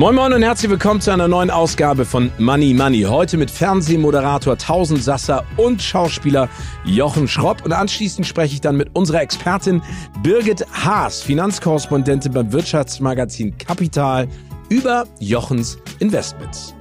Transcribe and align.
Moin 0.00 0.14
Moin 0.14 0.32
und 0.32 0.42
herzlich 0.42 0.70
willkommen 0.70 1.02
zu 1.02 1.10
einer 1.10 1.28
neuen 1.28 1.50
Ausgabe 1.50 2.06
von 2.06 2.32
Money 2.38 2.72
Money. 2.72 3.02
Heute 3.02 3.36
mit 3.36 3.50
Fernsehmoderator 3.50 4.56
Tausendsasser 4.56 5.44
und 5.58 5.82
Schauspieler 5.82 6.48
Jochen 6.86 7.28
Schropp. 7.28 7.66
Und 7.66 7.74
anschließend 7.74 8.26
spreche 8.26 8.54
ich 8.54 8.62
dann 8.62 8.78
mit 8.78 8.96
unserer 8.96 9.20
Expertin 9.20 9.82
Birgit 10.22 10.64
Haas, 10.72 11.20
Finanzkorrespondentin 11.20 12.32
beim 12.32 12.50
Wirtschaftsmagazin 12.50 13.58
Kapital, 13.58 14.26
über 14.70 15.04
Jochens 15.18 15.76
Investments. 15.98 16.74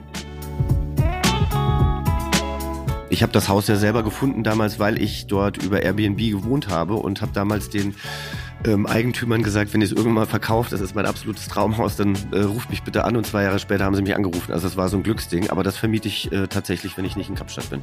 Ich 3.10 3.22
habe 3.22 3.34
das 3.34 3.50
Haus 3.50 3.68
ja 3.68 3.76
selber 3.76 4.04
gefunden 4.04 4.46
damals, 4.46 4.80
weil 4.80 5.02
ich 5.02 5.28
dort 5.28 5.62
über 5.62 5.82
Airbnb 5.82 6.20
gewohnt 6.20 6.70
habe 6.70 6.94
und 6.94 7.22
habe 7.22 7.34
damals 7.34 7.70
den 7.70 7.96
ähm, 8.66 8.86
Eigentümern 8.86 9.44
gesagt, 9.44 9.74
wenn 9.74 9.82
ihr 9.82 9.86
es 9.86 9.92
irgendwann 9.92 10.14
mal 10.14 10.26
verkauft, 10.26 10.72
das 10.72 10.82
ist 10.82 10.96
mein 10.96 11.06
absolutes 11.06 11.48
Traumhaus, 11.48 11.96
dann 11.96 12.18
äh, 12.32 12.42
ruft 12.42 12.70
mich 12.70 12.84
bitte 12.84 13.06
an 13.06 13.16
und 13.16 13.26
zwei 13.26 13.44
Jahre 13.44 13.60
später 13.60 13.86
haben 13.86 13.96
sie 13.96 14.02
mich 14.02 14.16
angerufen. 14.16 14.52
Also 14.52 14.68
das 14.68 14.78
war 14.78 14.90
so 14.90 14.98
ein 14.98 15.04
Glücksding, 15.04 15.50
aber 15.50 15.64
das 15.64 15.78
vermiete 15.78 16.08
ich 16.08 16.32
äh, 16.32 16.48
tatsächlich, 16.48 16.98
wenn 16.98 17.06
ich 17.06 17.16
nicht 17.16 17.30
in 17.30 17.36
Kapstadt 17.36 17.70
bin. 17.70 17.82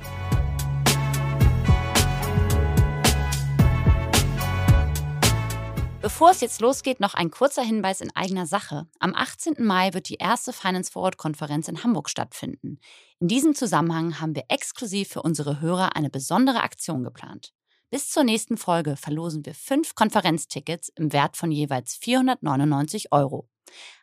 Bevor 6.02 6.30
es 6.30 6.40
jetzt 6.40 6.60
losgeht, 6.60 7.00
noch 7.00 7.14
ein 7.14 7.32
kurzer 7.32 7.62
Hinweis 7.62 8.00
in 8.00 8.14
eigener 8.14 8.46
Sache. 8.46 8.86
Am 9.00 9.12
18. 9.12 9.54
Mai 9.58 9.92
wird 9.92 10.08
die 10.08 10.14
erste 10.14 10.52
Finance 10.52 10.92
Forward 10.92 11.16
Konferenz 11.16 11.66
in 11.66 11.82
Hamburg 11.82 12.08
stattfinden. 12.08 12.78
In 13.18 13.26
diesem 13.26 13.56
Zusammenhang 13.56 14.20
haben 14.20 14.36
wir 14.36 14.44
exklusiv 14.48 15.08
für 15.08 15.22
unsere 15.22 15.60
Hörer 15.60 15.96
eine 15.96 16.08
besondere 16.08 16.62
Aktion 16.62 17.02
geplant. 17.02 17.55
Bis 17.88 18.10
zur 18.10 18.24
nächsten 18.24 18.56
Folge 18.56 18.96
verlosen 18.96 19.46
wir 19.46 19.54
fünf 19.54 19.94
Konferenztickets 19.94 20.90
im 20.96 21.12
Wert 21.12 21.36
von 21.36 21.52
jeweils 21.52 21.94
499 21.94 23.12
Euro. 23.12 23.48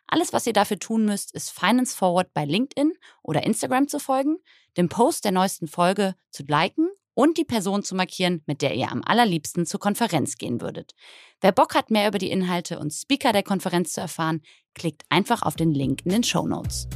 Alles, 0.06 0.32
was 0.32 0.46
ihr 0.46 0.54
dafür 0.54 0.78
tun 0.78 1.04
müsst, 1.04 1.34
ist 1.34 1.50
Finance 1.50 1.94
Forward 1.94 2.32
bei 2.32 2.46
LinkedIn 2.46 2.94
oder 3.22 3.42
Instagram 3.42 3.86
zu 3.86 3.98
folgen, 3.98 4.38
den 4.78 4.88
Post 4.88 5.26
der 5.26 5.32
neuesten 5.32 5.68
Folge 5.68 6.14
zu 6.30 6.44
liken 6.44 6.88
und 7.12 7.36
die 7.36 7.44
Person 7.44 7.82
zu 7.82 7.94
markieren, 7.94 8.42
mit 8.46 8.62
der 8.62 8.74
ihr 8.74 8.90
am 8.90 9.02
allerliebsten 9.04 9.66
zur 9.66 9.80
Konferenz 9.80 10.36
gehen 10.36 10.62
würdet. 10.62 10.94
Wer 11.42 11.52
Bock 11.52 11.74
hat, 11.74 11.90
mehr 11.90 12.08
über 12.08 12.18
die 12.18 12.30
Inhalte 12.30 12.78
und 12.78 12.90
Speaker 12.90 13.32
der 13.32 13.42
Konferenz 13.42 13.92
zu 13.92 14.00
erfahren, 14.00 14.40
klickt 14.74 15.02
einfach 15.10 15.42
auf 15.42 15.56
den 15.56 15.72
Link 15.72 16.06
in 16.06 16.10
den 16.10 16.24
Show 16.24 16.46
Notes. 16.46 16.88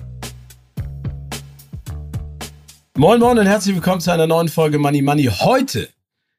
Moin 2.96 3.20
Moin 3.20 3.38
und 3.38 3.46
herzlich 3.46 3.74
willkommen 3.76 4.00
zu 4.00 4.10
einer 4.10 4.26
neuen 4.26 4.48
Folge 4.48 4.78
Money 4.78 5.02
Money. 5.02 5.24
Heute 5.26 5.90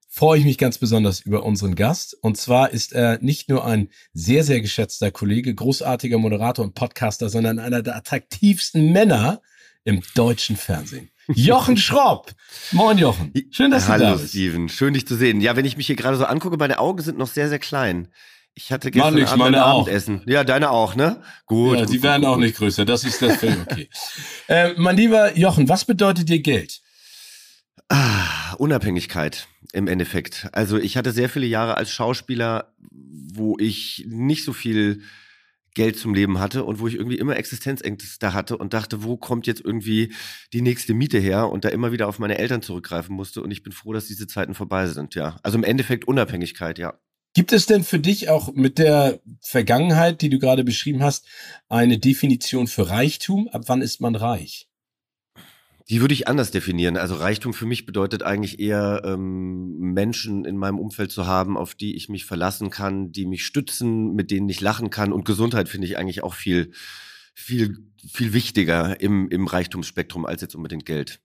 freue 0.09 0.39
ich 0.39 0.45
mich 0.45 0.57
ganz 0.57 0.79
besonders 0.79 1.21
über 1.21 1.43
unseren 1.43 1.75
Gast. 1.75 2.17
Und 2.21 2.35
zwar 2.35 2.71
ist 2.71 2.93
er 2.93 3.19
nicht 3.21 3.47
nur 3.47 3.65
ein 3.65 3.89
sehr, 4.11 4.43
sehr 4.43 4.59
geschätzter 4.59 5.11
Kollege, 5.11 5.53
großartiger 5.53 6.17
Moderator 6.17 6.65
und 6.65 6.73
Podcaster, 6.73 7.29
sondern 7.29 7.59
einer 7.59 7.83
der 7.83 7.95
attraktivsten 7.95 8.91
Männer 8.91 9.41
im 9.85 10.01
deutschen 10.15 10.57
Fernsehen. 10.57 11.11
Jochen 11.27 11.77
Schropp. 11.77 12.31
Moin 12.71 12.97
Jochen. 12.97 13.31
Schön, 13.51 13.69
dass 13.69 13.87
Hallo, 13.87 13.99
du 13.99 14.05
da 14.05 14.11
bist. 14.13 14.21
Hallo 14.21 14.27
Steven, 14.29 14.69
schön 14.69 14.95
dich 14.95 15.07
zu 15.07 15.15
sehen. 15.15 15.41
Ja, 15.41 15.55
wenn 15.55 15.65
ich 15.65 15.77
mich 15.77 15.85
hier 15.85 15.95
gerade 15.95 16.17
so 16.17 16.25
angucke, 16.25 16.57
meine 16.57 16.79
Augen 16.79 17.01
sind 17.03 17.19
noch 17.19 17.27
sehr, 17.27 17.47
sehr 17.47 17.59
klein. 17.59 18.07
Ich 18.55 18.71
hatte 18.71 18.89
gestern 18.89 19.13
nix, 19.13 19.29
Abend 19.29 19.43
ein 19.43 19.51
meine 19.51 19.65
auch. 19.65 19.81
Abendessen. 19.81 20.23
Ja, 20.25 20.43
deine 20.43 20.71
auch, 20.71 20.95
ne? 20.95 21.21
Gut. 21.45 21.75
Ja, 21.75 21.79
gut, 21.81 21.93
die 21.93 21.97
gut, 21.97 22.03
werden 22.03 22.21
gut, 22.23 22.31
auch 22.31 22.37
nicht 22.37 22.57
größer. 22.57 22.83
Das 22.83 23.03
ist 23.03 23.21
das 23.21 23.37
völlig 23.37 23.59
okay. 23.61 23.89
äh, 24.47 24.73
mein 24.75 24.97
lieber 24.97 25.37
Jochen, 25.37 25.69
was 25.69 25.85
bedeutet 25.85 26.27
dir 26.29 26.41
Geld? 26.41 26.81
Ah, 27.89 28.55
Unabhängigkeit 28.57 29.47
im 29.73 29.87
Endeffekt. 29.87 30.49
Also 30.51 30.77
ich 30.77 30.97
hatte 30.97 31.11
sehr 31.11 31.29
viele 31.29 31.45
Jahre 31.45 31.77
als 31.77 31.91
Schauspieler, 31.91 32.73
wo 32.89 33.57
ich 33.59 34.05
nicht 34.07 34.43
so 34.43 34.53
viel 34.53 35.01
Geld 35.75 35.97
zum 35.97 36.13
Leben 36.13 36.39
hatte 36.39 36.63
und 36.63 36.79
wo 36.79 36.87
ich 36.87 36.95
irgendwie 36.95 37.17
immer 37.17 37.37
Existenzängste 37.37 38.33
hatte 38.33 38.57
und 38.57 38.73
dachte, 38.73 39.03
wo 39.03 39.17
kommt 39.17 39.47
jetzt 39.47 39.61
irgendwie 39.63 40.13
die 40.51 40.61
nächste 40.61 40.93
Miete 40.93 41.19
her 41.19 41.49
und 41.49 41.63
da 41.63 41.69
immer 41.69 41.91
wieder 41.91 42.07
auf 42.07 42.19
meine 42.19 42.37
Eltern 42.37 42.61
zurückgreifen 42.61 43.15
musste 43.15 43.41
und 43.41 43.51
ich 43.51 43.63
bin 43.63 43.71
froh, 43.71 43.93
dass 43.93 44.07
diese 44.07 44.27
Zeiten 44.27 44.55
vorbei 44.55 44.87
sind, 44.87 45.15
ja. 45.15 45.37
Also 45.43 45.57
im 45.57 45.63
Endeffekt 45.63 46.07
Unabhängigkeit, 46.07 46.79
ja. 46.79 46.99
Gibt 47.35 47.53
es 47.53 47.67
denn 47.67 47.83
für 47.83 47.99
dich 47.99 48.29
auch 48.29 48.53
mit 48.53 48.79
der 48.79 49.21
Vergangenheit, 49.41 50.21
die 50.21 50.29
du 50.29 50.39
gerade 50.39 50.63
beschrieben 50.63 51.03
hast, 51.03 51.27
eine 51.69 51.99
Definition 51.99 52.67
für 52.67 52.89
Reichtum? 52.89 53.47
Ab 53.49 53.63
wann 53.67 53.83
ist 53.83 54.01
man 54.01 54.15
reich? 54.15 54.68
Die 55.89 56.01
würde 56.01 56.13
ich 56.13 56.27
anders 56.27 56.51
definieren. 56.51 56.97
Also 56.97 57.15
Reichtum 57.15 57.53
für 57.53 57.65
mich 57.65 57.87
bedeutet 57.87 58.21
eigentlich 58.21 58.59
eher 58.59 59.01
ähm, 59.03 59.75
Menschen 59.79 60.45
in 60.45 60.55
meinem 60.55 60.77
Umfeld 60.77 61.11
zu 61.11 61.25
haben, 61.25 61.57
auf 61.57 61.73
die 61.73 61.95
ich 61.95 62.09
mich 62.09 62.25
verlassen 62.25 62.69
kann, 62.69 63.11
die 63.11 63.25
mich 63.25 63.43
stützen, 63.43 64.13
mit 64.13 64.29
denen 64.29 64.47
ich 64.49 64.61
lachen 64.61 64.91
kann. 64.91 65.11
Und 65.11 65.25
Gesundheit 65.25 65.67
finde 65.67 65.87
ich 65.87 65.97
eigentlich 65.97 66.21
auch 66.21 66.35
viel, 66.35 66.71
viel, 67.33 67.79
viel 68.07 68.33
wichtiger 68.33 69.01
im, 69.01 69.29
im 69.29 69.47
Reichtumsspektrum 69.47 70.27
als 70.27 70.41
jetzt 70.41 70.55
unbedingt 70.55 70.85
Geld. 70.85 71.21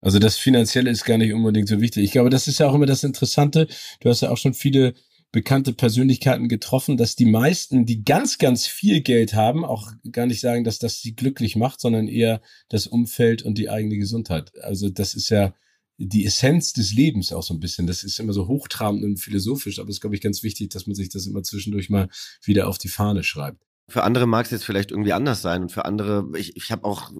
Also 0.00 0.20
das 0.20 0.38
Finanzielle 0.38 0.90
ist 0.90 1.04
gar 1.04 1.18
nicht 1.18 1.32
unbedingt 1.32 1.68
so 1.68 1.80
wichtig. 1.80 2.04
Ich 2.04 2.12
glaube, 2.12 2.30
das 2.30 2.46
ist 2.46 2.60
ja 2.60 2.68
auch 2.68 2.74
immer 2.74 2.86
das 2.86 3.02
Interessante. 3.02 3.66
Du 3.98 4.08
hast 4.08 4.20
ja 4.20 4.30
auch 4.30 4.36
schon 4.36 4.54
viele 4.54 4.94
bekannte 5.30 5.72
Persönlichkeiten 5.72 6.48
getroffen, 6.48 6.96
dass 6.96 7.14
die 7.14 7.26
meisten, 7.26 7.84
die 7.84 8.02
ganz, 8.02 8.38
ganz 8.38 8.66
viel 8.66 9.02
Geld 9.02 9.34
haben, 9.34 9.64
auch 9.64 9.92
gar 10.10 10.26
nicht 10.26 10.40
sagen, 10.40 10.64
dass 10.64 10.78
das 10.78 11.00
sie 11.00 11.14
glücklich 11.14 11.54
macht, 11.54 11.80
sondern 11.80 12.08
eher 12.08 12.40
das 12.68 12.86
Umfeld 12.86 13.42
und 13.42 13.58
die 13.58 13.68
eigene 13.68 13.98
Gesundheit. 13.98 14.52
Also 14.62 14.88
das 14.88 15.14
ist 15.14 15.28
ja 15.28 15.54
die 15.98 16.24
Essenz 16.24 16.72
des 16.72 16.94
Lebens 16.94 17.32
auch 17.32 17.42
so 17.42 17.52
ein 17.52 17.60
bisschen. 17.60 17.86
Das 17.86 18.04
ist 18.04 18.20
immer 18.20 18.32
so 18.32 18.46
hochtrabend 18.46 19.04
und 19.04 19.18
philosophisch, 19.18 19.80
aber 19.80 19.90
es 19.90 19.96
ist, 19.96 20.00
glaube 20.00 20.16
ich, 20.16 20.22
ganz 20.22 20.42
wichtig, 20.42 20.70
dass 20.70 20.86
man 20.86 20.94
sich 20.94 21.08
das 21.08 21.26
immer 21.26 21.42
zwischendurch 21.42 21.90
mal 21.90 22.08
wieder 22.44 22.68
auf 22.68 22.78
die 22.78 22.88
Fahne 22.88 23.22
schreibt. 23.22 23.62
Für 23.90 24.04
andere 24.04 24.26
mag 24.26 24.44
es 24.44 24.52
jetzt 24.52 24.64
vielleicht 24.64 24.90
irgendwie 24.90 25.14
anders 25.14 25.42
sein 25.42 25.62
und 25.62 25.72
für 25.72 25.84
andere, 25.86 26.28
ich, 26.36 26.56
ich 26.56 26.70
habe 26.70 26.84
auch 26.84 27.10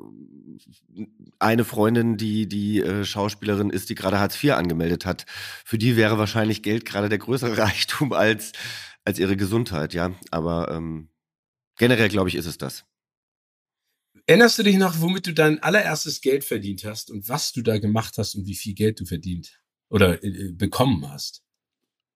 eine 1.38 1.64
Freundin, 1.64 2.16
die 2.16 2.48
die 2.48 2.80
äh, 2.80 3.04
Schauspielerin 3.04 3.70
ist, 3.70 3.90
die 3.90 3.94
gerade 3.94 4.18
Hartz 4.18 4.42
IV 4.42 4.52
angemeldet 4.52 5.06
hat. 5.06 5.26
Für 5.64 5.78
die 5.78 5.96
wäre 5.96 6.18
wahrscheinlich 6.18 6.62
Geld 6.62 6.84
gerade 6.84 7.08
der 7.08 7.18
größere 7.18 7.58
Reichtum 7.58 8.12
als 8.12 8.52
als 9.04 9.18
ihre 9.18 9.36
Gesundheit, 9.36 9.94
ja. 9.94 10.14
Aber 10.30 10.70
ähm, 10.70 11.08
generell 11.78 12.08
glaube 12.10 12.28
ich, 12.28 12.34
ist 12.34 12.46
es 12.46 12.58
das. 12.58 12.84
Erinnerst 14.26 14.58
du 14.58 14.62
dich 14.62 14.76
noch, 14.76 15.00
womit 15.00 15.26
du 15.26 15.32
dein 15.32 15.62
allererstes 15.62 16.20
Geld 16.20 16.44
verdient 16.44 16.84
hast 16.84 17.10
und 17.10 17.28
was 17.30 17.52
du 17.52 17.62
da 17.62 17.78
gemacht 17.78 18.18
hast 18.18 18.34
und 18.34 18.46
wie 18.46 18.54
viel 18.54 18.74
Geld 18.74 19.00
du 19.00 19.06
verdient 19.06 19.62
oder 19.88 20.22
äh, 20.22 20.52
bekommen 20.52 21.10
hast? 21.10 21.42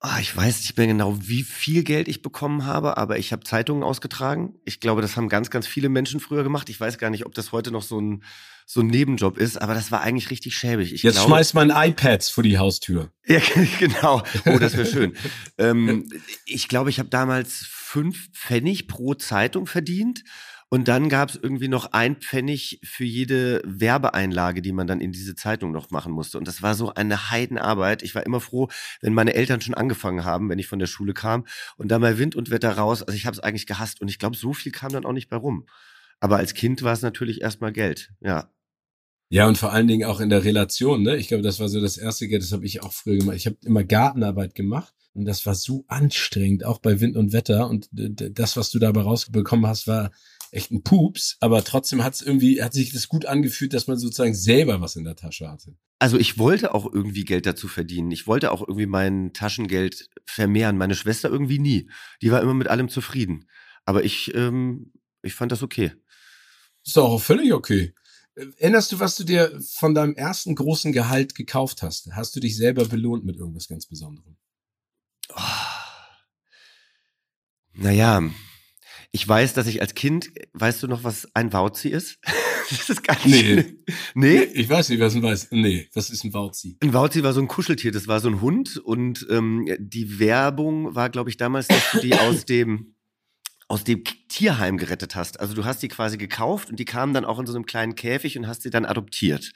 Ah, 0.04 0.18
ich 0.20 0.36
weiß 0.36 0.62
nicht 0.62 0.76
mehr 0.76 0.88
genau, 0.88 1.16
wie 1.20 1.44
viel 1.44 1.84
Geld 1.84 2.08
ich 2.08 2.22
bekommen 2.22 2.66
habe, 2.66 2.96
aber 2.96 3.18
ich 3.18 3.30
habe 3.30 3.44
Zeitungen 3.44 3.84
ausgetragen. 3.84 4.56
Ich 4.64 4.80
glaube, 4.80 5.00
das 5.00 5.16
haben 5.16 5.28
ganz, 5.28 5.48
ganz 5.48 5.68
viele 5.68 5.88
Menschen 5.88 6.18
früher 6.18 6.42
gemacht. 6.42 6.68
Ich 6.70 6.80
weiß 6.80 6.98
gar 6.98 7.08
nicht, 7.08 7.24
ob 7.24 7.36
das 7.36 7.52
heute 7.52 7.70
noch 7.70 7.82
so 7.82 8.00
ein, 8.00 8.24
so 8.66 8.80
ein 8.80 8.88
Nebenjob 8.88 9.38
ist, 9.38 9.62
aber 9.62 9.74
das 9.74 9.92
war 9.92 10.00
eigentlich 10.00 10.30
richtig 10.30 10.56
schäbig. 10.56 10.92
Ich 10.92 11.04
Jetzt 11.04 11.14
glaube, 11.14 11.28
schmeißt 11.28 11.54
man 11.54 11.70
iPads 11.70 12.30
vor 12.30 12.42
die 12.42 12.58
Haustür. 12.58 13.12
Ja, 13.28 13.38
genau. 13.78 14.24
Oh, 14.46 14.58
das 14.58 14.76
wäre 14.76 14.86
schön. 14.86 15.14
ähm, 15.56 16.08
ich 16.46 16.66
glaube, 16.66 16.90
ich 16.90 16.98
habe 16.98 17.08
damals 17.08 17.64
fünf 17.70 18.32
Pfennig 18.32 18.88
pro 18.88 19.14
Zeitung 19.14 19.68
verdient. 19.68 20.24
Und 20.72 20.88
dann 20.88 21.10
gab 21.10 21.28
es 21.28 21.36
irgendwie 21.36 21.68
noch 21.68 21.92
ein 21.92 22.16
Pfennig 22.16 22.80
für 22.82 23.04
jede 23.04 23.60
Werbeeinlage, 23.66 24.62
die 24.62 24.72
man 24.72 24.86
dann 24.86 25.02
in 25.02 25.12
diese 25.12 25.34
Zeitung 25.34 25.70
noch 25.70 25.90
machen 25.90 26.14
musste. 26.14 26.38
Und 26.38 26.48
das 26.48 26.62
war 26.62 26.74
so 26.74 26.94
eine 26.94 27.28
Heidenarbeit. 27.30 28.02
Ich 28.02 28.14
war 28.14 28.24
immer 28.24 28.40
froh, 28.40 28.68
wenn 29.02 29.12
meine 29.12 29.34
Eltern 29.34 29.60
schon 29.60 29.74
angefangen 29.74 30.24
haben, 30.24 30.48
wenn 30.48 30.58
ich 30.58 30.68
von 30.68 30.78
der 30.78 30.86
Schule 30.86 31.12
kam. 31.12 31.44
Und 31.76 31.88
dann 31.88 32.00
mal 32.00 32.16
Wind 32.16 32.36
und 32.36 32.48
Wetter 32.48 32.72
raus. 32.72 33.02
Also 33.02 33.14
ich 33.14 33.26
habe 33.26 33.34
es 33.34 33.40
eigentlich 33.40 33.66
gehasst. 33.66 34.00
Und 34.00 34.08
ich 34.08 34.18
glaube, 34.18 34.34
so 34.34 34.54
viel 34.54 34.72
kam 34.72 34.92
dann 34.92 35.04
auch 35.04 35.12
nicht 35.12 35.28
bei 35.28 35.36
rum. 35.36 35.66
Aber 36.20 36.38
als 36.38 36.54
Kind 36.54 36.82
war 36.82 36.94
es 36.94 37.02
natürlich 37.02 37.42
erstmal 37.42 37.74
Geld. 37.74 38.10
Ja. 38.22 38.50
Ja, 39.28 39.46
und 39.48 39.58
vor 39.58 39.74
allen 39.74 39.88
Dingen 39.88 40.08
auch 40.08 40.20
in 40.20 40.30
der 40.30 40.42
Relation, 40.42 41.02
ne? 41.02 41.16
Ich 41.18 41.28
glaube, 41.28 41.42
das 41.42 41.60
war 41.60 41.68
so 41.68 41.82
das 41.82 41.98
erste 41.98 42.28
Geld, 42.28 42.42
das 42.42 42.52
habe 42.52 42.64
ich 42.64 42.82
auch 42.82 42.94
früher 42.94 43.18
gemacht. 43.18 43.36
Ich 43.36 43.44
habe 43.44 43.58
immer 43.62 43.84
Gartenarbeit 43.84 44.54
gemacht 44.54 44.94
und 45.12 45.26
das 45.26 45.44
war 45.44 45.54
so 45.54 45.84
anstrengend, 45.88 46.64
auch 46.64 46.78
bei 46.78 46.98
Wind 47.02 47.18
und 47.18 47.34
Wetter. 47.34 47.68
Und 47.68 47.90
das, 47.92 48.56
was 48.56 48.70
du 48.70 48.78
dabei 48.78 49.02
rausbekommen 49.02 49.66
hast, 49.66 49.86
war 49.86 50.12
echt 50.52 50.70
ein 50.70 50.82
Pups, 50.82 51.36
aber 51.40 51.64
trotzdem 51.64 52.04
hat 52.04 52.14
es 52.14 52.22
irgendwie, 52.22 52.62
hat 52.62 52.74
sich 52.74 52.92
das 52.92 53.08
gut 53.08 53.26
angefühlt, 53.26 53.72
dass 53.72 53.86
man 53.86 53.98
sozusagen 53.98 54.34
selber 54.34 54.80
was 54.80 54.96
in 54.96 55.04
der 55.04 55.16
Tasche 55.16 55.50
hatte. 55.50 55.76
Also 55.98 56.18
ich 56.18 56.38
wollte 56.38 56.74
auch 56.74 56.92
irgendwie 56.92 57.24
Geld 57.24 57.46
dazu 57.46 57.68
verdienen. 57.68 58.10
Ich 58.10 58.26
wollte 58.26 58.52
auch 58.52 58.60
irgendwie 58.60 58.86
mein 58.86 59.32
Taschengeld 59.32 60.10
vermehren. 60.26 60.76
Meine 60.76 60.94
Schwester 60.94 61.30
irgendwie 61.30 61.58
nie. 61.58 61.88
Die 62.20 62.30
war 62.30 62.42
immer 62.42 62.54
mit 62.54 62.68
allem 62.68 62.88
zufrieden. 62.88 63.48
Aber 63.84 64.04
ich, 64.04 64.34
ähm, 64.34 64.92
ich 65.22 65.34
fand 65.34 65.52
das 65.52 65.62
okay. 65.62 65.92
Ist 66.84 66.96
doch 66.96 67.08
auch 67.08 67.22
völlig 67.22 67.52
okay. 67.52 67.94
Erinnerst 68.34 68.92
du, 68.92 68.98
was 68.98 69.16
du 69.16 69.24
dir 69.24 69.58
von 69.74 69.94
deinem 69.94 70.14
ersten 70.14 70.54
großen 70.54 70.92
Gehalt 70.92 71.34
gekauft 71.34 71.82
hast? 71.82 72.10
Hast 72.12 72.34
du 72.34 72.40
dich 72.40 72.56
selber 72.56 72.84
belohnt 72.86 73.24
mit 73.24 73.36
irgendwas 73.36 73.68
ganz 73.68 73.86
Besonderem? 73.86 74.36
Oh. 75.34 75.40
Naja, 77.74 78.22
ich 79.12 79.28
weiß, 79.28 79.52
dass 79.52 79.66
ich 79.66 79.82
als 79.82 79.94
Kind, 79.94 80.32
weißt 80.54 80.82
du 80.82 80.88
noch, 80.88 81.04
was 81.04 81.28
ein 81.34 81.52
Wauzi 81.52 81.90
ist? 81.90 82.18
das 82.70 82.88
ist 82.88 83.04
gar 83.04 83.14
nicht. 83.26 83.44
Nee. 83.44 83.74
nee. 84.14 84.42
Ich 84.54 84.68
weiß 84.68 84.88
nicht, 84.88 85.00
was 85.00 85.14
ein 85.14 85.22
weiß. 85.22 85.48
Nee, 85.50 85.88
was 85.92 86.08
ist 86.08 86.24
ein 86.24 86.32
Wauzi? 86.32 86.78
Ein 86.80 86.94
Wauzi 86.94 87.22
war 87.22 87.34
so 87.34 87.40
ein 87.40 87.48
Kuscheltier, 87.48 87.92
das 87.92 88.08
war 88.08 88.20
so 88.20 88.28
ein 88.28 88.40
Hund 88.40 88.78
und 88.78 89.26
ähm, 89.30 89.68
die 89.78 90.18
Werbung 90.18 90.94
war, 90.94 91.10
glaube 91.10 91.28
ich, 91.28 91.36
damals, 91.36 91.68
dass 91.68 91.90
du 91.92 92.00
die 92.00 92.14
aus 92.18 92.46
dem 92.46 92.94
aus 93.68 93.84
dem 93.84 94.04
Tierheim 94.28 94.76
gerettet 94.76 95.14
hast. 95.14 95.40
Also 95.40 95.54
du 95.54 95.64
hast 95.64 95.82
die 95.82 95.88
quasi 95.88 96.18
gekauft 96.18 96.68
und 96.68 96.78
die 96.78 96.84
kamen 96.84 97.14
dann 97.14 97.24
auch 97.24 97.38
in 97.38 97.46
so 97.46 97.54
einem 97.54 97.64
kleinen 97.64 97.94
Käfig 97.94 98.36
und 98.36 98.46
hast 98.46 98.62
sie 98.62 98.70
dann 98.70 98.84
adoptiert. 98.84 99.52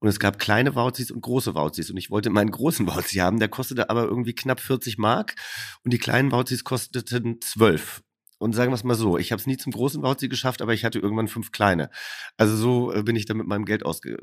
Und 0.00 0.08
es 0.08 0.18
gab 0.18 0.38
kleine 0.38 0.74
Wauzis 0.74 1.10
und 1.10 1.22
große 1.22 1.54
Wauzis. 1.54 1.90
Und 1.90 1.96
ich 1.96 2.10
wollte 2.10 2.28
meinen 2.28 2.50
großen 2.50 2.86
Wauzi 2.86 3.16
haben, 3.18 3.38
der 3.38 3.48
kostete 3.48 3.88
aber 3.88 4.04
irgendwie 4.04 4.34
knapp 4.34 4.60
40 4.60 4.98
Mark. 4.98 5.34
Und 5.82 5.94
die 5.94 5.98
kleinen 5.98 6.30
Wauzis 6.30 6.62
kosteten 6.62 7.40
12. 7.40 8.02
Und 8.44 8.54
sagen 8.54 8.70
wir 8.70 8.74
es 8.74 8.84
mal 8.84 8.94
so, 8.94 9.16
ich 9.16 9.32
habe 9.32 9.40
es 9.40 9.46
nie 9.46 9.56
zum 9.56 9.72
großen 9.72 10.02
Wauzi 10.02 10.28
geschafft, 10.28 10.60
aber 10.60 10.74
ich 10.74 10.84
hatte 10.84 10.98
irgendwann 10.98 11.28
fünf 11.28 11.50
kleine. 11.50 11.88
Also 12.36 12.54
so 12.54 12.92
äh, 12.92 13.02
bin 13.02 13.16
ich 13.16 13.24
dann 13.24 13.38
mit 13.38 13.46
meinem 13.46 13.64
Geld 13.64 13.86
ausge... 13.86 14.18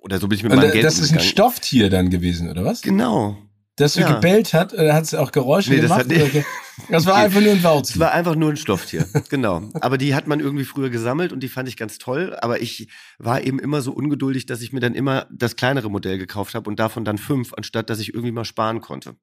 Oder 0.00 0.18
so 0.18 0.28
bin 0.28 0.38
ich 0.38 0.42
mit 0.42 0.54
meinem 0.54 0.72
Geld 0.72 0.82
Das 0.82 0.98
ist 0.98 1.12
ein 1.12 1.20
Stofftier 1.20 1.90
dann 1.90 2.08
gewesen, 2.08 2.48
oder 2.48 2.64
was? 2.64 2.80
Genau. 2.80 3.36
Dass 3.76 3.96
ja. 3.96 4.14
gebellt 4.14 4.54
hat, 4.54 4.72
oder 4.72 4.94
hat 4.94 5.04
es 5.04 5.12
auch 5.12 5.30
Geräusche 5.30 5.72
nee, 5.72 5.80
gemacht? 5.80 6.06
Das, 6.08 6.18
hat, 6.22 6.44
das 6.88 7.04
war 7.04 7.16
einfach 7.16 7.42
nur 7.42 7.52
ein 7.52 7.62
Wauzi. 7.62 7.92
Das 7.92 8.00
war 8.00 8.12
einfach 8.12 8.34
nur 8.34 8.48
ein 8.48 8.56
Stofftier, 8.56 9.06
genau. 9.28 9.68
Aber 9.74 9.98
die 9.98 10.14
hat 10.14 10.26
man 10.26 10.40
irgendwie 10.40 10.64
früher 10.64 10.88
gesammelt 10.88 11.30
und 11.30 11.40
die 11.40 11.48
fand 11.48 11.68
ich 11.68 11.76
ganz 11.76 11.98
toll. 11.98 12.34
Aber 12.40 12.62
ich 12.62 12.88
war 13.18 13.42
eben 13.42 13.58
immer 13.58 13.82
so 13.82 13.92
ungeduldig, 13.92 14.46
dass 14.46 14.62
ich 14.62 14.72
mir 14.72 14.80
dann 14.80 14.94
immer 14.94 15.26
das 15.30 15.54
kleinere 15.54 15.90
Modell 15.90 16.16
gekauft 16.16 16.54
habe 16.54 16.70
und 16.70 16.78
davon 16.78 17.04
dann 17.04 17.18
fünf, 17.18 17.52
anstatt 17.52 17.90
dass 17.90 17.98
ich 17.98 18.14
irgendwie 18.14 18.32
mal 18.32 18.46
sparen 18.46 18.80
konnte. 18.80 19.16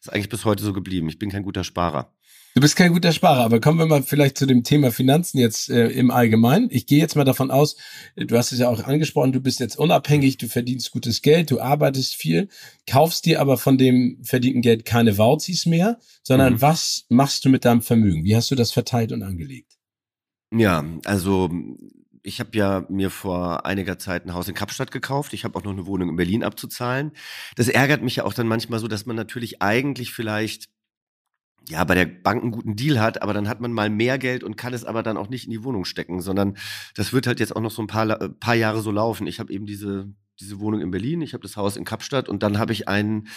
Das 0.00 0.08
ist 0.08 0.12
eigentlich 0.12 0.30
bis 0.30 0.44
heute 0.44 0.64
so 0.64 0.72
geblieben. 0.72 1.08
Ich 1.08 1.20
bin 1.20 1.30
kein 1.30 1.44
guter 1.44 1.62
Sparer. 1.62 2.12
Du 2.58 2.62
bist 2.62 2.74
kein 2.74 2.92
guter 2.92 3.12
Sparer, 3.12 3.44
aber 3.44 3.60
kommen 3.60 3.78
wir 3.78 3.86
mal 3.86 4.02
vielleicht 4.02 4.36
zu 4.36 4.44
dem 4.44 4.64
Thema 4.64 4.90
Finanzen 4.90 5.38
jetzt 5.38 5.70
äh, 5.70 5.90
im 5.90 6.10
Allgemeinen. 6.10 6.66
Ich 6.72 6.86
gehe 6.86 6.98
jetzt 6.98 7.14
mal 7.14 7.22
davon 7.22 7.52
aus, 7.52 7.76
du 8.16 8.36
hast 8.36 8.50
es 8.50 8.58
ja 8.58 8.68
auch 8.68 8.82
angesprochen, 8.82 9.30
du 9.30 9.38
bist 9.38 9.60
jetzt 9.60 9.78
unabhängig, 9.78 10.38
du 10.38 10.48
verdienst 10.48 10.90
gutes 10.90 11.22
Geld, 11.22 11.52
du 11.52 11.60
arbeitest 11.60 12.16
viel, 12.16 12.48
kaufst 12.90 13.26
dir 13.26 13.40
aber 13.40 13.58
von 13.58 13.78
dem 13.78 14.18
verdienten 14.24 14.60
Geld 14.60 14.84
keine 14.84 15.18
Wauzis 15.18 15.66
mehr, 15.66 16.00
sondern 16.24 16.54
mhm. 16.54 16.60
was 16.60 17.06
machst 17.08 17.44
du 17.44 17.48
mit 17.48 17.64
deinem 17.64 17.80
Vermögen? 17.80 18.24
Wie 18.24 18.34
hast 18.34 18.50
du 18.50 18.56
das 18.56 18.72
verteilt 18.72 19.12
und 19.12 19.22
angelegt? 19.22 19.78
Ja, 20.52 20.84
also 21.04 21.50
ich 22.24 22.40
habe 22.40 22.58
ja 22.58 22.84
mir 22.88 23.10
vor 23.10 23.66
einiger 23.66 24.00
Zeit 24.00 24.26
ein 24.26 24.34
Haus 24.34 24.48
in 24.48 24.56
Kapstadt 24.56 24.90
gekauft. 24.90 25.32
Ich 25.32 25.44
habe 25.44 25.56
auch 25.56 25.62
noch 25.62 25.70
eine 25.70 25.86
Wohnung 25.86 26.08
in 26.08 26.16
Berlin 26.16 26.42
abzuzahlen. 26.42 27.12
Das 27.54 27.68
ärgert 27.68 28.02
mich 28.02 28.16
ja 28.16 28.24
auch 28.24 28.34
dann 28.34 28.48
manchmal 28.48 28.80
so, 28.80 28.88
dass 28.88 29.06
man 29.06 29.14
natürlich 29.14 29.62
eigentlich 29.62 30.12
vielleicht 30.12 30.68
ja, 31.68 31.84
bei 31.84 31.94
der 31.94 32.06
Bank 32.06 32.42
einen 32.42 32.52
guten 32.52 32.76
Deal 32.76 33.00
hat, 33.00 33.22
aber 33.22 33.34
dann 33.34 33.48
hat 33.48 33.60
man 33.60 33.72
mal 33.72 33.90
mehr 33.90 34.18
Geld 34.18 34.42
und 34.42 34.56
kann 34.56 34.72
es 34.72 34.84
aber 34.84 35.02
dann 35.02 35.16
auch 35.16 35.28
nicht 35.28 35.44
in 35.44 35.50
die 35.50 35.64
Wohnung 35.64 35.84
stecken, 35.84 36.20
sondern 36.20 36.56
das 36.94 37.12
wird 37.12 37.26
halt 37.26 37.40
jetzt 37.40 37.54
auch 37.54 37.60
noch 37.60 37.70
so 37.70 37.82
ein 37.82 37.86
paar, 37.86 38.08
äh, 38.08 38.28
paar 38.28 38.54
Jahre 38.54 38.80
so 38.80 38.90
laufen. 38.90 39.26
Ich 39.26 39.38
habe 39.38 39.52
eben 39.52 39.66
diese, 39.66 40.08
diese 40.40 40.60
Wohnung 40.60 40.80
in 40.80 40.90
Berlin, 40.90 41.20
ich 41.20 41.34
habe 41.34 41.42
das 41.42 41.56
Haus 41.56 41.76
in 41.76 41.84
Kapstadt 41.84 42.28
und 42.28 42.42
dann 42.42 42.58
habe 42.58 42.72
ich 42.72 42.88
einen 42.88 43.28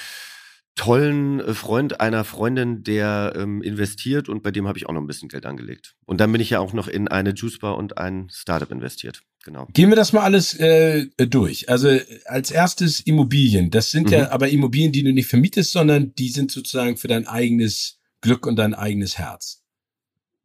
tollen 0.76 1.42
äh, 1.42 1.54
Freund 1.54 2.00
einer 2.00 2.24
Freundin, 2.24 2.84
der 2.84 3.34
ähm, 3.36 3.62
investiert 3.62 4.30
und 4.30 4.44
bei 4.44 4.52
dem 4.52 4.68
habe 4.68 4.78
ich 4.78 4.88
auch 4.88 4.94
noch 4.94 5.02
ein 5.02 5.08
bisschen 5.08 5.30
Geld 5.30 5.46
angelegt. 5.46 5.96
Und 6.06 6.22
dann 6.22 6.32
bin 6.32 6.42
ich 6.42 6.50
ja 6.50 6.60
auch 6.60 6.74
noch 6.74 6.88
in 6.88 7.08
eine 7.08 7.32
Juicebar 7.32 7.78
und 7.78 7.98
ein 7.98 8.30
Startup 8.32 8.72
investiert. 8.72 9.22
Genau. 9.44 9.68
Gehen 9.74 9.90
wir 9.90 9.96
das 9.96 10.14
mal 10.14 10.22
alles 10.22 10.54
äh, 10.54 11.08
durch. 11.18 11.68
Also 11.68 12.00
als 12.26 12.52
erstes 12.52 13.02
Immobilien. 13.02 13.72
Das 13.72 13.92
sind 13.92 14.08
mhm. 14.08 14.14
ja 14.14 14.32
aber 14.32 14.50
Immobilien, 14.50 14.92
die 14.92 15.04
du 15.04 15.12
nicht 15.12 15.28
vermietest, 15.28 15.72
sondern 15.72 16.14
die 16.16 16.30
sind 16.30 16.52
sozusagen 16.52 16.96
für 16.96 17.08
dein 17.08 17.28
eigenes 17.28 18.01
Glück 18.22 18.46
und 18.46 18.56
dein 18.56 18.74
eigenes 18.74 19.18
Herz. 19.18 19.64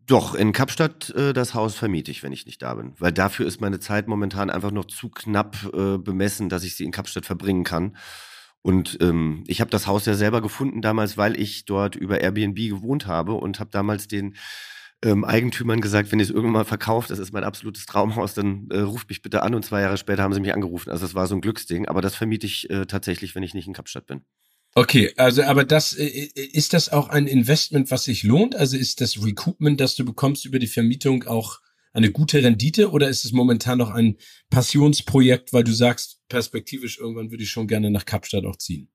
Doch, 0.06 0.34
in 0.34 0.52
Kapstadt 0.52 1.10
äh, 1.10 1.32
das 1.32 1.54
Haus 1.54 1.74
vermiete 1.74 2.10
ich, 2.10 2.22
wenn 2.22 2.32
ich 2.32 2.46
nicht 2.46 2.62
da 2.62 2.74
bin. 2.74 2.94
Weil 2.98 3.12
dafür 3.12 3.46
ist 3.46 3.60
meine 3.60 3.80
Zeit 3.80 4.06
momentan 4.06 4.50
einfach 4.50 4.70
noch 4.70 4.84
zu 4.84 5.08
knapp 5.10 5.56
äh, 5.74 5.98
bemessen, 5.98 6.48
dass 6.48 6.62
ich 6.62 6.76
sie 6.76 6.84
in 6.84 6.92
Kapstadt 6.92 7.26
verbringen 7.26 7.64
kann. 7.64 7.96
Und 8.62 8.98
ähm, 9.00 9.44
ich 9.46 9.60
habe 9.60 9.70
das 9.70 9.86
Haus 9.86 10.06
ja 10.06 10.14
selber 10.14 10.42
gefunden 10.42 10.80
damals, 10.80 11.16
weil 11.16 11.38
ich 11.38 11.66
dort 11.66 11.96
über 11.96 12.20
Airbnb 12.20 12.56
gewohnt 12.56 13.06
habe 13.06 13.34
und 13.34 13.60
habe 13.60 13.70
damals 13.70 14.08
den 14.08 14.36
ähm, 15.04 15.24
Eigentümern 15.24 15.80
gesagt, 15.80 16.10
wenn 16.10 16.20
ihr 16.20 16.24
es 16.24 16.30
irgendwann 16.30 16.52
mal 16.52 16.64
verkauft, 16.64 17.10
das 17.10 17.18
ist 17.18 17.32
mein 17.32 17.44
absolutes 17.44 17.86
Traumhaus, 17.86 18.34
dann 18.34 18.68
äh, 18.70 18.78
ruft 18.78 19.08
mich 19.08 19.22
bitte 19.22 19.42
an. 19.42 19.54
Und 19.54 19.64
zwei 19.64 19.82
Jahre 19.82 19.96
später 19.96 20.22
haben 20.22 20.32
sie 20.32 20.40
mich 20.40 20.54
angerufen. 20.54 20.90
Also 20.90 21.04
es 21.04 21.14
war 21.14 21.26
so 21.26 21.34
ein 21.34 21.40
Glücksding. 21.40 21.86
Aber 21.88 22.00
das 22.00 22.14
vermiete 22.14 22.46
ich 22.46 22.70
äh, 22.70 22.86
tatsächlich, 22.86 23.34
wenn 23.34 23.42
ich 23.42 23.54
nicht 23.54 23.66
in 23.66 23.74
Kapstadt 23.74 24.06
bin. 24.06 24.24
Okay, 24.78 25.10
also 25.16 25.42
aber 25.42 25.64
das 25.64 25.94
äh, 25.94 26.04
äh, 26.04 26.42
ist 26.52 26.74
das 26.74 26.90
auch 26.90 27.08
ein 27.08 27.26
Investment, 27.26 27.90
was 27.90 28.04
sich 28.04 28.24
lohnt? 28.24 28.54
Also 28.54 28.76
ist 28.76 29.00
das 29.00 29.24
Recoupment, 29.24 29.80
das 29.80 29.96
du 29.96 30.04
bekommst 30.04 30.44
über 30.44 30.58
die 30.58 30.66
Vermietung 30.66 31.24
auch 31.24 31.60
eine 31.94 32.12
gute 32.12 32.42
Rendite 32.42 32.90
oder 32.90 33.08
ist 33.08 33.24
es 33.24 33.32
momentan 33.32 33.78
noch 33.78 33.88
ein 33.88 34.18
Passionsprojekt, 34.50 35.54
weil 35.54 35.64
du 35.64 35.72
sagst, 35.72 36.20
perspektivisch 36.28 36.98
irgendwann 36.98 37.30
würde 37.30 37.44
ich 37.44 37.50
schon 37.50 37.68
gerne 37.68 37.90
nach 37.90 38.04
Kapstadt 38.04 38.44
auch 38.44 38.56
ziehen? 38.56 38.90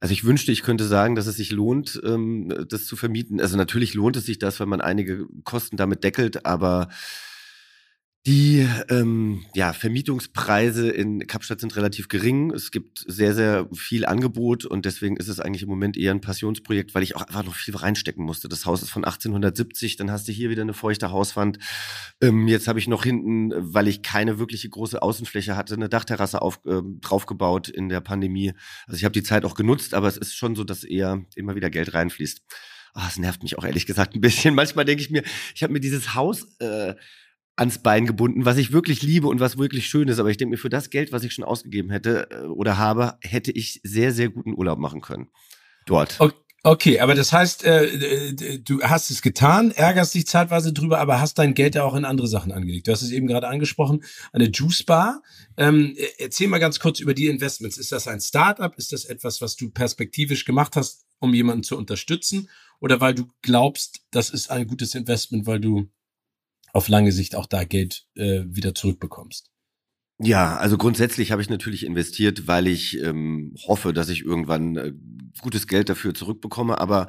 Also 0.00 0.14
ich 0.14 0.24
wünschte, 0.24 0.50
ich 0.50 0.62
könnte 0.62 0.86
sagen, 0.86 1.14
dass 1.14 1.26
es 1.26 1.36
sich 1.36 1.50
lohnt, 1.50 2.00
ähm, 2.06 2.64
das 2.70 2.86
zu 2.86 2.96
vermieten. 2.96 3.38
Also 3.38 3.58
natürlich 3.58 3.92
lohnt 3.92 4.16
es 4.16 4.24
sich 4.24 4.38
das, 4.38 4.60
weil 4.60 4.66
man 4.66 4.80
einige 4.80 5.26
Kosten 5.44 5.76
damit 5.76 6.04
deckelt, 6.04 6.46
aber 6.46 6.88
die 8.24 8.68
ähm, 8.88 9.44
ja, 9.52 9.72
Vermietungspreise 9.72 10.88
in 10.90 11.26
Kapstadt 11.26 11.58
sind 11.58 11.74
relativ 11.74 12.06
gering. 12.06 12.52
Es 12.52 12.70
gibt 12.70 13.04
sehr, 13.08 13.34
sehr 13.34 13.68
viel 13.74 14.06
Angebot 14.06 14.64
und 14.64 14.84
deswegen 14.84 15.16
ist 15.16 15.26
es 15.26 15.40
eigentlich 15.40 15.64
im 15.64 15.68
Moment 15.68 15.96
eher 15.96 16.12
ein 16.12 16.20
Passionsprojekt, 16.20 16.94
weil 16.94 17.02
ich 17.02 17.16
auch 17.16 17.22
einfach 17.22 17.44
noch 17.44 17.56
viel 17.56 17.74
reinstecken 17.74 18.24
musste. 18.24 18.48
Das 18.48 18.64
Haus 18.64 18.82
ist 18.82 18.90
von 18.90 19.04
1870, 19.04 19.96
dann 19.96 20.12
hast 20.12 20.28
du 20.28 20.32
hier 20.32 20.50
wieder 20.50 20.62
eine 20.62 20.72
feuchte 20.72 21.10
Hauswand. 21.10 21.58
Ähm, 22.20 22.46
jetzt 22.46 22.68
habe 22.68 22.78
ich 22.78 22.86
noch 22.86 23.02
hinten, 23.02 23.50
weil 23.56 23.88
ich 23.88 24.02
keine 24.02 24.38
wirkliche 24.38 24.68
große 24.68 25.02
Außenfläche 25.02 25.56
hatte, 25.56 25.74
eine 25.74 25.88
Dachterrasse 25.88 26.42
auf, 26.42 26.60
äh, 26.64 26.80
draufgebaut 27.00 27.68
in 27.68 27.88
der 27.88 28.00
Pandemie. 28.00 28.52
Also 28.86 28.98
ich 28.98 29.04
habe 29.04 29.12
die 29.14 29.24
Zeit 29.24 29.44
auch 29.44 29.54
genutzt, 29.54 29.94
aber 29.94 30.06
es 30.06 30.16
ist 30.16 30.36
schon 30.36 30.54
so, 30.54 30.62
dass 30.62 30.84
eher 30.84 31.24
immer 31.34 31.56
wieder 31.56 31.70
Geld 31.70 31.92
reinfließt. 31.92 32.40
Ah, 32.94 33.08
es 33.08 33.18
nervt 33.18 33.42
mich 33.42 33.58
auch 33.58 33.64
ehrlich 33.64 33.86
gesagt 33.86 34.14
ein 34.14 34.20
bisschen. 34.20 34.54
Manchmal 34.54 34.84
denke 34.84 35.02
ich 35.02 35.10
mir, 35.10 35.24
ich 35.54 35.64
habe 35.64 35.72
mir 35.72 35.80
dieses 35.80 36.14
Haus 36.14 36.46
äh, 36.60 36.94
ans 37.56 37.78
Bein 37.78 38.06
gebunden, 38.06 38.44
was 38.44 38.56
ich 38.56 38.72
wirklich 38.72 39.02
liebe 39.02 39.28
und 39.28 39.40
was 39.40 39.58
wirklich 39.58 39.86
schön 39.86 40.08
ist. 40.08 40.18
Aber 40.18 40.30
ich 40.30 40.36
denke 40.36 40.52
mir, 40.52 40.58
für 40.58 40.70
das 40.70 40.90
Geld, 40.90 41.12
was 41.12 41.24
ich 41.24 41.32
schon 41.34 41.44
ausgegeben 41.44 41.90
hätte 41.90 42.28
äh, 42.30 42.46
oder 42.46 42.78
habe, 42.78 43.18
hätte 43.20 43.52
ich 43.52 43.80
sehr, 43.82 44.12
sehr 44.12 44.30
guten 44.30 44.54
Urlaub 44.54 44.78
machen 44.78 45.00
können. 45.00 45.28
Dort. 45.86 46.18
Okay, 46.64 47.00
aber 47.00 47.16
das 47.16 47.32
heißt, 47.32 47.64
äh, 47.64 48.60
du 48.60 48.82
hast 48.82 49.10
es 49.10 49.20
getan, 49.20 49.72
ärgerst 49.72 50.14
dich 50.14 50.28
zeitweise 50.28 50.72
drüber, 50.72 51.00
aber 51.00 51.20
hast 51.20 51.38
dein 51.38 51.54
Geld 51.54 51.74
ja 51.74 51.82
auch 51.82 51.96
in 51.96 52.04
andere 52.04 52.28
Sachen 52.28 52.52
angelegt. 52.52 52.86
Du 52.86 52.92
hast 52.92 53.02
es 53.02 53.10
eben 53.10 53.26
gerade 53.26 53.48
angesprochen, 53.48 54.04
eine 54.32 54.48
Juice 54.48 54.84
Bar. 54.84 55.22
Ähm, 55.56 55.96
erzähl 56.18 56.46
mal 56.46 56.58
ganz 56.58 56.78
kurz 56.78 57.00
über 57.00 57.14
die 57.14 57.26
Investments. 57.26 57.78
Ist 57.78 57.90
das 57.90 58.06
ein 58.06 58.20
Startup? 58.20 58.72
Ist 58.76 58.92
das 58.92 59.04
etwas, 59.04 59.42
was 59.42 59.56
du 59.56 59.70
perspektivisch 59.70 60.44
gemacht 60.44 60.76
hast, 60.76 61.04
um 61.18 61.34
jemanden 61.34 61.64
zu 61.64 61.76
unterstützen? 61.76 62.48
Oder 62.78 63.00
weil 63.00 63.14
du 63.14 63.26
glaubst, 63.42 64.02
das 64.12 64.30
ist 64.30 64.48
ein 64.52 64.68
gutes 64.68 64.94
Investment, 64.94 65.46
weil 65.46 65.58
du 65.58 65.88
auf 66.72 66.88
lange 66.88 67.12
Sicht 67.12 67.36
auch 67.36 67.46
da 67.46 67.64
Geld 67.64 68.06
äh, 68.14 68.42
wieder 68.46 68.74
zurückbekommst. 68.74 69.50
Ja, 70.18 70.56
also 70.56 70.78
grundsätzlich 70.78 71.32
habe 71.32 71.42
ich 71.42 71.50
natürlich 71.50 71.84
investiert, 71.84 72.46
weil 72.46 72.68
ich 72.68 72.98
ähm, 73.00 73.54
hoffe, 73.66 73.92
dass 73.92 74.08
ich 74.08 74.22
irgendwann 74.22 74.76
äh, 74.76 74.92
gutes 75.40 75.66
Geld 75.66 75.88
dafür 75.88 76.14
zurückbekomme. 76.14 76.78
Aber 76.78 77.06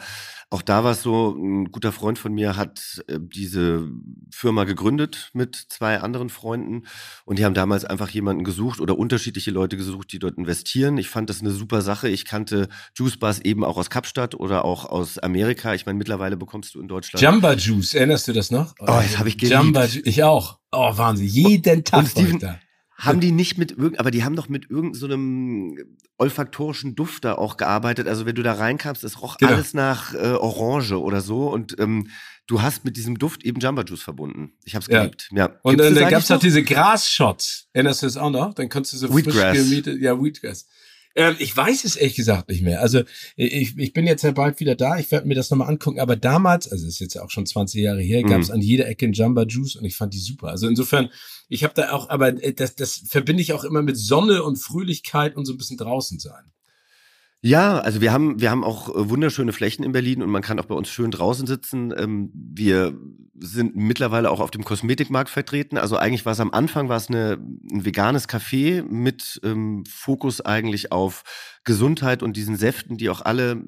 auch 0.50 0.62
da 0.62 0.84
war 0.84 0.92
es 0.92 1.02
so, 1.02 1.36
ein 1.36 1.72
guter 1.72 1.92
Freund 1.92 2.20
von 2.20 2.32
mir 2.34 2.56
hat 2.56 3.04
äh, 3.08 3.18
diese 3.20 3.90
Firma 4.32 4.66
gegründet 4.66 5.32
mit 5.34 5.56
zwei 5.56 6.00
anderen 6.00 6.30
Freunden 6.30 6.84
und 7.26 7.40
die 7.40 7.46
haben 7.46 7.56
damals 7.56 7.86
einfach 7.86 8.10
jemanden 8.10 8.44
gesucht 8.44 8.80
oder 8.80 8.98
unterschiedliche 8.98 9.50
Leute 9.50 9.78
gesucht, 9.78 10.12
die 10.14 10.20
dort 10.20 10.38
investieren. 10.38 10.98
Ich 10.98 11.10
fand 11.10 11.30
das 11.30 11.42
eine 11.42 11.50
super 11.50 11.82
Sache. 11.82 12.08
Ich 12.08 12.26
kannte 12.26 12.70
Juice 12.96 13.18
Bars 13.18 13.40
eben 13.40 13.64
auch 13.64 13.78
aus 13.78 13.90
Kapstadt 13.90 14.36
oder 14.36 14.64
auch 14.64 14.86
aus 14.86 15.18
Amerika. 15.18 15.74
Ich 15.74 15.88
meine, 15.88 15.98
mittlerweile 15.98 16.38
bekommst 16.38 16.76
du 16.76 16.82
in 16.82 16.88
Deutschland. 16.88 17.22
Jamba 17.22 17.54
Juice, 17.54 17.96
erinnerst 17.96 18.28
du 18.28 18.34
das 18.34 18.52
noch? 18.52 18.76
Oh, 18.80 18.86
das 18.86 19.18
habe 19.18 19.30
ich 19.30 19.38
geliebt. 19.38 19.54
Jamba, 19.54 19.86
ich 19.86 20.24
auch. 20.24 20.60
Oh, 20.72 20.96
Wahnsinn. 20.96 21.28
Jeden 21.28 21.84
Tag. 21.84 22.00
Und 22.00 22.10
Steven, 22.10 22.60
haben 22.98 23.20
die 23.20 23.32
nicht 23.32 23.58
mit 23.58 23.72
irgend, 23.72 24.00
aber 24.00 24.12
die 24.12 24.24
haben 24.24 24.36
doch 24.36 24.50
mit 24.50 24.70
irgendeinem 24.70 25.76
so 25.78 25.84
olfaktorischen 26.18 26.96
Duft 26.96 27.26
da 27.26 27.36
auch 27.36 27.58
gearbeitet. 27.58 28.08
Also 28.08 28.26
wenn 28.26 28.36
du 28.36 28.44
da 28.44 28.54
reinkamst, 28.54 29.04
es 29.04 29.22
roch 29.22 29.38
genau. 29.38 29.54
alles 29.54 29.74
nach 29.74 30.14
äh, 30.14 30.34
Orange 30.34 31.02
oder 31.02 31.22
so 31.22 31.52
und 31.52 31.78
ähm, 31.80 32.08
du 32.48 32.62
hast 32.62 32.86
mit 32.86 32.98
diesem 32.98 33.18
Duft 33.18 33.44
eben 33.44 33.60
Jamba 33.60 33.84
Juice 33.84 34.04
verbunden. 34.04 34.54
Ich 34.64 34.76
hab's 34.76 34.88
geliebt. 34.88 35.30
Ja. 35.32 35.48
ja. 35.48 35.60
Und 35.64 35.80
dann, 35.80 35.96
dann 35.96 36.10
gab's 36.10 36.30
noch 36.30 36.40
diese 36.40 36.64
Grasshots. 36.64 37.68
Erinnerst 37.74 38.04
du 38.04 38.06
das 38.06 38.18
auch 38.18 38.30
noch? 38.30 38.54
Dann 38.54 38.70
konntest 38.70 38.94
du 38.94 38.98
so 38.98 39.10
Wheatgrass. 39.10 39.58
frisch 39.58 39.70
gemietet, 39.70 40.02
ja, 40.02 40.22
Wheatgrass. 40.22 40.68
Ähm, 41.16 41.36
ich 41.40 41.56
weiß 41.56 41.84
es 41.84 41.96
ehrlich 41.96 42.16
gesagt 42.16 42.50
nicht 42.50 42.62
mehr. 42.62 42.82
Also 42.82 43.02
ich, 43.36 43.78
ich 43.78 43.94
bin 43.94 44.08
jetzt 44.08 44.24
ja 44.24 44.32
bald 44.32 44.60
wieder 44.60 44.76
da, 44.76 44.98
ich 44.98 45.12
werde 45.12 45.28
mir 45.28 45.36
das 45.36 45.50
nochmal 45.50 45.70
angucken, 45.70 46.00
aber 46.00 46.16
damals, 46.16 46.72
also 46.72 46.88
ist 46.88 47.00
jetzt 47.00 47.14
ja 47.14 47.24
auch 47.24 47.30
schon 47.30 47.46
20 47.46 47.82
Jahre 47.82 48.02
her, 48.02 48.24
gab 48.24 48.42
es 48.42 48.48
mhm. 48.48 48.56
an 48.56 48.62
jeder 48.62 48.88
Ecke 48.88 49.06
einen 49.06 49.14
Jamba 49.14 49.44
Juice 49.44 49.76
und 49.76 49.86
ich 49.86 49.96
fand 49.96 50.14
die 50.14 50.20
super. 50.20 50.48
Also 50.48 50.68
insofern, 50.68 51.10
ich 51.50 51.64
habe 51.64 51.74
da 51.76 51.92
auch, 51.92 52.10
aber 52.10 52.30
äh, 52.44 52.54
das, 52.54 52.76
das 52.76 53.04
verbinde 53.08 53.42
ich 53.42 53.54
auch 53.54 53.64
immer 53.64 53.82
mit 53.82 53.98
Sonne 53.98 54.44
und 54.44 54.58
Fröhlichkeit 54.58 55.36
und 55.36 55.46
so 55.46 55.54
ein 55.54 55.58
bisschen 55.58 55.78
draußen 55.78 56.20
sein. 56.20 56.53
Ja, 57.46 57.80
also 57.80 58.00
wir 58.00 58.14
haben, 58.14 58.40
wir 58.40 58.50
haben 58.50 58.64
auch 58.64 58.88
äh, 58.88 59.10
wunderschöne 59.10 59.52
Flächen 59.52 59.84
in 59.84 59.92
Berlin 59.92 60.24
und 60.24 60.30
man 60.30 60.42
kann 60.42 60.60
auch 60.62 60.66
bei 60.66 60.76
uns 60.76 60.88
schön 60.88 61.12
draußen 61.12 61.46
sitzen. 61.46 61.94
Ähm, 61.98 62.32
wir 62.34 62.98
sind 63.38 63.76
mittlerweile 63.76 64.32
auch 64.32 64.40
auf 64.40 64.50
dem 64.50 64.64
Kosmetikmarkt 64.64 65.30
vertreten. 65.30 65.78
Also 65.78 65.98
eigentlich 65.98 66.26
war 66.26 66.32
es 66.32 66.40
am 66.40 66.52
Anfang 66.52 66.88
war 66.88 66.96
es 66.96 67.10
eine, 67.10 67.38
ein 67.70 67.84
veganes 67.84 68.30
Café 68.30 68.82
mit 68.84 69.42
ähm, 69.44 69.84
Fokus 69.86 70.40
eigentlich 70.40 70.94
auf 70.94 71.24
Gesundheit 71.66 72.24
und 72.24 72.38
diesen 72.38 72.56
Säften, 72.56 72.96
die 72.96 73.10
auch 73.10 73.20
alle 73.20 73.62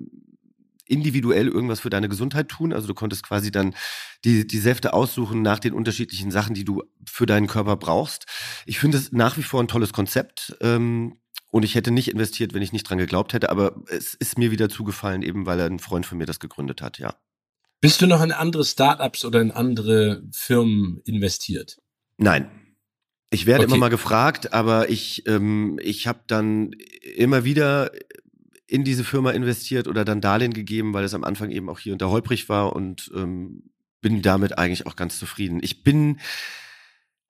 individuell 0.88 1.50
irgendwas 1.50 1.82
für 1.82 1.90
deine 1.90 2.08
Gesundheit 2.08 2.48
tun. 2.48 2.72
Also 2.72 2.88
du 2.88 2.94
konntest 2.94 3.24
quasi 3.24 3.52
dann 3.52 3.76
die, 4.24 4.48
die 4.48 4.60
Säfte 4.60 4.94
aussuchen 4.94 5.42
nach 5.42 5.60
den 5.60 5.74
unterschiedlichen 5.74 6.32
Sachen, 6.32 6.54
die 6.54 6.64
du 6.64 6.82
für 7.06 7.26
deinen 7.26 7.48
Körper 7.48 7.76
brauchst. 7.76 8.26
Ich 8.66 8.80
finde 8.80 9.00
es 9.00 9.12
nach 9.12 9.36
wie 9.36 9.44
vor 9.44 9.62
ein 9.62 9.68
tolles 9.68 9.92
Konzept. 9.92 10.56
Ähm, 10.62 11.18
und 11.56 11.64
ich 11.64 11.76
hätte 11.76 11.92
nicht 11.92 12.10
investiert, 12.10 12.54
wenn 12.54 12.62
ich 12.62 12.74
nicht 12.74 12.84
dran 12.90 12.98
geglaubt 12.98 13.32
hätte, 13.32 13.50
aber 13.50 13.82
es 13.88 14.14
ist 14.14 14.38
mir 14.38 14.52
wieder 14.52 14.68
zugefallen, 14.68 15.22
eben 15.22 15.46
weil 15.46 15.62
ein 15.62 15.80
Freund 15.80 16.06
von 16.06 16.18
mir 16.18 16.26
das 16.26 16.42
gegründet 16.42 16.82
hat, 16.82 17.00
ja. 17.00 17.16
Bist 17.80 18.02
du 18.02 18.08
noch 18.08 18.22
in 18.22 18.34
andere 18.34 18.66
Startups 18.66 19.24
oder 19.24 19.40
in 19.40 19.52
andere 19.52 20.22
Firmen 20.34 21.00
investiert? 21.06 21.78
Nein. 22.18 22.50
Ich 23.30 23.46
werde 23.46 23.64
okay. 23.64 23.72
immer 23.72 23.80
mal 23.80 23.90
gefragt, 23.90 24.52
aber 24.52 24.90
ich, 24.90 25.26
ähm, 25.28 25.80
ich 25.82 26.08
habe 26.08 26.20
dann 26.28 26.72
immer 27.16 27.46
wieder 27.46 27.90
in 28.68 28.84
diese 28.84 29.06
Firma 29.06 29.32
investiert 29.32 29.88
oder 29.88 30.04
dann 30.04 30.20
Darlehen 30.20 30.54
gegeben, 30.54 30.94
weil 30.94 31.06
es 31.06 31.14
am 31.14 31.24
Anfang 31.24 31.52
eben 31.52 31.70
auch 31.70 31.80
hier 31.80 31.94
unter 31.94 32.10
holprig 32.10 32.50
war 32.50 32.76
und 32.76 33.10
ähm, 33.16 33.72
bin 34.02 34.22
damit 34.22 34.58
eigentlich 34.58 34.88
auch 34.88 34.98
ganz 34.98 35.18
zufrieden. 35.20 35.62
Ich 35.64 35.84
bin 35.84 36.20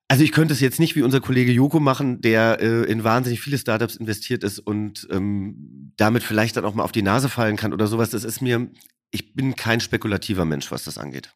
also 0.08 0.22
ich 0.22 0.32
könnte 0.32 0.54
es 0.54 0.60
jetzt 0.60 0.78
nicht 0.78 0.94
wie 0.94 1.02
unser 1.02 1.20
Kollege 1.20 1.52
Joko 1.52 1.80
machen, 1.80 2.20
der 2.20 2.60
äh, 2.60 2.84
in 2.84 3.02
wahnsinnig 3.02 3.40
viele 3.40 3.58
Startups 3.58 3.96
investiert 3.96 4.44
ist 4.44 4.60
und 4.60 5.06
ähm, 5.10 5.92
damit 5.96 6.22
vielleicht 6.22 6.56
dann 6.56 6.64
auch 6.64 6.74
mal 6.74 6.84
auf 6.84 6.92
die 6.92 7.02
Nase 7.02 7.28
fallen 7.28 7.56
kann 7.56 7.72
oder 7.72 7.86
sowas. 7.88 8.10
Das 8.10 8.24
ist 8.24 8.40
mir, 8.40 8.70
ich 9.10 9.34
bin 9.34 9.56
kein 9.56 9.80
spekulativer 9.80 10.44
Mensch, 10.44 10.70
was 10.70 10.84
das 10.84 10.98
angeht. 10.98 11.30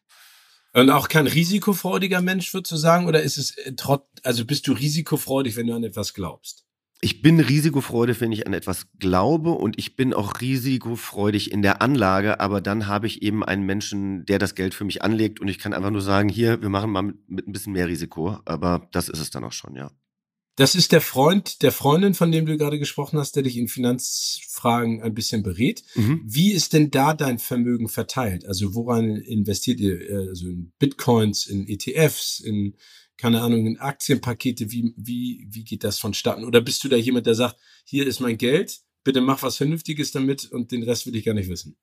Und 0.73 0.89
auch 0.89 1.09
kein 1.09 1.27
risikofreudiger 1.27 2.21
Mensch, 2.21 2.53
würdest 2.53 2.71
du 2.71 2.77
sagen, 2.77 3.07
oder 3.07 3.21
ist 3.21 3.37
es 3.37 3.57
äh, 3.57 3.73
trotz, 3.75 4.03
also 4.23 4.45
bist 4.45 4.67
du 4.67 4.71
risikofreudig, 4.71 5.57
wenn 5.57 5.67
du 5.67 5.75
an 5.75 5.83
etwas 5.83 6.13
glaubst? 6.13 6.65
Ich 7.01 7.23
bin 7.23 7.39
risikofreudig, 7.39 8.21
wenn 8.21 8.31
ich 8.31 8.45
an 8.45 8.53
etwas 8.53 8.85
glaube 8.99 9.51
und 9.51 9.77
ich 9.79 9.95
bin 9.95 10.13
auch 10.13 10.39
risikofreudig 10.39 11.51
in 11.51 11.63
der 11.63 11.81
Anlage, 11.81 12.39
aber 12.39 12.61
dann 12.61 12.87
habe 12.87 13.07
ich 13.07 13.23
eben 13.23 13.43
einen 13.43 13.65
Menschen, 13.65 14.23
der 14.27 14.37
das 14.37 14.53
Geld 14.53 14.75
für 14.75 14.85
mich 14.85 15.01
anlegt 15.01 15.39
und 15.39 15.47
ich 15.47 15.57
kann 15.57 15.73
einfach 15.73 15.89
nur 15.89 16.01
sagen, 16.01 16.29
hier, 16.29 16.61
wir 16.61 16.69
machen 16.69 16.91
mal 16.91 17.01
mit, 17.01 17.29
mit 17.29 17.47
ein 17.47 17.51
bisschen 17.51 17.73
mehr 17.73 17.87
Risiko, 17.87 18.37
aber 18.45 18.87
das 18.91 19.09
ist 19.09 19.19
es 19.19 19.31
dann 19.31 19.43
auch 19.43 19.51
schon, 19.51 19.75
ja. 19.75 19.91
Das 20.57 20.75
ist 20.75 20.91
der 20.91 21.01
Freund 21.01 21.63
der 21.63 21.71
Freundin, 21.71 22.13
von 22.13 22.31
dem 22.31 22.45
du 22.45 22.55
gerade 22.57 22.77
gesprochen 22.77 23.17
hast, 23.17 23.35
der 23.35 23.43
dich 23.43 23.57
in 23.57 23.67
Finanzfragen 23.67 25.01
ein 25.01 25.15
bisschen 25.15 25.41
berät. 25.41 25.83
Mhm. 25.95 26.21
Wie 26.25 26.51
ist 26.51 26.73
denn 26.73 26.91
da 26.91 27.13
dein 27.15 27.39
Vermögen 27.39 27.87
verteilt? 27.87 28.45
Also 28.45 28.75
woran 28.75 29.15
investiert 29.15 29.79
ihr? 29.79 30.27
Also 30.29 30.49
in 30.49 30.71
Bitcoins, 30.77 31.47
in 31.47 31.67
ETFs, 31.67 32.41
in 32.41 32.75
keine 33.21 33.41
Ahnung, 33.41 33.67
in 33.67 33.77
Aktienpakete, 33.77 34.71
wie, 34.71 34.95
wie, 34.97 35.47
wie 35.47 35.63
geht 35.63 35.83
das 35.83 35.99
vonstatten? 35.99 36.43
Oder 36.43 36.59
bist 36.59 36.83
du 36.83 36.89
da 36.89 36.95
jemand, 36.95 37.27
der 37.27 37.35
sagt, 37.35 37.57
hier 37.85 38.07
ist 38.07 38.19
mein 38.19 38.35
Geld, 38.35 38.79
bitte 39.03 39.21
mach 39.21 39.43
was 39.43 39.57
Vernünftiges 39.57 40.11
damit 40.11 40.51
und 40.51 40.71
den 40.71 40.81
Rest 40.81 41.05
will 41.05 41.15
ich 41.15 41.23
gar 41.23 41.35
nicht 41.35 41.47
wissen? 41.47 41.77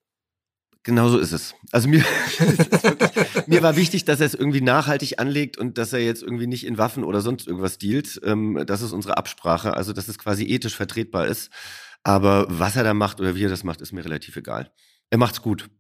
Genau 0.83 1.09
so 1.09 1.18
ist 1.18 1.30
es. 1.30 1.54
Also 1.71 1.88
mir, 1.88 2.04
mir 3.47 3.62
war 3.62 3.76
wichtig, 3.76 4.04
dass 4.04 4.18
er 4.18 4.26
es 4.26 4.35
irgendwie 4.35 4.61
nachhaltig 4.61 5.21
anlegt 5.21 5.59
und 5.59 5.78
dass 5.78 5.92
er 5.92 6.00
jetzt 6.00 6.25
irgendwie 6.25 6.49
nicht 6.49 6.66
in 6.66 6.76
Waffen 6.76 7.04
oder 7.04 7.21
sonst 7.21 7.47
irgendwas 7.47 7.78
dealt. 7.78 8.21
Ähm, 8.25 8.64
das 8.66 8.83
ist 8.83 8.92
unsere 8.92 9.16
Absprache, 9.16 9.75
also 9.76 9.92
dass 9.92 10.09
es 10.09 10.18
quasi 10.18 10.45
ethisch 10.45 10.75
vertretbar 10.75 11.28
ist. 11.28 11.50
Aber 12.02 12.47
was 12.49 12.75
er 12.75 12.83
da 12.83 12.95
macht 12.95 13.21
oder 13.21 13.37
wie 13.37 13.45
er 13.45 13.49
das 13.49 13.62
macht, 13.62 13.80
ist 13.80 13.92
mir 13.92 14.04
relativ 14.04 14.37
egal. 14.37 14.73
Er 15.11 15.17
macht's 15.17 15.41
gut. 15.41 15.71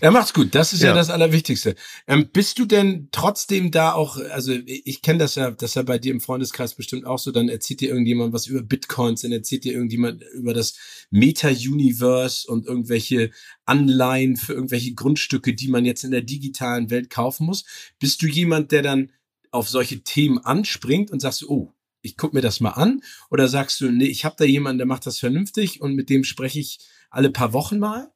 Er 0.00 0.10
macht's 0.10 0.34
gut. 0.34 0.54
Das 0.54 0.74
ist 0.74 0.82
ja, 0.82 0.88
ja 0.88 0.94
das 0.94 1.08
Allerwichtigste. 1.08 1.76
Ähm, 2.06 2.28
bist 2.30 2.58
du 2.58 2.66
denn 2.66 3.08
trotzdem 3.10 3.70
da 3.70 3.92
auch, 3.92 4.18
also 4.18 4.52
ich 4.66 5.00
kenne 5.00 5.18
das 5.18 5.34
ja, 5.34 5.50
das 5.50 5.70
ist 5.70 5.74
ja 5.76 5.82
bei 5.82 5.98
dir 5.98 6.12
im 6.12 6.20
Freundeskreis 6.20 6.74
bestimmt 6.74 7.06
auch 7.06 7.18
so, 7.18 7.32
dann 7.32 7.48
erzählt 7.48 7.80
dir 7.80 7.88
irgendjemand 7.88 8.34
was 8.34 8.46
über 8.46 8.62
Bitcoins, 8.62 9.22
dann 9.22 9.32
erzählt 9.32 9.64
dir 9.64 9.72
irgendjemand 9.72 10.22
über 10.34 10.52
das 10.52 10.74
Meta-Universe 11.10 12.46
und 12.50 12.66
irgendwelche 12.66 13.30
Anleihen 13.64 14.36
für 14.36 14.52
irgendwelche 14.52 14.92
Grundstücke, 14.92 15.54
die 15.54 15.68
man 15.68 15.86
jetzt 15.86 16.04
in 16.04 16.10
der 16.10 16.22
digitalen 16.22 16.90
Welt 16.90 17.08
kaufen 17.08 17.46
muss. 17.46 17.64
Bist 17.98 18.20
du 18.20 18.26
jemand, 18.26 18.72
der 18.72 18.82
dann 18.82 19.10
auf 19.52 19.70
solche 19.70 20.02
Themen 20.02 20.38
anspringt 20.38 21.10
und 21.10 21.20
sagst, 21.20 21.48
oh, 21.48 21.72
ich 22.02 22.18
guck 22.18 22.34
mir 22.34 22.42
das 22.42 22.60
mal 22.60 22.72
an? 22.72 23.00
Oder 23.30 23.48
sagst 23.48 23.80
du, 23.80 23.90
nee, 23.90 24.04
ich 24.04 24.26
habe 24.26 24.36
da 24.38 24.44
jemanden, 24.44 24.78
der 24.78 24.86
macht 24.86 25.06
das 25.06 25.18
vernünftig 25.18 25.80
und 25.80 25.94
mit 25.94 26.10
dem 26.10 26.24
spreche 26.24 26.60
ich 26.60 26.78
alle 27.08 27.30
paar 27.30 27.54
Wochen 27.54 27.78
mal? 27.78 28.12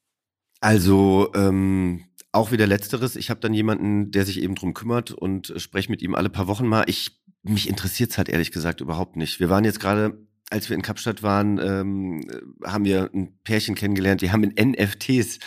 Also 0.60 1.30
ähm, 1.34 2.04
auch 2.32 2.52
wieder 2.52 2.66
letzteres. 2.66 3.16
Ich 3.16 3.30
habe 3.30 3.40
dann 3.40 3.54
jemanden, 3.54 4.10
der 4.10 4.24
sich 4.24 4.42
eben 4.42 4.54
drum 4.54 4.74
kümmert 4.74 5.10
und 5.10 5.52
spreche 5.56 5.90
mit 5.90 6.02
ihm 6.02 6.14
alle 6.14 6.30
paar 6.30 6.46
Wochen 6.46 6.66
mal. 6.66 6.84
Ich 6.86 7.20
mich 7.42 7.68
interessiert's 7.68 8.18
halt 8.18 8.28
ehrlich 8.28 8.52
gesagt 8.52 8.80
überhaupt 8.80 9.16
nicht. 9.16 9.40
Wir 9.40 9.48
waren 9.48 9.64
jetzt 9.64 9.80
gerade, 9.80 10.18
als 10.50 10.68
wir 10.68 10.76
in 10.76 10.82
Kapstadt 10.82 11.22
waren, 11.22 11.58
ähm, 11.58 12.20
haben 12.64 12.84
wir 12.84 13.10
ein 13.14 13.38
Pärchen 13.44 13.74
kennengelernt. 13.74 14.20
Die 14.20 14.30
haben 14.30 14.44
in 14.44 14.72
NFTs 14.72 15.38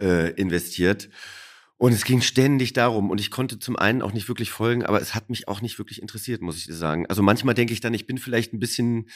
äh, 0.00 0.30
investiert. 0.34 1.08
Und 1.78 1.92
es 1.92 2.04
ging 2.04 2.20
ständig 2.20 2.74
darum. 2.74 3.10
Und 3.10 3.20
ich 3.20 3.32
konnte 3.32 3.58
zum 3.58 3.76
einen 3.76 4.02
auch 4.02 4.12
nicht 4.12 4.28
wirklich 4.28 4.52
folgen, 4.52 4.84
aber 4.84 5.00
es 5.00 5.16
hat 5.16 5.30
mich 5.30 5.48
auch 5.48 5.60
nicht 5.60 5.78
wirklich 5.78 6.00
interessiert, 6.00 6.40
muss 6.40 6.56
ich 6.56 6.66
dir 6.66 6.74
sagen. 6.74 7.06
Also 7.08 7.22
manchmal 7.22 7.54
denke 7.54 7.72
ich 7.72 7.80
dann, 7.80 7.92
ich 7.92 8.06
bin 8.06 8.18
vielleicht 8.18 8.52
ein 8.52 8.60
bisschen 8.60 9.08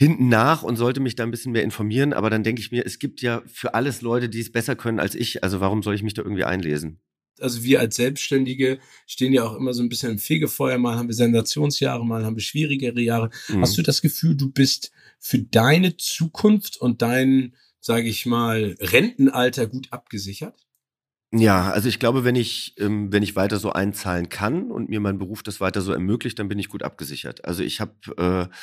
hinten 0.00 0.30
nach 0.30 0.62
und 0.62 0.76
sollte 0.76 0.98
mich 0.98 1.14
da 1.14 1.24
ein 1.24 1.30
bisschen 1.30 1.52
mehr 1.52 1.62
informieren. 1.62 2.14
Aber 2.14 2.30
dann 2.30 2.42
denke 2.42 2.62
ich 2.62 2.72
mir, 2.72 2.86
es 2.86 2.98
gibt 2.98 3.20
ja 3.20 3.42
für 3.44 3.74
alles 3.74 4.00
Leute, 4.00 4.30
die 4.30 4.40
es 4.40 4.50
besser 4.50 4.74
können 4.74 4.98
als 4.98 5.14
ich. 5.14 5.44
Also 5.44 5.60
warum 5.60 5.82
soll 5.82 5.94
ich 5.94 6.02
mich 6.02 6.14
da 6.14 6.22
irgendwie 6.22 6.44
einlesen? 6.44 7.00
Also 7.38 7.64
wir 7.64 7.80
als 7.80 7.96
Selbstständige 7.96 8.78
stehen 9.06 9.34
ja 9.34 9.44
auch 9.44 9.54
immer 9.54 9.74
so 9.74 9.82
ein 9.82 9.90
bisschen 9.90 10.12
im 10.12 10.18
Fegefeuer. 10.18 10.78
Mal 10.78 10.96
haben 10.96 11.08
wir 11.08 11.14
Sensationsjahre, 11.14 12.06
mal 12.06 12.24
haben 12.24 12.34
wir 12.34 12.42
schwierigere 12.42 12.98
Jahre. 12.98 13.28
Mhm. 13.48 13.60
Hast 13.60 13.76
du 13.76 13.82
das 13.82 14.00
Gefühl, 14.00 14.34
du 14.34 14.50
bist 14.50 14.90
für 15.18 15.38
deine 15.38 15.98
Zukunft 15.98 16.80
und 16.80 17.02
dein, 17.02 17.54
sage 17.78 18.08
ich 18.08 18.24
mal, 18.24 18.76
Rentenalter 18.80 19.66
gut 19.66 19.88
abgesichert? 19.90 20.66
Ja, 21.30 21.70
also 21.72 21.90
ich 21.90 21.98
glaube, 21.98 22.24
wenn 22.24 22.36
ich, 22.36 22.74
ähm, 22.78 23.12
wenn 23.12 23.22
ich 23.22 23.36
weiter 23.36 23.58
so 23.58 23.70
einzahlen 23.70 24.30
kann 24.30 24.70
und 24.70 24.88
mir 24.88 25.00
mein 25.00 25.18
Beruf 25.18 25.42
das 25.42 25.60
weiter 25.60 25.82
so 25.82 25.92
ermöglicht, 25.92 26.38
dann 26.38 26.48
bin 26.48 26.58
ich 26.58 26.70
gut 26.70 26.82
abgesichert. 26.82 27.44
Also 27.44 27.62
ich 27.62 27.80
habe 27.80 28.48
äh, 28.50 28.54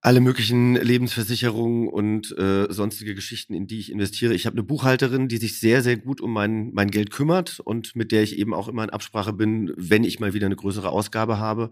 alle 0.00 0.20
möglichen 0.20 0.74
Lebensversicherungen 0.76 1.88
und 1.88 2.36
äh, 2.38 2.72
sonstige 2.72 3.14
Geschichten, 3.14 3.52
in 3.52 3.66
die 3.66 3.80
ich 3.80 3.90
investiere. 3.90 4.32
Ich 4.32 4.46
habe 4.46 4.54
eine 4.54 4.62
Buchhalterin, 4.62 5.28
die 5.28 5.38
sich 5.38 5.58
sehr, 5.58 5.82
sehr 5.82 5.96
gut 5.96 6.20
um 6.20 6.32
mein, 6.32 6.72
mein 6.72 6.90
Geld 6.90 7.10
kümmert 7.10 7.60
und 7.60 7.96
mit 7.96 8.12
der 8.12 8.22
ich 8.22 8.38
eben 8.38 8.54
auch 8.54 8.68
immer 8.68 8.84
in 8.84 8.90
Absprache 8.90 9.32
bin, 9.32 9.72
wenn 9.76 10.04
ich 10.04 10.20
mal 10.20 10.34
wieder 10.34 10.46
eine 10.46 10.56
größere 10.56 10.90
Ausgabe 10.90 11.38
habe. 11.38 11.70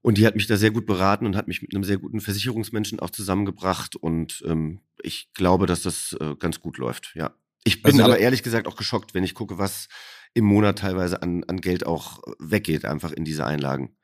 Und 0.00 0.16
die 0.16 0.26
hat 0.26 0.36
mich 0.36 0.46
da 0.46 0.56
sehr 0.56 0.70
gut 0.70 0.86
beraten 0.86 1.26
und 1.26 1.36
hat 1.36 1.48
mich 1.48 1.60
mit 1.60 1.74
einem 1.74 1.84
sehr 1.84 1.98
guten 1.98 2.20
Versicherungsmenschen 2.20 3.00
auch 3.00 3.10
zusammengebracht. 3.10 3.96
Und 3.96 4.42
ähm, 4.46 4.80
ich 5.02 5.30
glaube, 5.34 5.66
dass 5.66 5.82
das 5.82 6.16
äh, 6.20 6.36
ganz 6.38 6.60
gut 6.60 6.78
läuft, 6.78 7.12
ja. 7.14 7.34
Ich 7.64 7.82
bin 7.82 8.00
also, 8.00 8.04
aber 8.04 8.18
ehrlich 8.18 8.42
gesagt 8.42 8.66
auch 8.66 8.76
geschockt, 8.76 9.12
wenn 9.12 9.24
ich 9.24 9.34
gucke, 9.34 9.58
was 9.58 9.88
im 10.32 10.44
Monat 10.44 10.78
teilweise 10.78 11.20
an, 11.22 11.44
an 11.44 11.60
Geld 11.60 11.84
auch 11.84 12.22
weggeht, 12.38 12.86
einfach 12.86 13.12
in 13.12 13.24
diese 13.24 13.44
Einlagen. 13.44 13.97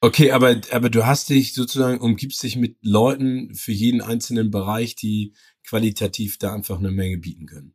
Okay, 0.00 0.30
aber, 0.30 0.60
aber 0.70 0.90
du 0.90 1.06
hast 1.06 1.28
dich 1.28 1.54
sozusagen, 1.54 1.98
umgibst 2.00 2.42
dich 2.42 2.56
mit 2.56 2.76
Leuten 2.82 3.54
für 3.54 3.72
jeden 3.72 4.00
einzelnen 4.00 4.50
Bereich, 4.50 4.94
die 4.94 5.34
qualitativ 5.66 6.38
da 6.38 6.54
einfach 6.54 6.78
eine 6.78 6.92
Menge 6.92 7.18
bieten 7.18 7.46
können. 7.46 7.74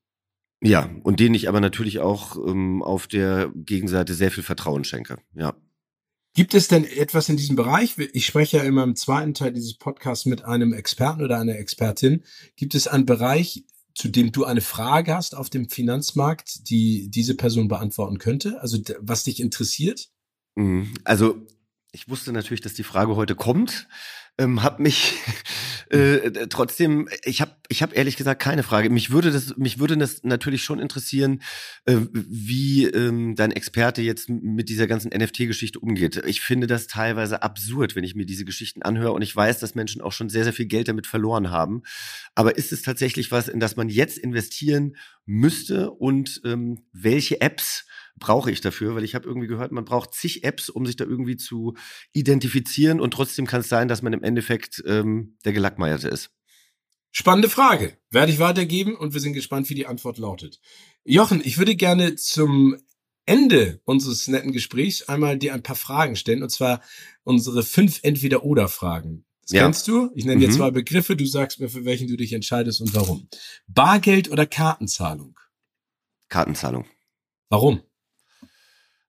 Ja, 0.62 0.90
und 1.04 1.20
denen 1.20 1.36
ich 1.36 1.50
aber 1.50 1.60
natürlich 1.60 2.00
auch 2.00 2.38
ähm, 2.38 2.82
auf 2.82 3.08
der 3.08 3.52
Gegenseite 3.54 4.14
sehr 4.14 4.32
viel 4.32 4.44
Vertrauen 4.44 4.86
schenke, 4.86 5.18
ja. 5.36 5.56
Gibt 6.36 6.56
es 6.56 6.68
denn 6.68 6.84
etwas 6.84 7.30
in 7.30 7.38
diesem 7.38 7.56
Bereich? 7.56 7.96
Ich 8.14 8.26
spreche 8.26 8.58
ja 8.58 8.64
immer 8.64 8.82
im 8.84 8.96
zweiten 8.96 9.36
Teil 9.36 9.54
dieses 9.54 9.76
Podcasts 9.76 10.26
mit 10.26 10.44
einem 10.44 10.74
Experten 10.74 11.22
oder 11.22 11.40
einer 11.40 11.60
Expertin. 11.60 12.24
Gibt 12.56 12.74
es 12.74 12.88
einen 12.88 13.06
Bereich, 13.06 13.66
zu 13.94 14.08
dem 14.08 14.32
du 14.32 14.44
eine 14.44 14.62
Frage 14.62 15.14
hast 15.14 15.36
auf 15.36 15.52
dem 15.52 15.70
Finanzmarkt, 15.70 16.70
die 16.72 17.12
diese 17.12 17.36
Person 17.36 17.68
beantworten 17.68 18.18
könnte? 18.18 18.60
Also 18.62 18.80
was 19.00 19.26
dich 19.26 19.40
interessiert? 19.40 20.10
Mhm. 20.56 20.96
Also 21.04 21.46
ich 21.94 22.10
wusste 22.10 22.34
natürlich, 22.34 22.62
dass 22.62 22.74
die 22.74 22.84
Frage 22.84 23.16
heute 23.16 23.36
kommt, 23.36 23.88
ähm, 24.40 24.64
habe 24.64 24.82
mich 24.82 25.14
äh, 25.90 26.48
trotzdem, 26.48 27.08
ich 27.24 27.40
habe 27.40 27.56
ich 27.70 27.84
hab 27.84 27.96
ehrlich 27.96 28.18
gesagt 28.18 28.42
keine 28.42 28.64
Frage. 28.64 28.90
Mich 28.90 29.12
würde 29.12 29.32
das, 29.32 29.58
mich 29.58 29.78
würde 29.78 29.96
das 29.96 30.24
natürlich 30.24 30.64
schon 30.64 30.80
interessieren, 30.80 31.44
äh, 31.86 31.98
wie 32.12 32.86
ähm, 32.86 33.36
dein 33.36 33.52
Experte 33.52 34.02
jetzt 34.02 34.28
mit 34.28 34.70
dieser 34.70 34.88
ganzen 34.88 35.12
NFT-Geschichte 35.16 35.80
umgeht. 35.80 36.18
Ich 36.26 36.42
finde 36.42 36.66
das 36.66 36.88
teilweise 36.88 37.44
absurd, 37.44 37.96
wenn 37.96 38.04
ich 38.04 38.16
mir 38.16 38.26
diese 38.26 38.44
Geschichten 38.44 38.82
anhöre 38.82 39.14
und 39.14 39.22
ich 39.22 39.36
weiß, 39.36 39.60
dass 39.60 39.76
Menschen 39.76 40.02
auch 40.02 40.14
schon 40.14 40.30
sehr, 40.30 40.46
sehr 40.46 40.54
viel 40.54 40.66
Geld 40.66 40.88
damit 40.88 41.06
verloren 41.06 41.52
haben. 41.52 41.84
Aber 42.34 42.58
ist 42.58 42.72
es 42.72 42.82
tatsächlich 42.82 43.32
was, 43.32 43.48
in 43.48 43.60
das 43.60 43.76
man 43.76 43.88
jetzt 43.88 44.18
investieren 44.18 44.96
müsste 45.26 45.92
und 45.92 46.42
ähm, 46.44 46.80
welche 46.92 47.40
Apps 47.40 47.86
brauche 48.20 48.52
ich 48.52 48.62
dafür, 48.62 48.96
weil 48.96 49.04
ich 49.04 49.16
habe 49.16 49.28
irgendwie 49.28 49.48
gehört, 49.48 49.72
man 49.72 49.86
braucht 49.86 50.14
zig 50.14 50.44
Apps, 50.44 50.70
um 50.70 50.86
sich 50.86 50.96
da 50.96 51.06
irgendwie 51.06 51.38
zu 51.38 51.76
identifizieren 52.12 53.00
und 53.00 53.12
trotzdem 53.12 53.48
kann 53.48 53.62
es 53.62 53.70
sein, 53.70 53.88
dass 53.88 54.02
man 54.02 54.14
im 54.14 54.24
Endeffekt 54.24 54.84
ähm, 54.86 55.38
der 55.46 55.54
Gelackmeierte 55.54 56.08
ist. 56.08 56.32
Spannende 57.12 57.50
Frage. 57.50 57.98
Werde 58.10 58.32
ich 58.32 58.40
weitergeben 58.40 58.96
und 58.96 59.14
wir 59.14 59.22
sind 59.22 59.34
gespannt, 59.34 59.70
wie 59.70 59.76
die 59.76 59.86
Antwort 59.86 60.18
lautet. 60.18 60.60
Jochen, 61.04 61.42
ich 61.44 61.58
würde 61.58 61.76
gerne 61.76 62.16
zum 62.16 62.76
Ende 63.26 63.82
unseres 63.86 64.28
netten 64.28 64.52
Gesprächs 64.52 65.04
einmal 65.04 65.38
dir 65.38 65.54
ein 65.54 65.64
paar 65.64 65.76
Fragen 65.76 66.16
stellen 66.16 66.44
und 66.44 66.50
zwar 66.50 66.82
unsere 67.24 67.64
fünf 67.64 68.00
Entweder-Oder-Fragen. 68.04 69.26
Das 69.44 69.52
ja. 69.52 69.64
kennst 69.64 69.88
du? 69.88 70.10
Ich 70.16 70.26
nenne 70.26 70.40
dir 70.40 70.48
mhm. 70.48 70.54
zwei 70.54 70.72
Begriffe, 70.72 71.16
du 71.16 71.26
sagst 71.26 71.60
mir, 71.60 71.70
für 71.70 71.86
welchen 71.86 72.08
du 72.08 72.18
dich 72.18 72.34
entscheidest 72.34 72.82
und 72.82 72.94
warum. 72.96 73.28
Bargeld 73.68 74.32
oder 74.32 74.46
Kartenzahlung? 74.46 75.38
Kartenzahlung. 76.30 76.86
Warum? 77.50 77.82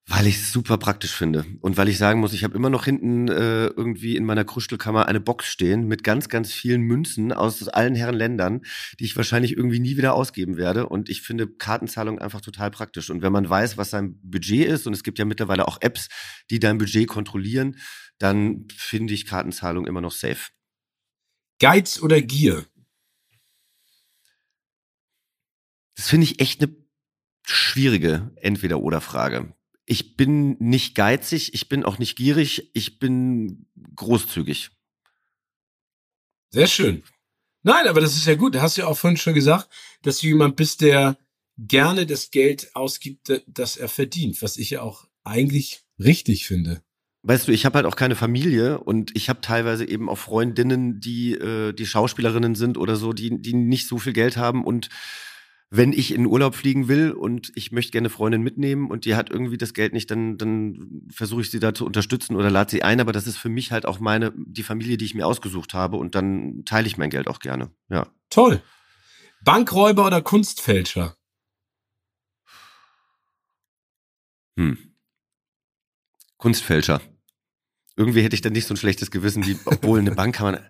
Weil 0.06 0.26
ich 0.26 0.36
es 0.36 0.52
super 0.52 0.76
praktisch 0.76 1.14
finde 1.14 1.46
und 1.60 1.78
weil 1.78 1.88
ich 1.88 1.96
sagen 1.96 2.20
muss, 2.20 2.34
ich 2.34 2.44
habe 2.44 2.54
immer 2.54 2.68
noch 2.68 2.84
hinten 2.84 3.28
äh, 3.28 3.68
irgendwie 3.68 4.16
in 4.16 4.26
meiner 4.26 4.44
Krustelkammer 4.44 5.06
eine 5.06 5.18
Box 5.18 5.46
stehen 5.46 5.88
mit 5.88 6.04
ganz, 6.04 6.28
ganz 6.28 6.52
vielen 6.52 6.82
Münzen 6.82 7.32
aus 7.32 7.66
allen 7.68 7.94
Herren 7.94 8.14
Ländern, 8.14 8.60
die 9.00 9.04
ich 9.04 9.16
wahrscheinlich 9.16 9.56
irgendwie 9.56 9.80
nie 9.80 9.96
wieder 9.96 10.12
ausgeben 10.12 10.58
werde. 10.58 10.86
Und 10.86 11.08
ich 11.08 11.22
finde 11.22 11.48
Kartenzahlung 11.48 12.18
einfach 12.18 12.42
total 12.42 12.70
praktisch. 12.70 13.08
Und 13.08 13.22
wenn 13.22 13.32
man 13.32 13.48
weiß, 13.48 13.78
was 13.78 13.88
sein 13.88 14.20
Budget 14.22 14.68
ist, 14.68 14.86
und 14.86 14.92
es 14.92 15.04
gibt 15.04 15.18
ja 15.18 15.24
mittlerweile 15.24 15.66
auch 15.66 15.78
Apps, 15.80 16.08
die 16.50 16.58
dein 16.58 16.76
Budget 16.76 17.08
kontrollieren, 17.08 17.78
dann 18.18 18.68
finde 18.76 19.14
ich 19.14 19.24
Kartenzahlung 19.24 19.86
immer 19.86 20.02
noch 20.02 20.12
safe. 20.12 20.50
Geiz 21.60 22.02
oder 22.02 22.20
Gier? 22.20 22.66
Das 25.96 26.10
finde 26.10 26.24
ich 26.24 26.40
echt 26.40 26.62
eine 26.62 26.76
schwierige 27.46 28.32
Entweder-oder-Frage 28.36 29.54
ich 29.86 30.16
bin 30.16 30.56
nicht 30.58 30.94
geizig, 30.94 31.54
ich 31.54 31.68
bin 31.68 31.84
auch 31.84 31.98
nicht 31.98 32.16
gierig, 32.16 32.70
ich 32.74 32.98
bin 32.98 33.66
großzügig. 33.96 34.70
Sehr 36.50 36.66
schön. 36.66 37.02
Nein, 37.62 37.88
aber 37.88 38.00
das 38.00 38.14
ist 38.14 38.26
ja 38.26 38.34
gut. 38.34 38.54
Du 38.54 38.62
hast 38.62 38.76
ja 38.76 38.86
auch 38.86 38.96
vorhin 38.96 39.16
schon 39.16 39.34
gesagt, 39.34 39.68
dass 40.02 40.18
du 40.18 40.26
jemand 40.28 40.56
bist, 40.56 40.80
der 40.82 41.16
gerne 41.58 42.06
das 42.06 42.30
Geld 42.30 42.74
ausgibt, 42.74 43.42
das 43.46 43.76
er 43.76 43.88
verdient, 43.88 44.42
was 44.42 44.56
ich 44.56 44.70
ja 44.70 44.82
auch 44.82 45.06
eigentlich 45.22 45.84
richtig 45.98 46.46
finde. 46.46 46.82
Weißt 47.22 47.48
du, 47.48 47.52
ich 47.52 47.64
habe 47.64 47.76
halt 47.76 47.86
auch 47.86 47.96
keine 47.96 48.16
Familie 48.16 48.78
und 48.80 49.16
ich 49.16 49.30
habe 49.30 49.40
teilweise 49.40 49.88
eben 49.88 50.10
auch 50.10 50.18
Freundinnen, 50.18 51.00
die 51.00 51.32
äh, 51.32 51.72
die 51.72 51.86
Schauspielerinnen 51.86 52.54
sind 52.54 52.76
oder 52.76 52.96
so, 52.96 53.14
die 53.14 53.40
die 53.40 53.54
nicht 53.54 53.88
so 53.88 53.98
viel 53.98 54.12
Geld 54.12 54.36
haben 54.36 54.62
und 54.62 54.90
wenn 55.76 55.92
ich 55.92 56.14
in 56.14 56.26
Urlaub 56.26 56.54
fliegen 56.54 56.86
will 56.86 57.10
und 57.10 57.50
ich 57.56 57.72
möchte 57.72 57.90
gerne 57.90 58.08
Freundin 58.08 58.42
mitnehmen 58.42 58.90
und 58.90 59.04
die 59.04 59.16
hat 59.16 59.30
irgendwie 59.30 59.58
das 59.58 59.74
Geld 59.74 59.92
nicht, 59.92 60.08
dann, 60.08 60.38
dann 60.38 61.02
versuche 61.10 61.40
ich 61.40 61.50
sie 61.50 61.58
da 61.58 61.74
zu 61.74 61.84
unterstützen 61.84 62.36
oder 62.36 62.48
lade 62.48 62.70
sie 62.70 62.84
ein. 62.84 63.00
Aber 63.00 63.10
das 63.10 63.26
ist 63.26 63.38
für 63.38 63.48
mich 63.48 63.72
halt 63.72 63.84
auch 63.84 63.98
meine, 63.98 64.32
die 64.36 64.62
Familie, 64.62 64.96
die 64.96 65.04
ich 65.04 65.14
mir 65.14 65.26
ausgesucht 65.26 65.74
habe 65.74 65.96
und 65.96 66.14
dann 66.14 66.64
teile 66.64 66.86
ich 66.86 66.96
mein 66.96 67.10
Geld 67.10 67.26
auch 67.26 67.40
gerne. 67.40 67.72
Ja. 67.88 68.06
Toll. 68.30 68.62
Bankräuber 69.42 70.06
oder 70.06 70.22
Kunstfälscher? 70.22 71.16
Hm. 74.56 74.78
Kunstfälscher. 76.36 77.00
Irgendwie 77.96 78.22
hätte 78.22 78.36
ich 78.36 78.42
dann 78.42 78.52
nicht 78.52 78.68
so 78.68 78.74
ein 78.74 78.78
schlechtes 78.78 79.10
Gewissen, 79.10 79.44
wie, 79.44 79.58
obwohl 79.64 79.98
eine 79.98 80.12
Bank 80.12 80.36
kann 80.36 80.52
man. 80.52 80.64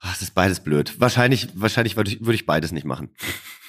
Ach, 0.00 0.12
das 0.12 0.22
ist 0.22 0.34
beides 0.34 0.60
blöd. 0.60 0.98
Wahrscheinlich, 1.00 1.48
wahrscheinlich 1.52 1.96
würde 1.96 2.12
ich, 2.12 2.20
würde 2.20 2.34
ich 2.34 2.46
beides 2.46 2.72
nicht 2.72 2.86
machen. 2.86 3.10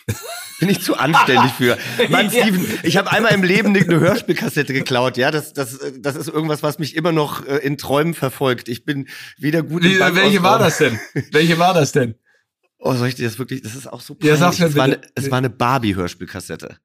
Bin 0.59 0.69
ich 0.69 0.81
zu 0.81 0.95
anständig 0.95 1.51
für. 1.51 1.77
Mann, 2.09 2.29
Steven, 2.31 2.65
ich 2.81 2.97
habe 2.97 3.11
einmal 3.11 3.33
im 3.33 3.43
Leben 3.43 3.75
eine 3.75 3.99
Hörspielkassette 3.99 4.73
geklaut, 4.73 5.17
ja. 5.17 5.29
Das, 5.29 5.53
das, 5.53 5.77
das 5.99 6.15
ist 6.15 6.27
irgendwas, 6.27 6.63
was 6.63 6.79
mich 6.79 6.95
immer 6.95 7.11
noch 7.11 7.45
äh, 7.45 7.57
in 7.57 7.77
Träumen 7.77 8.15
verfolgt. 8.15 8.67
Ich 8.67 8.83
bin 8.83 9.07
weder 9.37 9.61
gut 9.61 9.83
Wie, 9.83 9.99
Welche 9.99 10.41
war 10.41 10.57
das 10.57 10.79
denn? 10.79 10.99
Welche 11.31 11.59
war 11.59 11.73
das 11.73 11.91
denn? 11.91 12.15
Oh, 12.79 12.93
soll 12.95 13.09
ich 13.09 13.15
dir 13.15 13.27
das 13.27 13.37
wirklich? 13.37 13.61
Das 13.61 13.75
ist 13.75 13.87
auch 13.87 14.01
so 14.01 14.15
peinlich. 14.15 14.31
Ja, 14.31 14.37
sag's 14.37 14.59
mir 14.59 14.67
es, 14.67 14.75
war 14.75 14.83
eine, 14.85 15.01
es 15.15 15.29
war 15.29 15.37
eine 15.37 15.49
Barbie-Hörspielkassette. 15.49 16.77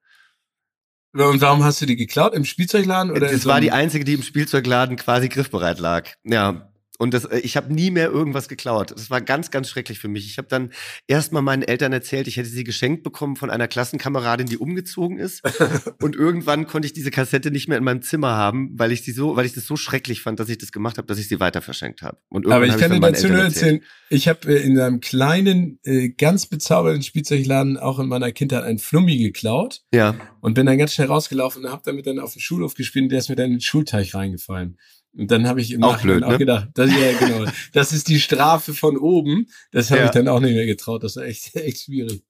Und 1.14 1.40
warum 1.42 1.62
hast 1.62 1.80
du 1.80 1.86
die 1.86 1.96
geklaut? 1.96 2.32
Im 2.34 2.44
Spielzeugladen? 2.44 3.12
Oder 3.12 3.30
es 3.30 3.42
so 3.42 3.50
war 3.50 3.60
die 3.60 3.70
einzige, 3.70 4.04
die 4.04 4.14
im 4.14 4.22
Spielzeugladen 4.22 4.96
quasi 4.96 5.28
griffbereit 5.28 5.78
lag. 5.78 6.08
Ja. 6.24 6.71
Und 7.02 7.14
das, 7.14 7.24
äh, 7.24 7.40
ich 7.40 7.56
habe 7.56 7.74
nie 7.74 7.90
mehr 7.90 8.10
irgendwas 8.12 8.46
geklaut. 8.46 8.92
Das 8.92 9.10
war 9.10 9.20
ganz, 9.20 9.50
ganz 9.50 9.68
schrecklich 9.68 9.98
für 9.98 10.06
mich. 10.06 10.24
Ich 10.26 10.38
habe 10.38 10.46
dann 10.46 10.70
erst 11.08 11.32
mal 11.32 11.42
meinen 11.42 11.64
Eltern 11.64 11.92
erzählt, 11.92 12.28
ich 12.28 12.36
hätte 12.36 12.48
sie 12.48 12.62
geschenkt 12.62 13.02
bekommen 13.02 13.34
von 13.34 13.50
einer 13.50 13.66
Klassenkameradin, 13.66 14.46
die 14.46 14.56
umgezogen 14.56 15.18
ist. 15.18 15.42
und 16.00 16.14
irgendwann 16.14 16.68
konnte 16.68 16.86
ich 16.86 16.92
diese 16.92 17.10
Kassette 17.10 17.50
nicht 17.50 17.66
mehr 17.66 17.76
in 17.76 17.82
meinem 17.82 18.02
Zimmer 18.02 18.36
haben, 18.36 18.70
weil 18.74 18.92
ich 18.92 19.02
sie 19.02 19.10
so, 19.10 19.34
weil 19.34 19.46
ich 19.46 19.52
das 19.52 19.66
so 19.66 19.74
schrecklich 19.74 20.22
fand, 20.22 20.38
dass 20.38 20.48
ich 20.48 20.58
das 20.58 20.70
gemacht 20.70 20.96
habe, 20.96 21.08
dass 21.08 21.18
ich 21.18 21.26
sie 21.26 21.40
weiter 21.40 21.60
verschenkt 21.60 22.02
habe. 22.02 22.18
Aber 22.30 22.66
ich 22.66 22.76
kann 22.76 22.92
dir 22.92 23.00
dazu 23.00 23.26
nur 23.26 23.42
erzählen, 23.42 23.80
ich 24.08 24.28
habe 24.28 24.54
äh, 24.54 24.62
in 24.62 24.78
einem 24.78 25.00
kleinen, 25.00 25.80
äh, 25.82 26.10
ganz 26.10 26.46
bezaubernden 26.46 27.02
Spielzeugladen 27.02 27.78
auch 27.78 27.98
in 27.98 28.06
meiner 28.06 28.30
Kindheit 28.30 28.62
einen 28.62 28.78
Flummi 28.78 29.18
geklaut. 29.18 29.80
Ja. 29.92 30.14
Und 30.40 30.54
bin 30.54 30.66
dann 30.66 30.78
ganz 30.78 30.94
schnell 30.94 31.08
rausgelaufen 31.08 31.64
und 31.64 31.72
habe 31.72 31.82
damit 31.84 32.06
dann 32.06 32.20
auf 32.20 32.34
den 32.34 32.40
Schulhof 32.40 32.74
gespielt 32.74 33.06
und 33.06 33.08
der 33.08 33.18
ist 33.18 33.28
mir 33.28 33.34
dann 33.34 33.46
in 33.46 33.52
den 33.54 33.60
Schulteich 33.60 34.14
reingefallen. 34.14 34.78
Und 35.14 35.30
dann 35.30 35.46
habe 35.46 35.60
ich 35.60 35.72
im 35.72 35.82
auch 35.82 35.92
Nachhinein 35.92 36.16
blöd, 36.16 36.24
auch 36.24 36.32
ne? 36.32 36.38
gedacht, 36.38 36.68
das, 36.74 36.90
ja, 36.90 37.12
genau, 37.18 37.50
das 37.72 37.92
ist 37.92 38.08
die 38.08 38.20
Strafe 38.20 38.72
von 38.72 38.96
oben. 38.96 39.48
Das 39.70 39.90
habe 39.90 40.00
ja. 40.00 40.06
ich 40.06 40.12
dann 40.12 40.28
auch 40.28 40.40
nicht 40.40 40.54
mehr 40.54 40.66
getraut. 40.66 41.04
Das 41.04 41.16
war 41.16 41.24
echt, 41.24 41.54
echt 41.56 41.82
schwierig. 41.82 42.22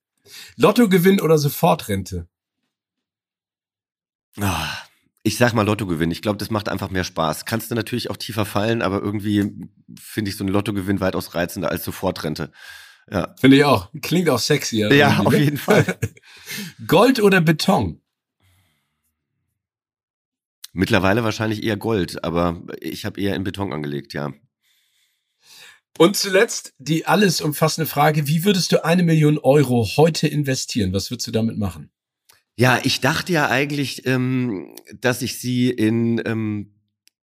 Lottogewinn 0.56 1.20
oder 1.20 1.38
Sofortrente? 1.38 2.28
Ah, 4.40 4.68
ich 5.22 5.36
sag 5.36 5.52
mal 5.52 5.64
Lottogewinn. 5.64 6.10
Ich 6.10 6.22
glaube, 6.22 6.38
das 6.38 6.50
macht 6.50 6.68
einfach 6.68 6.90
mehr 6.90 7.04
Spaß. 7.04 7.44
Kannst 7.44 7.70
du 7.70 7.74
natürlich 7.74 8.10
auch 8.10 8.16
tiefer 8.16 8.44
fallen, 8.44 8.82
aber 8.82 9.00
irgendwie 9.00 9.52
finde 9.98 10.30
ich 10.30 10.36
so 10.36 10.44
ein 10.44 10.48
Lottogewinn 10.48 11.00
weitaus 11.00 11.34
reizender 11.34 11.70
als 11.70 11.84
Sofortrente. 11.84 12.50
Ja. 13.10 13.34
Finde 13.38 13.56
ich 13.56 13.64
auch. 13.64 13.90
Klingt 14.00 14.28
auch 14.28 14.38
sexier. 14.38 14.92
Ja, 14.92 15.20
auf 15.20 15.34
jeden 15.34 15.58
Fall. 15.58 15.98
Gold 16.86 17.20
oder 17.20 17.40
Beton? 17.40 18.01
Mittlerweile 20.72 21.22
wahrscheinlich 21.22 21.62
eher 21.62 21.76
Gold, 21.76 22.24
aber 22.24 22.62
ich 22.80 23.04
habe 23.04 23.20
eher 23.20 23.36
in 23.36 23.44
Beton 23.44 23.72
angelegt, 23.72 24.14
ja. 24.14 24.32
Und 25.98 26.16
zuletzt 26.16 26.72
die 26.78 27.06
alles 27.06 27.42
umfassende 27.42 27.86
Frage, 27.86 28.26
wie 28.26 28.44
würdest 28.44 28.72
du 28.72 28.82
eine 28.84 29.02
Million 29.02 29.38
Euro 29.38 29.86
heute 29.96 30.26
investieren? 30.26 30.94
Was 30.94 31.10
würdest 31.10 31.26
du 31.26 31.32
damit 31.32 31.58
machen? 31.58 31.90
Ja, 32.56 32.80
ich 32.82 33.00
dachte 33.00 33.32
ja 33.32 33.48
eigentlich, 33.48 34.06
ähm, 34.06 34.74
dass 35.00 35.20
ich 35.22 35.38
sie 35.38 35.70
in 35.70 36.22
ähm, 36.24 36.74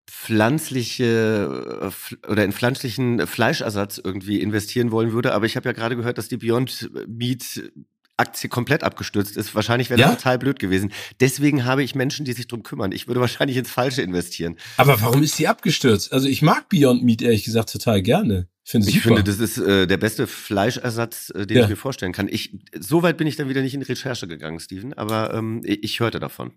pflanzliche 0.07 1.91
äh, 1.91 2.29
oder 2.29 2.45
in 2.45 2.53
pflanzlichen 2.53 3.25
Fleischersatz 3.27 3.99
irgendwie 4.01 4.41
investieren 4.41 4.91
wollen 4.91 5.11
würde, 5.11 5.33
aber 5.33 5.45
ich 5.45 5.55
habe 5.55 5.67
ja 5.67 5.73
gerade 5.73 5.95
gehört, 5.95 6.17
dass 6.17 6.29
die 6.29 6.37
Beyond 6.37 6.89
Meat 7.07 7.71
Aktie 8.17 8.49
komplett 8.49 8.83
abgestürzt 8.83 9.37
ist. 9.37 9.55
Wahrscheinlich 9.55 9.89
wäre 9.89 9.99
das 9.99 10.09
ja? 10.09 10.15
total 10.15 10.37
blöd 10.37 10.59
gewesen. 10.59 10.91
Deswegen 11.19 11.65
habe 11.65 11.83
ich 11.83 11.95
Menschen, 11.95 12.25
die 12.25 12.33
sich 12.33 12.47
drum 12.47 12.63
kümmern. 12.63 12.91
Ich 12.91 13.07
würde 13.07 13.21
wahrscheinlich 13.21 13.57
ins 13.57 13.71
Falsche 13.71 14.01
investieren. 14.01 14.57
Aber 14.77 15.01
warum 15.01 15.23
ist 15.23 15.39
die 15.39 15.47
abgestürzt? 15.47 16.13
Also 16.13 16.27
ich 16.27 16.41
mag 16.41 16.69
Beyond 16.69 17.03
Meat 17.03 17.21
ehrlich 17.21 17.43
gesagt 17.43 17.71
total 17.71 18.01
gerne. 18.01 18.47
Ich, 18.65 18.71
finde, 18.71 18.89
ich 18.89 19.01
finde, 19.01 19.23
das 19.23 19.39
ist 19.39 19.57
äh, 19.57 19.87
der 19.87 19.97
beste 19.97 20.25
Fleischersatz, 20.25 21.31
äh, 21.35 21.45
den 21.45 21.57
ja. 21.57 21.63
ich 21.63 21.69
mir 21.69 21.75
vorstellen 21.75 22.13
kann. 22.13 22.29
Ich, 22.29 22.55
so 22.79 23.03
weit 23.03 23.17
bin 23.17 23.27
ich 23.27 23.35
dann 23.35 23.49
wieder 23.49 23.61
nicht 23.61 23.73
in 23.73 23.81
Recherche 23.81 24.27
gegangen, 24.27 24.59
Steven, 24.59 24.93
aber 24.93 25.33
ähm, 25.33 25.61
ich, 25.65 25.83
ich 25.83 25.99
hörte 25.99 26.19
davon. 26.21 26.53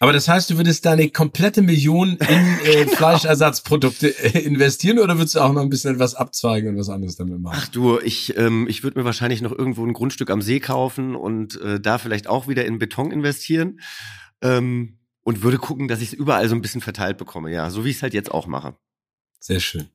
Aber 0.00 0.12
das 0.12 0.28
heißt, 0.28 0.50
du 0.50 0.56
würdest 0.56 0.86
deine 0.86 1.10
komplette 1.10 1.60
Million 1.60 2.16
in 2.16 2.58
äh, 2.64 2.86
Fleischersatzprodukte 2.96 4.08
äh, 4.08 4.38
investieren 4.38 5.00
oder 5.00 5.18
würdest 5.18 5.34
du 5.34 5.40
auch 5.40 5.52
noch 5.52 5.62
ein 5.62 5.70
bisschen 5.70 5.98
was 5.98 6.14
abzweigen 6.14 6.70
und 6.70 6.78
was 6.78 6.88
anderes 6.88 7.16
damit 7.16 7.40
machen? 7.40 7.58
Ach 7.60 7.68
du, 7.68 7.98
ich, 7.98 8.36
ähm, 8.36 8.66
ich 8.68 8.84
würde 8.84 8.98
mir 9.00 9.04
wahrscheinlich 9.04 9.42
noch 9.42 9.50
irgendwo 9.52 9.84
ein 9.84 9.92
Grundstück 9.92 10.30
am 10.30 10.40
See 10.40 10.60
kaufen 10.60 11.16
und 11.16 11.60
äh, 11.60 11.80
da 11.80 11.98
vielleicht 11.98 12.28
auch 12.28 12.46
wieder 12.46 12.64
in 12.64 12.78
Beton 12.78 13.10
investieren. 13.10 13.80
Ähm, 14.40 14.98
und 15.28 15.42
würde 15.42 15.58
gucken, 15.58 15.88
dass 15.88 16.00
ich 16.00 16.08
es 16.08 16.14
überall 16.14 16.48
so 16.48 16.54
ein 16.54 16.62
bisschen 16.62 16.80
verteilt 16.80 17.18
bekomme, 17.18 17.52
ja, 17.52 17.68
so 17.68 17.84
wie 17.84 17.90
ich 17.90 17.96
es 17.96 18.02
halt 18.02 18.14
jetzt 18.14 18.30
auch 18.30 18.46
mache. 18.46 18.76
Sehr 19.40 19.60
schön. 19.60 19.90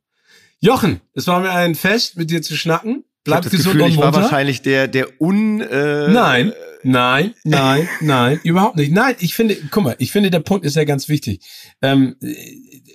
Jochen, 0.59 1.01
es 1.13 1.25
war 1.25 1.39
mir 1.39 1.51
ein 1.51 1.73
Fest, 1.73 2.17
mit 2.17 2.29
dir 2.29 2.43
zu 2.43 2.55
schnacken. 2.55 3.03
Bleib 3.23 3.43
gesund 3.43 3.63
Gefühl, 3.63 3.81
und 3.81 3.95
munter. 3.95 4.09
Ich 4.09 4.13
war 4.13 4.21
wahrscheinlich 4.21 4.62
der, 4.62 4.88
der 4.88 5.21
un, 5.21 5.62
äh, 5.62 6.07
Nein 6.09 6.53
Nein, 6.83 7.33
nein, 7.43 7.88
nein, 8.01 8.39
überhaupt 8.43 8.75
nicht. 8.75 8.91
Nein, 8.91 9.15
ich 9.19 9.33
finde, 9.33 9.57
guck 9.71 9.83
mal, 9.83 9.95
ich 9.99 10.12
finde, 10.12 10.29
der 10.29 10.41
Punkt 10.41 10.65
ist 10.65 10.75
ja 10.75 10.83
ganz 10.83 11.07
wichtig. 11.09 11.39
Ähm, 11.81 12.15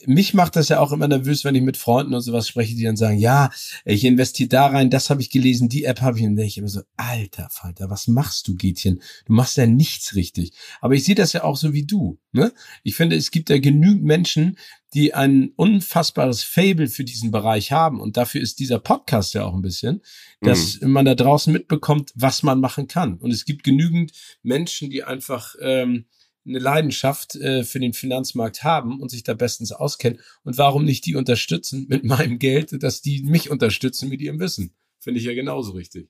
mich 0.06 0.34
macht 0.34 0.56
das 0.56 0.68
ja 0.68 0.80
auch 0.80 0.92
immer 0.92 1.08
nervös, 1.08 1.44
wenn 1.44 1.54
ich 1.54 1.62
mit 1.62 1.76
Freunden 1.76 2.14
und 2.14 2.20
sowas 2.20 2.48
spreche, 2.48 2.74
die 2.74 2.84
dann 2.84 2.96
sagen, 2.96 3.18
ja, 3.18 3.50
ich 3.84 4.04
investiere 4.04 4.48
da 4.48 4.66
rein, 4.66 4.90
das 4.90 5.10
habe 5.10 5.20
ich 5.20 5.30
gelesen, 5.30 5.68
die 5.68 5.84
App 5.84 6.00
habe 6.00 6.18
ich. 6.18 6.24
Und 6.24 6.30
dann 6.30 6.36
denke 6.36 6.48
ich 6.48 6.58
immer 6.58 6.68
so, 6.68 6.82
alter 6.96 7.48
Falter, 7.50 7.90
was 7.90 8.08
machst 8.08 8.48
du, 8.48 8.54
Gätchen? 8.54 9.02
Du 9.26 9.32
machst 9.32 9.56
ja 9.56 9.66
nichts 9.66 10.14
richtig. 10.14 10.52
Aber 10.80 10.94
ich 10.94 11.04
sehe 11.04 11.14
das 11.14 11.32
ja 11.32 11.44
auch 11.44 11.56
so 11.56 11.72
wie 11.72 11.84
du. 11.84 12.18
Ne? 12.32 12.52
Ich 12.82 12.94
finde, 12.94 13.16
es 13.16 13.30
gibt 13.30 13.50
ja 13.50 13.58
genügend 13.58 14.04
Menschen, 14.04 14.56
die 14.94 15.14
ein 15.14 15.52
unfassbares 15.56 16.42
Fable 16.42 16.88
für 16.88 17.04
diesen 17.04 17.30
Bereich 17.30 17.72
haben. 17.72 18.00
Und 18.00 18.16
dafür 18.16 18.40
ist 18.40 18.58
dieser 18.58 18.78
Podcast 18.78 19.34
ja 19.34 19.44
auch 19.44 19.54
ein 19.54 19.62
bisschen, 19.62 20.02
dass 20.40 20.80
mhm. 20.80 20.90
man 20.90 21.04
da 21.04 21.14
draußen 21.14 21.52
mitbekommt, 21.52 22.12
was 22.14 22.42
man 22.42 22.60
machen 22.60 22.88
kann. 22.88 23.18
Und 23.18 23.32
es 23.32 23.44
gibt 23.44 23.64
genügend 23.64 24.12
Menschen, 24.42 24.90
die 24.90 25.04
einfach 25.04 25.54
ähm, 25.60 26.06
eine 26.48 26.58
Leidenschaft 26.58 27.36
äh, 27.36 27.64
für 27.64 27.80
den 27.80 27.92
Finanzmarkt 27.92 28.64
haben 28.64 29.00
und 29.00 29.10
sich 29.10 29.22
da 29.22 29.34
bestens 29.34 29.72
auskennen. 29.72 30.20
Und 30.44 30.58
warum 30.58 30.84
nicht 30.84 31.06
die 31.06 31.16
unterstützen 31.16 31.86
mit 31.88 32.04
meinem 32.04 32.38
Geld, 32.38 32.82
dass 32.82 33.02
die 33.02 33.22
mich 33.22 33.50
unterstützen 33.50 34.08
mit 34.08 34.20
ihrem 34.20 34.40
Wissen? 34.40 34.74
Finde 34.98 35.20
ich 35.20 35.26
ja 35.26 35.34
genauso 35.34 35.72
richtig. 35.72 36.08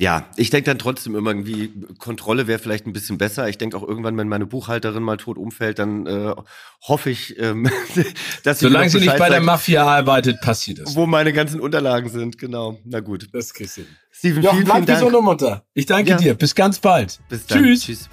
Ja, 0.00 0.30
ich 0.36 0.50
denke 0.50 0.66
dann 0.66 0.78
trotzdem 0.78 1.16
immer 1.16 1.30
irgendwie, 1.30 1.72
Kontrolle 1.98 2.46
wäre 2.46 2.60
vielleicht 2.60 2.86
ein 2.86 2.92
bisschen 2.92 3.18
besser. 3.18 3.48
Ich 3.48 3.58
denke 3.58 3.76
auch 3.76 3.82
irgendwann, 3.82 4.16
wenn 4.16 4.28
meine 4.28 4.46
Buchhalterin 4.46 5.02
mal 5.02 5.16
tot 5.16 5.36
umfällt, 5.36 5.80
dann 5.80 6.06
äh, 6.06 6.34
hoffe 6.82 7.10
ich, 7.10 7.36
ähm, 7.40 7.68
dass 8.44 8.60
sie. 8.60 8.66
Solange 8.66 8.90
sie 8.90 9.00
nicht 9.00 9.18
bei 9.18 9.28
der 9.28 9.40
Mafia 9.40 9.84
arbeitet, 9.84 10.40
passiert 10.40 10.78
es. 10.78 10.94
Wo 10.94 11.06
meine 11.06 11.32
ganzen 11.32 11.58
Unterlagen 11.58 12.10
sind, 12.10 12.38
genau. 12.38 12.78
Na 12.84 13.00
gut. 13.00 13.28
Das 13.32 13.52
kriegst 13.52 13.78
du. 13.78 13.82
Steven, 14.12 14.40
Jochen, 14.40 14.58
vielen, 14.58 14.66
vielen 14.70 14.86
Dank. 14.86 15.00
Gesund 15.00 15.24
Mutter. 15.24 15.66
Ich 15.74 15.86
danke 15.86 16.10
ja. 16.10 16.16
dir. 16.16 16.34
Bis 16.34 16.54
ganz 16.54 16.78
bald. 16.78 17.18
Bis 17.28 17.46
dann. 17.46 17.64
Tschüss. 17.64 17.82
Tschüss. 17.82 18.08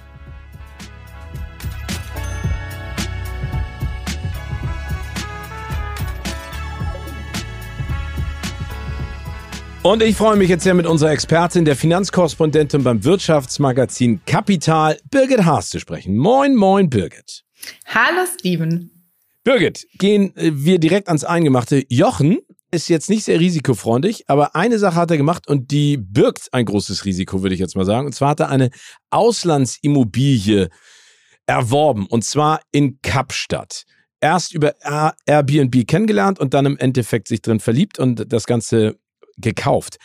Und 9.85 10.01
ich 10.01 10.15
freue 10.15 10.35
mich 10.35 10.49
jetzt 10.49 10.63
sehr 10.63 10.73
mit 10.73 10.87
unserer 10.87 11.11
Expertin, 11.11 11.63
der 11.63 11.75
Finanzkorrespondentin 11.75 12.83
beim 12.83 13.03
Wirtschaftsmagazin 13.03 14.19
Kapital, 14.25 14.97
Birgit 15.11 15.45
Haas, 15.45 15.69
zu 15.69 15.79
sprechen. 15.79 16.17
Moin, 16.17 16.55
moin, 16.55 16.89
Birgit. 16.89 17.43
Hallo, 17.85 18.25
Steven. 18.39 18.89
Birgit, 19.43 19.85
gehen 19.99 20.35
äh, 20.37 20.53
wir 20.55 20.79
direkt 20.79 21.07
ans 21.07 21.23
Eingemachte. 21.23 21.83
Jochen 21.87 22.39
ist 22.71 22.89
jetzt 22.89 23.11
nicht 23.11 23.25
sehr 23.25 23.39
risikofreundlich, 23.39 24.23
aber 24.25 24.55
eine 24.55 24.79
Sache 24.79 24.95
hat 24.95 25.11
er 25.11 25.17
gemacht 25.17 25.47
und 25.47 25.69
die 25.69 25.97
birgt 25.97 26.51
ein 26.51 26.65
großes 26.65 27.05
Risiko, 27.05 27.43
würde 27.43 27.53
ich 27.53 27.61
jetzt 27.61 27.75
mal 27.75 27.85
sagen. 27.85 28.07
Und 28.07 28.13
zwar 28.13 28.29
hat 28.29 28.39
er 28.39 28.49
eine 28.49 28.71
Auslandsimmobilie 29.11 30.69
erworben 31.45 32.07
und 32.07 32.25
zwar 32.25 32.61
in 32.71 32.97
Kapstadt 33.03 33.83
erst 34.19 34.51
über 34.51 34.73
Airbnb 35.27 35.85
kennengelernt 35.85 36.39
und 36.39 36.55
dann 36.55 36.65
im 36.65 36.77
Endeffekt 36.79 37.27
sich 37.27 37.43
drin 37.43 37.59
verliebt 37.59 37.99
und 37.99 38.33
das 38.33 38.47
Ganze 38.47 38.97
gekauft. 39.37 39.97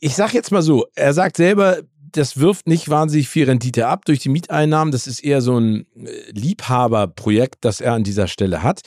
Ich 0.00 0.14
sag 0.14 0.32
jetzt 0.32 0.50
mal 0.50 0.62
so, 0.62 0.86
er 0.94 1.12
sagt 1.12 1.36
selber, 1.36 1.82
das 2.12 2.38
wirft 2.38 2.66
nicht 2.66 2.88
wahnsinnig 2.88 3.28
viel 3.28 3.44
Rendite 3.44 3.86
ab 3.86 4.04
durch 4.04 4.18
die 4.18 4.28
Mieteinnahmen. 4.28 4.92
Das 4.92 5.06
ist 5.06 5.20
eher 5.20 5.40
so 5.42 5.58
ein 5.58 5.86
äh, 5.94 6.30
Liebhaberprojekt, 6.32 7.64
das 7.64 7.80
er 7.80 7.92
an 7.92 8.04
dieser 8.04 8.26
Stelle 8.26 8.62
hat. 8.62 8.80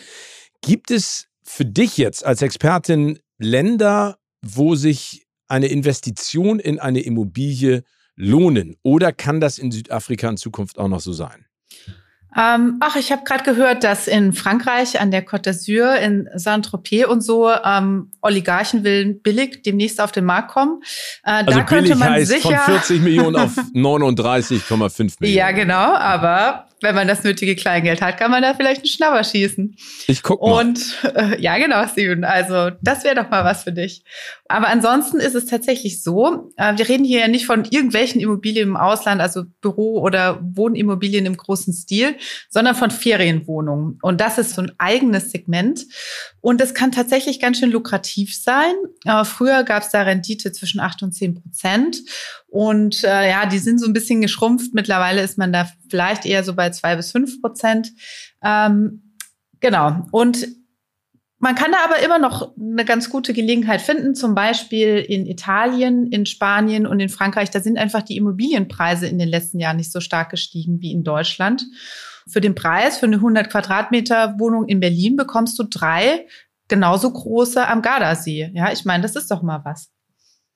Gibt 0.61 0.91
es 0.91 1.27
für 1.43 1.65
dich 1.65 1.97
jetzt 1.97 2.25
als 2.25 2.41
Expertin 2.41 3.19
Länder, 3.37 4.17
wo 4.41 4.75
sich 4.75 5.25
eine 5.47 5.67
Investition 5.67 6.59
in 6.59 6.79
eine 6.79 7.01
Immobilie 7.01 7.83
lohnen? 8.15 8.75
Oder 8.83 9.11
kann 9.11 9.39
das 9.39 9.57
in 9.57 9.71
Südafrika 9.71 10.29
in 10.29 10.37
Zukunft 10.37 10.77
auch 10.77 10.87
noch 10.87 11.01
so 11.01 11.13
sein? 11.13 11.45
Ähm, 12.37 12.77
ach, 12.79 12.95
ich 12.95 13.11
habe 13.11 13.23
gerade 13.23 13.43
gehört, 13.43 13.83
dass 13.83 14.07
in 14.07 14.33
Frankreich 14.33 14.99
an 14.99 15.11
der 15.11 15.25
Côte 15.25 15.49
d'Azur, 15.49 15.95
in 15.95 16.29
Saint-Tropez 16.33 17.05
und 17.05 17.21
so 17.21 17.51
ähm, 17.51 18.11
Oligarchenvillen 18.21 19.21
billig 19.21 19.61
demnächst 19.63 20.01
auf 20.01 20.11
den 20.11 20.25
Markt 20.25 20.51
kommen. 20.51 20.81
Äh, 21.23 21.31
also 21.31 21.51
da 21.51 21.63
könnte 21.63 21.95
man 21.95 22.13
heißt 22.13 22.31
sicher 22.31 22.57
von 22.57 22.75
40 22.75 23.01
Millionen 23.01 23.35
auf 23.35 23.51
39,5 23.73 25.17
Millionen. 25.19 25.37
Ja, 25.37 25.51
genau, 25.51 25.93
aber 25.93 26.67
wenn 26.83 26.95
man 26.95 27.07
das 27.07 27.23
nötige 27.23 27.55
Kleingeld 27.55 28.01
hat, 28.01 28.17
kann 28.17 28.29
man 28.29 28.43
da 28.43 28.53
vielleicht 28.53 28.81
einen 28.81 28.87
Schnapper 28.87 29.23
schießen. 29.23 29.75
Ich 30.07 30.21
guck 30.21 30.41
mal. 30.41 30.65
Und 30.65 30.97
äh, 31.15 31.41
ja, 31.41 31.57
genau, 31.57 31.87
Steven. 31.87 32.23
Also 32.23 32.71
das 32.81 33.03
wäre 33.03 33.15
doch 33.15 33.29
mal 33.29 33.43
was 33.43 33.63
für 33.63 33.71
dich. 33.71 34.03
Aber 34.53 34.67
ansonsten 34.67 35.17
ist 35.17 35.33
es 35.33 35.47
tatsächlich 35.47 36.03
so, 36.03 36.51
äh, 36.57 36.77
wir 36.77 36.87
reden 36.87 37.03
hier 37.03 37.21
ja 37.21 37.27
nicht 37.27 37.47
von 37.47 37.65
irgendwelchen 37.65 38.21
Immobilien 38.21 38.69
im 38.69 38.77
Ausland, 38.77 39.19
also 39.19 39.45
Büro- 39.61 39.99
oder 39.99 40.39
Wohnimmobilien 40.43 41.25
im 41.25 41.35
großen 41.35 41.73
Stil, 41.73 42.17
sondern 42.51 42.75
von 42.75 42.91
Ferienwohnungen. 42.91 43.97
Und 44.03 44.21
das 44.21 44.37
ist 44.37 44.53
so 44.53 44.61
ein 44.61 44.71
eigenes 44.77 45.31
Segment. 45.31 45.87
Und 46.39 46.61
es 46.61 46.75
kann 46.75 46.91
tatsächlich 46.91 47.39
ganz 47.39 47.57
schön 47.57 47.71
lukrativ 47.71 48.39
sein. 48.39 48.75
Äh, 49.05 49.25
früher 49.25 49.63
gab 49.63 49.81
es 49.81 49.89
da 49.89 50.03
Rendite 50.03 50.51
zwischen 50.51 50.79
acht 50.79 51.01
und 51.01 51.13
zehn 51.13 51.33
Prozent. 51.33 51.97
Und 52.45 53.03
äh, 53.03 53.31
ja, 53.31 53.47
die 53.47 53.57
sind 53.57 53.79
so 53.79 53.87
ein 53.87 53.93
bisschen 53.93 54.21
geschrumpft. 54.21 54.75
Mittlerweile 54.75 55.23
ist 55.23 55.39
man 55.39 55.51
da 55.51 55.67
vielleicht 55.89 56.27
eher 56.27 56.43
so 56.43 56.53
bei 56.53 56.69
zwei 56.69 56.95
bis 56.95 57.11
fünf 57.11 57.41
Prozent. 57.41 57.91
Ähm, 58.43 59.15
genau. 59.59 60.05
Und 60.11 60.45
man 61.43 61.55
kann 61.55 61.73
da 61.73 61.79
aber 61.83 61.99
immer 61.99 62.19
noch 62.19 62.53
eine 62.57 62.85
ganz 62.85 63.09
gute 63.09 63.33
Gelegenheit 63.33 63.81
finden, 63.81 64.15
zum 64.15 64.33
Beispiel 64.33 64.99
in 64.99 65.25
Italien, 65.25 66.07
in 66.07 66.25
Spanien 66.25 66.87
und 66.87 67.01
in 67.01 67.09
Frankreich. 67.09 67.49
Da 67.51 67.59
sind 67.59 67.77
einfach 67.77 68.01
die 68.01 68.15
Immobilienpreise 68.15 69.07
in 69.07 69.19
den 69.19 69.27
letzten 69.27 69.59
Jahren 69.59 69.75
nicht 69.75 69.91
so 69.91 69.99
stark 69.99 70.29
gestiegen 70.29 70.79
wie 70.79 70.93
in 70.93 71.03
Deutschland. 71.03 71.65
Für 72.29 72.39
den 72.39 72.55
Preis 72.55 72.97
für 72.97 73.07
eine 73.07 73.17
100 73.17 73.49
Quadratmeter 73.49 74.39
Wohnung 74.39 74.69
in 74.69 74.79
Berlin 74.79 75.17
bekommst 75.17 75.59
du 75.59 75.63
drei 75.63 76.25
genauso 76.69 77.11
große 77.11 77.67
am 77.67 77.81
Gardasee. 77.81 78.49
Ja, 78.53 78.71
ich 78.71 78.85
meine, 78.85 79.03
das 79.03 79.17
ist 79.17 79.29
doch 79.29 79.41
mal 79.41 79.59
was. 79.65 79.89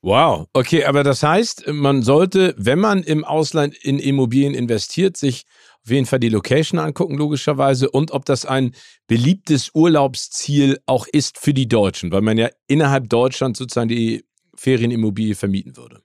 Wow, 0.02 0.48
okay, 0.54 0.86
aber 0.86 1.04
das 1.04 1.22
heißt, 1.22 1.68
man 1.68 2.02
sollte, 2.02 2.56
wenn 2.58 2.80
man 2.80 3.04
im 3.04 3.26
Ausland 3.26 3.76
in 3.76 4.00
Immobilien 4.00 4.54
investiert, 4.54 5.18
sich 5.18 5.44
auf 5.88 5.92
jeden 5.92 6.06
Fall 6.06 6.20
die 6.20 6.28
Location 6.28 6.80
angucken, 6.80 7.16
logischerweise, 7.16 7.90
und 7.90 8.12
ob 8.12 8.26
das 8.26 8.46
ein 8.46 8.72
beliebtes 9.08 9.72
Urlaubsziel 9.74 10.80
auch 10.86 11.08
ist 11.08 11.38
für 11.38 11.54
die 11.54 11.70
Deutschen, 11.70 12.12
weil 12.12 12.22
man 12.22 12.38
ja 12.38 12.50
innerhalb 12.68 13.08
Deutschlands 13.08 13.58
sozusagen 13.58 13.88
die 13.88 14.26
Ferienimmobilie 14.56 15.36
vermieten 15.36 15.78
würde. 15.78 16.02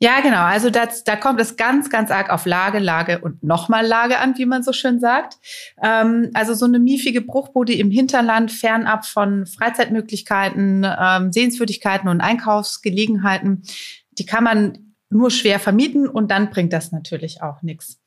Ja, 0.00 0.20
genau. 0.20 0.42
Also 0.42 0.68
das, 0.68 1.04
da 1.04 1.14
kommt 1.14 1.40
es 1.40 1.54
ganz, 1.54 1.90
ganz 1.90 2.10
arg 2.10 2.30
auf 2.30 2.44
Lage, 2.44 2.80
Lage 2.80 3.20
und 3.20 3.44
nochmal 3.44 3.86
Lage 3.86 4.18
an, 4.18 4.36
wie 4.36 4.46
man 4.46 4.64
so 4.64 4.72
schön 4.72 4.98
sagt. 4.98 5.38
Ähm, 5.80 6.30
also 6.34 6.54
so 6.54 6.64
eine 6.64 6.80
miefige 6.80 7.20
Bruchbude 7.20 7.72
im 7.72 7.92
Hinterland, 7.92 8.50
fernab 8.50 9.06
von 9.06 9.46
Freizeitmöglichkeiten, 9.46 10.84
ähm, 11.00 11.32
Sehenswürdigkeiten 11.32 12.08
und 12.08 12.20
Einkaufsgelegenheiten, 12.20 13.62
die 14.10 14.26
kann 14.26 14.42
man 14.42 14.94
nur 15.08 15.30
schwer 15.30 15.60
vermieten 15.60 16.08
und 16.08 16.32
dann 16.32 16.50
bringt 16.50 16.72
das 16.72 16.90
natürlich 16.90 17.42
auch 17.42 17.62
nichts. 17.62 18.00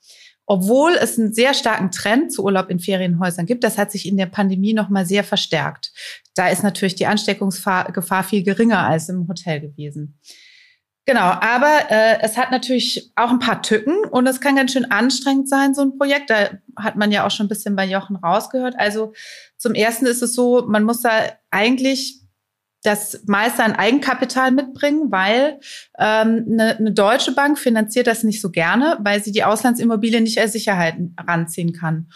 Obwohl 0.49 0.93
es 0.93 1.19
einen 1.19 1.33
sehr 1.33 1.53
starken 1.53 1.91
Trend 1.91 2.31
zu 2.31 2.43
Urlaub 2.43 2.69
in 2.69 2.79
Ferienhäusern 2.79 3.45
gibt, 3.45 3.65
das 3.65 3.77
hat 3.77 3.91
sich 3.91 4.07
in 4.07 4.15
der 4.15 4.27
Pandemie 4.27 4.73
nochmal 4.73 5.05
sehr 5.05 5.25
verstärkt. 5.25 5.91
Da 6.35 6.47
ist 6.47 6.63
natürlich 6.63 6.95
die 6.95 7.05
Ansteckungsgefahr 7.05 8.23
viel 8.23 8.43
geringer 8.43 8.79
als 8.79 9.09
im 9.09 9.27
Hotel 9.27 9.59
gewesen. 9.59 10.17
Genau, 11.05 11.21
aber 11.21 11.89
äh, 11.89 12.19
es 12.21 12.37
hat 12.37 12.51
natürlich 12.51 13.11
auch 13.15 13.29
ein 13.29 13.39
paar 13.39 13.61
Tücken 13.61 13.95
und 14.11 14.25
es 14.27 14.41
kann 14.41 14.57
ganz 14.57 14.73
schön 14.73 14.89
anstrengend 14.91 15.47
sein, 15.47 15.73
so 15.73 15.81
ein 15.81 15.97
Projekt. 15.97 16.29
Da 16.29 16.49
hat 16.77 16.95
man 16.95 17.11
ja 17.11 17.25
auch 17.25 17.31
schon 17.31 17.45
ein 17.45 17.49
bisschen 17.49 17.75
bei 17.75 17.85
Jochen 17.85 18.15
rausgehört. 18.15 18.75
Also 18.77 19.13
zum 19.57 19.73
Ersten 19.73 20.05
ist 20.05 20.21
es 20.21 20.33
so, 20.33 20.65
man 20.67 20.83
muss 20.83 21.01
da 21.01 21.11
eigentlich 21.49 22.21
das 22.83 23.23
meiste 23.25 23.63
an 23.63 23.73
Eigenkapital 23.73 24.51
mitbringen, 24.51 25.11
weil 25.11 25.59
ähm, 25.97 26.45
eine, 26.51 26.77
eine 26.77 26.91
deutsche 26.91 27.33
Bank 27.33 27.57
finanziert 27.57 28.07
das 28.07 28.23
nicht 28.23 28.41
so 28.41 28.49
gerne, 28.49 28.97
weil 29.01 29.23
sie 29.23 29.31
die 29.31 29.43
Auslandsimmobilien 29.43 30.23
nicht 30.23 30.39
als 30.39 30.53
Sicherheit 30.53 30.95
ranziehen 31.19 31.73
kann. 31.73 32.07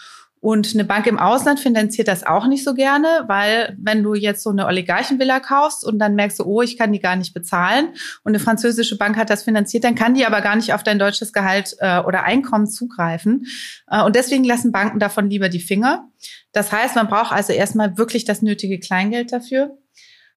Und 0.42 0.74
eine 0.74 0.84
Bank 0.84 1.06
im 1.06 1.20
Ausland 1.20 1.60
finanziert 1.60 2.08
das 2.08 2.26
auch 2.26 2.48
nicht 2.48 2.64
so 2.64 2.74
gerne, 2.74 3.06
weil 3.28 3.76
wenn 3.80 4.02
du 4.02 4.14
jetzt 4.14 4.42
so 4.42 4.50
eine 4.50 4.66
Oligarchenvilla 4.66 5.38
kaufst 5.38 5.84
und 5.84 6.00
dann 6.00 6.16
merkst 6.16 6.40
du, 6.40 6.44
oh, 6.44 6.62
ich 6.62 6.76
kann 6.76 6.92
die 6.92 6.98
gar 6.98 7.14
nicht 7.14 7.32
bezahlen 7.32 7.90
und 8.24 8.32
eine 8.32 8.40
französische 8.40 8.98
Bank 8.98 9.16
hat 9.16 9.30
das 9.30 9.44
finanziert, 9.44 9.84
dann 9.84 9.94
kann 9.94 10.14
die 10.14 10.26
aber 10.26 10.40
gar 10.40 10.56
nicht 10.56 10.74
auf 10.74 10.82
dein 10.82 10.98
deutsches 10.98 11.32
Gehalt 11.32 11.76
äh, 11.78 12.00
oder 12.00 12.24
Einkommen 12.24 12.66
zugreifen. 12.66 13.46
Äh, 13.88 14.02
und 14.02 14.16
deswegen 14.16 14.42
lassen 14.42 14.72
Banken 14.72 14.98
davon 14.98 15.30
lieber 15.30 15.48
die 15.48 15.60
Finger. 15.60 16.08
Das 16.50 16.72
heißt, 16.72 16.96
man 16.96 17.06
braucht 17.06 17.30
also 17.30 17.52
erstmal 17.52 17.96
wirklich 17.96 18.24
das 18.24 18.42
nötige 18.42 18.80
Kleingeld 18.80 19.32
dafür. 19.32 19.78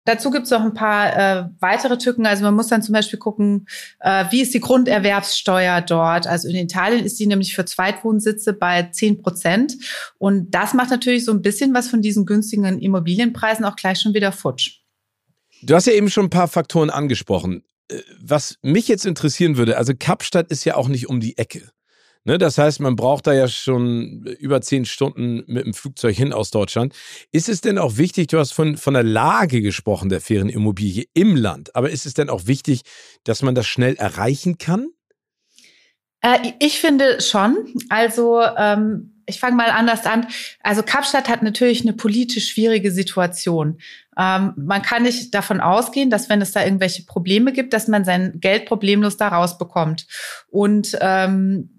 Dazu 0.05 0.29
gibt 0.29 0.45
es 0.45 0.51
noch 0.51 0.61
ein 0.61 0.75
paar 0.75 1.17
äh, 1.17 1.49
weitere 1.59 1.97
Tücken. 1.97 2.27
Also 2.27 2.43
man 2.43 2.53
muss 2.53 2.67
dann 2.67 2.83
zum 2.83 2.93
Beispiel 2.93 3.17
gucken, 3.17 3.67
äh, 3.99 4.25
wie 4.29 4.41
ist 4.41 4.53
die 4.53 4.59
Grunderwerbssteuer 4.59 5.81
dort. 5.81 6.27
Also 6.27 6.47
in 6.47 6.55
Italien 6.55 7.03
ist 7.03 7.19
die 7.19 7.25
nämlich 7.25 7.55
für 7.55 7.65
Zweitwohnsitze 7.65 8.53
bei 8.53 8.83
10 8.83 9.23
Prozent. 9.23 9.73
Und 10.19 10.51
das 10.51 10.75
macht 10.75 10.91
natürlich 10.91 11.25
so 11.25 11.31
ein 11.31 11.41
bisschen 11.41 11.73
was 11.73 11.89
von 11.89 12.03
diesen 12.03 12.25
günstigen 12.27 12.79
Immobilienpreisen 12.79 13.65
auch 13.65 13.75
gleich 13.75 13.99
schon 13.99 14.13
wieder 14.13 14.31
futsch. 14.31 14.79
Du 15.63 15.73
hast 15.73 15.87
ja 15.87 15.93
eben 15.93 16.09
schon 16.09 16.27
ein 16.27 16.29
paar 16.29 16.47
Faktoren 16.47 16.91
angesprochen. 16.91 17.63
äh, 17.89 17.99
was 18.19 18.57
mich 18.61 18.87
jetzt 18.87 19.05
interessieren 19.05 19.57
würde, 19.57 19.77
also 19.77 19.93
Kapstadt 19.97 20.51
ist 20.51 20.65
ja 20.65 20.75
auch 20.75 20.87
nicht 20.87 21.09
um 21.09 21.19
die 21.19 21.37
Ecke. 21.37 21.69
Ne, 22.27 22.39
das 22.39 22.57
heißt, 22.57 22.79
man 22.79 22.95
braucht 22.95 23.27
da 23.27 23.33
ja 23.33 23.47
schon 23.47 24.23
über 24.39 24.59
zehn 24.59 24.85
Stunden 24.85 25.43
mit 25.45 25.63
dem 25.63 25.75
Flugzeug 25.75 26.15
hin 26.15 26.33
aus 26.33 26.49
Deutschland. 26.49 26.95
Ist 27.31 27.49
es 27.49 27.61
denn 27.61 27.77
auch 27.77 27.97
wichtig, 27.97 28.27
du 28.27 28.39
hast 28.39 28.51
von, 28.51 28.77
von 28.77 28.95
der 28.95 29.03
Lage 29.03 29.61
gesprochen, 29.61 30.09
der 30.09 30.21
Ferienimmobilie 30.21 31.05
im 31.13 31.35
Land, 31.35 31.75
aber 31.75 31.91
ist 31.91 32.07
es 32.07 32.15
denn 32.15 32.29
auch 32.29 32.47
wichtig, 32.47 32.81
dass 33.25 33.43
man 33.43 33.53
das 33.53 33.67
schnell 33.67 33.93
erreichen 33.95 34.57
kann? 34.57 34.88
Äh, 36.21 36.53
ich 36.59 36.79
finde 36.79 37.21
schon. 37.21 37.57
Also 37.89 38.41
ähm, 38.41 39.21
ich 39.27 39.39
fange 39.39 39.55
mal 39.55 39.69
anders 39.69 40.07
an. 40.07 40.25
Also 40.63 40.81
Kapstadt 40.81 41.29
hat 41.29 41.43
natürlich 41.43 41.81
eine 41.81 41.93
politisch 41.93 42.49
schwierige 42.49 42.91
Situation. 42.91 43.79
Ähm, 44.17 44.53
man 44.57 44.81
kann 44.81 45.03
nicht 45.03 45.31
davon 45.35 45.61
ausgehen, 45.61 46.09
dass 46.09 46.27
wenn 46.29 46.41
es 46.41 46.53
da 46.53 46.63
irgendwelche 46.63 47.03
Probleme 47.03 47.53
gibt, 47.53 47.73
dass 47.73 47.88
man 47.88 48.03
sein 48.03 48.39
Geld 48.39 48.65
problemlos 48.65 49.17
da 49.17 49.27
rausbekommt. 49.27 50.07
Und 50.47 50.97
ähm, 51.01 51.74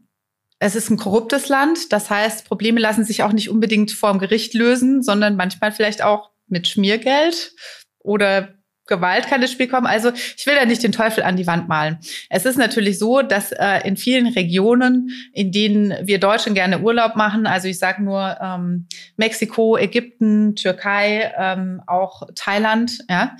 es 0.58 0.74
ist 0.74 0.90
ein 0.90 0.96
korruptes 0.96 1.48
Land. 1.48 1.92
Das 1.92 2.10
heißt, 2.10 2.46
Probleme 2.46 2.80
lassen 2.80 3.04
sich 3.04 3.22
auch 3.22 3.32
nicht 3.32 3.50
unbedingt 3.50 3.92
vorm 3.92 4.18
Gericht 4.18 4.54
lösen, 4.54 5.02
sondern 5.02 5.36
manchmal 5.36 5.72
vielleicht 5.72 6.02
auch 6.02 6.30
mit 6.46 6.68
Schmiergeld 6.68 7.54
oder 7.98 8.54
Gewalt 8.86 9.26
kann 9.26 9.42
ins 9.42 9.52
Spiel 9.52 9.68
kommen. 9.68 9.86
Also 9.86 10.12
ich 10.36 10.46
will 10.46 10.54
da 10.54 10.64
nicht 10.64 10.82
den 10.82 10.92
Teufel 10.92 11.22
an 11.22 11.36
die 11.36 11.46
Wand 11.46 11.68
malen. 11.68 11.98
Es 12.30 12.46
ist 12.46 12.56
natürlich 12.56 12.98
so, 12.98 13.22
dass 13.22 13.52
äh, 13.52 13.86
in 13.86 13.96
vielen 13.96 14.26
Regionen, 14.28 15.10
in 15.32 15.52
denen 15.52 15.94
wir 16.06 16.20
Deutschen 16.20 16.54
gerne 16.54 16.80
Urlaub 16.80 17.16
machen, 17.16 17.46
also 17.46 17.68
ich 17.68 17.78
sage 17.78 18.02
nur 18.02 18.36
ähm, 18.40 18.86
Mexiko, 19.16 19.76
Ägypten, 19.76 20.56
Türkei, 20.56 21.32
ähm, 21.38 21.82
auch 21.86 22.22
Thailand, 22.34 22.98
ja, 23.08 23.36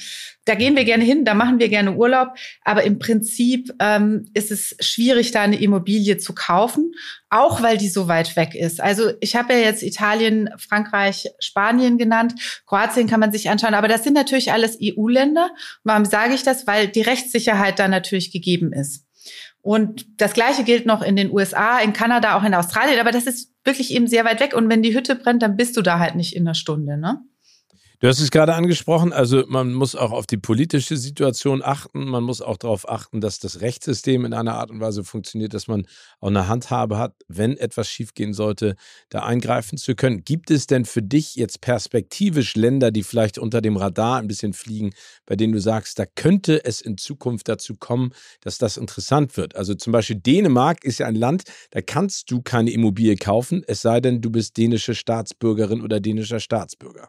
da 0.47 0.55
gehen 0.55 0.77
wir 0.77 0.85
gerne 0.85 1.05
hin, 1.05 1.25
da 1.25 1.35
machen 1.35 1.59
wir 1.59 1.69
gerne 1.69 1.93
Urlaub. 1.93 2.29
Aber 2.65 2.85
im 2.85 2.99
Prinzip 2.99 3.73
ähm, 3.81 4.31
ist 4.33 4.53
es 4.53 4.77
schwierig, 4.81 5.33
da 5.33 5.43
eine 5.43 5.61
Immobilie 5.61 6.19
zu 6.19 6.35
kaufen, 6.35 6.93
auch 7.31 7.63
weil 7.63 7.77
die 7.77 7.89
so 7.89 8.07
weit 8.07 8.37
weg 8.37 8.55
ist. 8.55 8.81
Also 8.81 9.11
ich 9.21 9.35
habe 9.35 9.55
ja 9.55 9.59
jetzt 9.59 9.83
Italien, 9.83 10.49
Frankreich, 10.57 11.29
Spanien 11.41 11.99
genannt. 11.99 12.35
Kroatien 12.65 13.09
kann 13.09 13.19
man 13.19 13.33
sich 13.33 13.51
anschauen. 13.51 13.75
Aber 13.75 13.89
das 13.89 14.05
sind 14.05 14.15
natürlich 14.15 14.53
alles 14.53 14.79
EU-Länder. 14.81 15.36
Warum 15.85 16.05
sage 16.05 16.35
ich 16.35 16.43
das? 16.43 16.67
Weil 16.67 16.89
die 16.89 17.03
Rechtssicherheit 17.03 17.79
da 17.79 17.89
natürlich 17.89 18.33
gegeben 18.33 18.73
ist. 18.73 19.05
Und 19.63 20.07
das 20.21 20.33
Gleiche 20.33 20.63
gilt 20.63 20.87
noch 20.87 21.03
in 21.03 21.17
den 21.17 21.33
USA, 21.33 21.81
in 21.81 21.93
Kanada, 21.93 22.37
auch 22.37 22.45
in 22.45 22.55
Australien. 22.55 23.01
Aber 23.01 23.11
das 23.11 23.27
ist 23.27 23.53
wirklich 23.65 23.93
eben 23.93 24.07
sehr 24.07 24.25
weit 24.25 24.41
weg. 24.41 24.55
Und 24.55 24.69
wenn 24.69 24.83
die 24.83 24.95
Hütte 24.95 25.17
brennt, 25.17 25.43
dann 25.43 25.57
bist 25.57 25.77
du 25.77 25.83
da 25.83 25.99
halt 25.99 26.15
nicht 26.15 26.37
in 26.37 26.47
einer 26.47 26.55
Stunde. 26.55 26.97
Ne? 26.97 27.21
Du 27.99 28.09
hast 28.09 28.21
es 28.21 28.31
gerade 28.31 28.55
angesprochen, 28.55 29.15
also 29.15 29.45
man 29.49 29.73
muss 29.73 29.97
auch 29.97 30.13
auf 30.13 30.27
die 30.27 30.37
politische 30.37 30.99
Situation 30.99 31.63
achten, 31.65 32.05
man 32.05 32.25
muss 32.25 32.43
auch 32.43 32.59
darauf 32.59 32.87
achten, 32.91 33.23
dass 33.23 33.39
das 33.39 33.63
Rechtssystem 33.63 34.27
in 34.27 34.35
einer 34.35 34.57
Art 34.57 34.71
und 34.71 34.81
Weise 34.81 35.03
funktioniert, 35.03 35.55
dass 35.55 35.67
man 35.67 35.87
auch 36.21 36.29
eine 36.29 36.47
Handhabe 36.47 36.99
hat, 36.99 37.15
wenn 37.27 37.57
etwas 37.57 37.89
schiefgehen 37.89 38.35
sollte, 38.35 38.77
da 39.09 39.23
eingreifen 39.23 39.79
zu 39.79 39.95
können. 39.95 40.25
Gibt 40.25 40.51
es 40.51 40.67
denn 40.67 40.85
für 40.85 41.01
dich 41.01 41.37
jetzt 41.37 41.63
perspektivisch 41.63 42.55
Länder, 42.55 42.91
die 42.91 43.03
vielleicht 43.03 43.39
unter 43.39 43.63
dem 43.63 43.79
Radar 43.79 44.19
ein 44.19 44.29
bisschen 44.29 44.53
fliegen, 44.53 44.91
bei 45.25 45.35
denen 45.35 45.55
du 45.55 45.61
sagst, 45.61 45.99
da 45.99 46.05
könnte 46.05 46.63
es 46.67 46.83
in 46.83 46.99
Zukunft 46.99 47.49
dazu 47.49 47.77
kommen, 47.77 48.13
dass 48.43 48.59
das 48.59 48.77
interessant 48.77 49.39
wird? 49.39 49.57
Also 49.57 49.75
zum 49.75 49.95
Beispiel 49.95 50.17
Dänemark 50.17 50.85
ist 50.85 50.99
ja 50.99 51.07
ein 51.07 51.15
Land, 51.15 51.45
da 51.71 51.81
kannst 51.81 52.31
du 52.31 52.43
keine 52.43 52.73
Immobilie 52.73 53.17
kaufen, 53.17 53.65
es 53.67 53.81
sei 53.81 54.03
denn, 54.03 54.21
du 54.21 54.29
bist 54.29 54.59
dänische 54.59 54.95
Staatsbürgerin 54.95 55.81
oder 55.81 55.99
dänischer 55.99 56.41
Staatsbürger. 56.41 57.09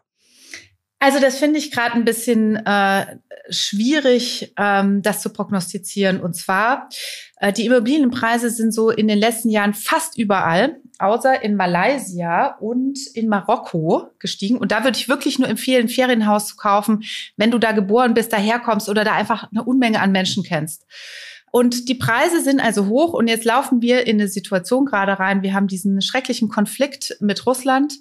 Also 1.00 1.20
das 1.20 1.38
finde 1.38 1.58
ich 1.58 1.70
gerade 1.70 1.94
ein 1.94 2.04
bisschen 2.04 2.56
äh, 2.56 3.18
schwierig, 3.50 4.52
ähm, 4.56 5.00
das 5.02 5.20
zu 5.22 5.30
prognostizieren. 5.30 6.20
Und 6.20 6.34
zwar, 6.34 6.88
äh, 7.36 7.52
die 7.52 7.66
Immobilienpreise 7.66 8.50
sind 8.50 8.72
so 8.72 8.90
in 8.90 9.06
den 9.06 9.18
letzten 9.18 9.50
Jahren 9.50 9.74
fast 9.74 10.18
überall, 10.18 10.76
außer 10.98 11.42
in 11.42 11.54
Malaysia 11.54 12.56
und 12.58 12.98
in 13.14 13.28
Marokko 13.28 14.10
gestiegen. 14.18 14.58
Und 14.58 14.72
da 14.72 14.82
würde 14.82 14.98
ich 14.98 15.08
wirklich 15.08 15.38
nur 15.38 15.48
empfehlen, 15.48 15.86
ein 15.86 15.88
Ferienhaus 15.88 16.48
zu 16.48 16.56
kaufen, 16.56 17.04
wenn 17.36 17.52
du 17.52 17.58
da 17.58 17.70
geboren 17.70 18.14
bist, 18.14 18.32
daherkommst 18.32 18.88
oder 18.88 19.04
da 19.04 19.12
einfach 19.12 19.48
eine 19.52 19.62
Unmenge 19.62 20.00
an 20.00 20.10
Menschen 20.10 20.42
kennst. 20.42 20.84
Und 21.50 21.88
die 21.88 21.94
Preise 21.94 22.42
sind 22.42 22.60
also 22.60 22.86
hoch 22.86 23.12
und 23.12 23.28
jetzt 23.28 23.44
laufen 23.44 23.82
wir 23.82 24.06
in 24.06 24.16
eine 24.16 24.28
Situation 24.28 24.84
gerade 24.84 25.18
rein. 25.18 25.42
Wir 25.42 25.54
haben 25.54 25.68
diesen 25.68 26.00
schrecklichen 26.02 26.48
Konflikt 26.48 27.16
mit 27.20 27.46
Russland. 27.46 27.94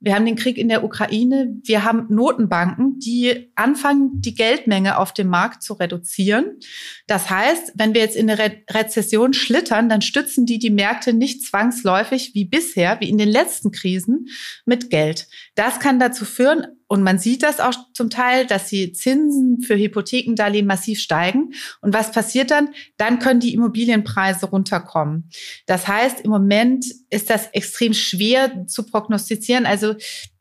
Wir 0.00 0.14
haben 0.14 0.26
den 0.26 0.36
Krieg 0.36 0.58
in 0.58 0.68
der 0.68 0.84
Ukraine. 0.84 1.56
Wir 1.64 1.84
haben 1.84 2.06
Notenbanken, 2.08 2.98
die 2.98 3.52
anfangen, 3.54 4.20
die 4.20 4.34
Geldmenge 4.34 4.98
auf 4.98 5.12
dem 5.12 5.28
Markt 5.28 5.62
zu 5.62 5.74
reduzieren. 5.74 6.58
Das 7.06 7.30
heißt, 7.30 7.72
wenn 7.74 7.94
wir 7.94 8.00
jetzt 8.00 8.16
in 8.16 8.30
eine 8.30 8.38
Re 8.38 8.48
Rezession 8.70 9.32
schlittern, 9.32 9.88
dann 9.88 10.02
stützen 10.02 10.46
die 10.46 10.58
die 10.58 10.70
Märkte 10.70 11.12
nicht 11.12 11.44
zwangsläufig 11.44 12.32
wie 12.34 12.44
bisher, 12.44 13.00
wie 13.00 13.08
in 13.08 13.18
den 13.18 13.28
letzten 13.28 13.70
Krisen 13.70 14.28
mit 14.64 14.90
Geld. 14.90 15.28
Das 15.54 15.80
kann 15.80 15.98
dazu 15.98 16.24
führen, 16.24 16.77
und 16.88 17.02
man 17.02 17.18
sieht 17.18 17.42
das 17.42 17.60
auch 17.60 17.74
zum 17.92 18.08
Teil, 18.08 18.46
dass 18.46 18.68
die 18.68 18.92
Zinsen 18.92 19.60
für 19.60 19.76
Hypothekendarlehen 19.76 20.66
massiv 20.66 21.00
steigen. 21.00 21.52
Und 21.82 21.92
was 21.92 22.12
passiert 22.12 22.50
dann? 22.50 22.70
Dann 22.96 23.18
können 23.18 23.40
die 23.40 23.52
Immobilienpreise 23.52 24.46
runterkommen. 24.46 25.28
Das 25.66 25.86
heißt, 25.86 26.22
im 26.22 26.30
Moment 26.30 26.86
ist 27.10 27.28
das 27.28 27.48
extrem 27.52 27.92
schwer 27.92 28.66
zu 28.66 28.84
prognostizieren. 28.84 29.66
Also 29.66 29.94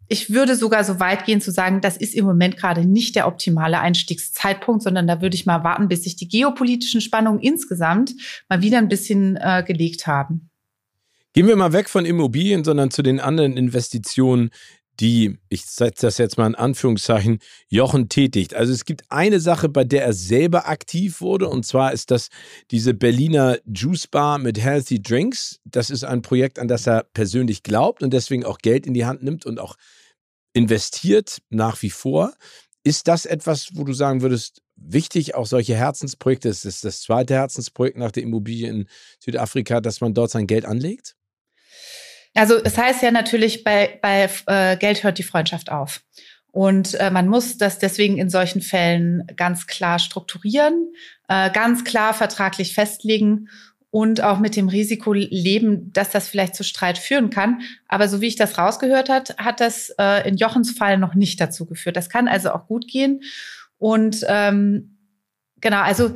ich 0.08 0.30
würde 0.30 0.56
sogar 0.56 0.86
so 0.86 1.02
weit 1.02 1.26
gehen 1.26 1.42
zu 1.42 1.52
sagen, 1.52 1.82
das 1.82 1.98
ist 1.98 2.16
im 2.16 2.24
Moment 2.24 2.56
gerade 2.56 2.86
nicht 2.86 3.18
der 3.18 3.28
optimale 3.28 3.80
Einstiegszeitpunkt, 3.80 4.84
sondern 4.84 5.06
da 5.06 5.22
würde 5.22 5.36
ich 5.36 5.46
mal 5.46 5.66
warten, 5.66 5.90
bis 5.90 6.04
sich 6.04 6.16
die 6.16 6.30
geopolitischen 6.30 7.02
Spannungen 7.02 7.42
insgesamt 7.42 8.14
mal 8.48 8.62
wieder 8.62 8.78
ein 8.78 8.88
bisschen 8.88 9.36
äh, 9.36 9.66
gelegt 9.68 10.08
haben. 10.08 10.50
Gehen 11.34 11.48
wir 11.48 11.56
mal 11.56 11.74
weg 11.74 11.90
von 11.90 12.06
Immobilien, 12.06 12.64
sondern 12.64 12.90
zu 12.90 13.04
den 13.04 13.20
anderen 13.20 13.58
Investitionen, 13.58 14.50
die, 15.00 15.38
ich 15.50 15.66
setze 15.66 16.08
das 16.08 16.18
jetzt 16.18 16.38
mal 16.38 16.48
in 16.48 16.56
Anführungszeichen, 16.56 17.40
Jochen 17.70 18.10
tätigt. 18.10 18.54
Also 18.54 18.74
es 18.74 18.86
gibt 18.86 19.04
eine 19.10 19.40
Sache, 19.40 19.70
bei 19.70 19.84
der 19.84 20.04
er 20.04 20.14
selber 20.14 20.68
aktiv 20.68 21.22
wurde, 21.22 21.48
und 21.48 21.66
zwar 21.66 21.94
ist 21.94 22.12
das 22.12 22.30
diese 22.72 22.94
Berliner 22.94 23.58
Juice 23.66 24.08
Bar 24.08 24.40
mit 24.40 24.60
Healthy 24.60 25.02
Drinks. 25.02 25.60
Das 25.66 25.90
ist 25.90 26.04
ein 26.04 26.22
Projekt, 26.22 26.60
an 26.60 26.68
das 26.68 26.88
er 26.88 27.04
persönlich 27.04 27.64
glaubt 27.64 28.04
und 28.04 28.12
deswegen 28.12 28.46
auch 28.46 28.58
Geld 28.60 28.88
in 28.88 28.94
die 28.94 29.06
Hand 29.06 29.24
nimmt 29.24 29.46
und 29.46 29.60
auch 29.60 29.76
investiert 30.54 31.40
nach 31.50 31.82
wie 31.82 31.92
vor. 31.92 32.34
Ist 32.84 33.08
das 33.08 33.26
etwas, 33.26 33.70
wo 33.74 33.84
du 33.84 33.94
sagen 33.94 34.22
würdest, 34.22 34.62
wichtig, 34.76 35.36
auch 35.36 35.46
solche 35.46 35.76
Herzensprojekte, 35.76 36.48
das 36.48 36.66
ist 36.66 36.84
das 36.86 37.02
zweite 37.02 37.34
Herzensprojekt 37.34 37.98
nach 37.98 38.12
der 38.12 38.24
Immobilie 38.24 38.70
in 38.70 38.88
Südafrika, 39.20 39.82
dass 39.82 40.02
man 40.02 40.14
dort 40.14 40.32
sein 40.32 40.48
Geld 40.48 40.66
anlegt? 40.66 41.16
Also 42.38 42.56
es 42.64 42.78
heißt 42.78 43.02
ja 43.02 43.12
natürlich, 43.12 43.64
bei, 43.64 44.00
bei 44.02 44.30
äh, 44.46 44.78
Geld 44.78 45.04
hört 45.04 45.18
die 45.18 45.24
Freundschaft 45.24 45.72
auf. 45.72 46.02
Und 46.52 46.96
äh, 46.96 47.12
man 47.12 47.28
muss 47.28 47.58
das 47.58 47.80
deswegen 47.80 48.18
in 48.18 48.30
solchen 48.30 48.62
Fällen 48.62 49.28
ganz 49.36 49.68
klar 49.68 50.00
strukturieren, 50.00 50.94
äh, 51.28 51.52
ganz 51.52 51.84
klar 51.84 52.14
vertraglich 52.14 52.74
festlegen 52.74 53.50
und 53.90 54.22
auch 54.22 54.40
mit 54.40 54.56
dem 54.56 54.68
Risiko 54.68 55.14
leben, 55.14 55.92
dass 55.94 56.10
das 56.10 56.28
vielleicht 56.28 56.56
zu 56.56 56.64
Streit 56.64 56.98
führen 56.98 57.30
kann. 57.30 57.62
Aber 57.88 58.08
so 58.08 58.22
wie 58.22 58.28
ich 58.28 58.36
das 58.36 58.58
rausgehört 58.58 59.10
hat, 59.10 59.38
hat 59.38 59.60
das 59.60 59.94
äh, 59.98 60.28
in 60.28 60.38
Jochens 60.38 60.72
Fall 60.72 60.98
noch 60.98 61.16
nicht 61.16 61.40
dazu 61.40 61.66
geführt. 61.66 61.96
Das 61.96 62.10
kann 62.10 62.28
also 62.28 62.52
auch 62.52 62.68
gut 62.68 62.88
gehen. 62.88 63.22
Und 63.78 64.26
ähm, 64.28 64.98
genau, 65.62 65.82
also 65.82 66.14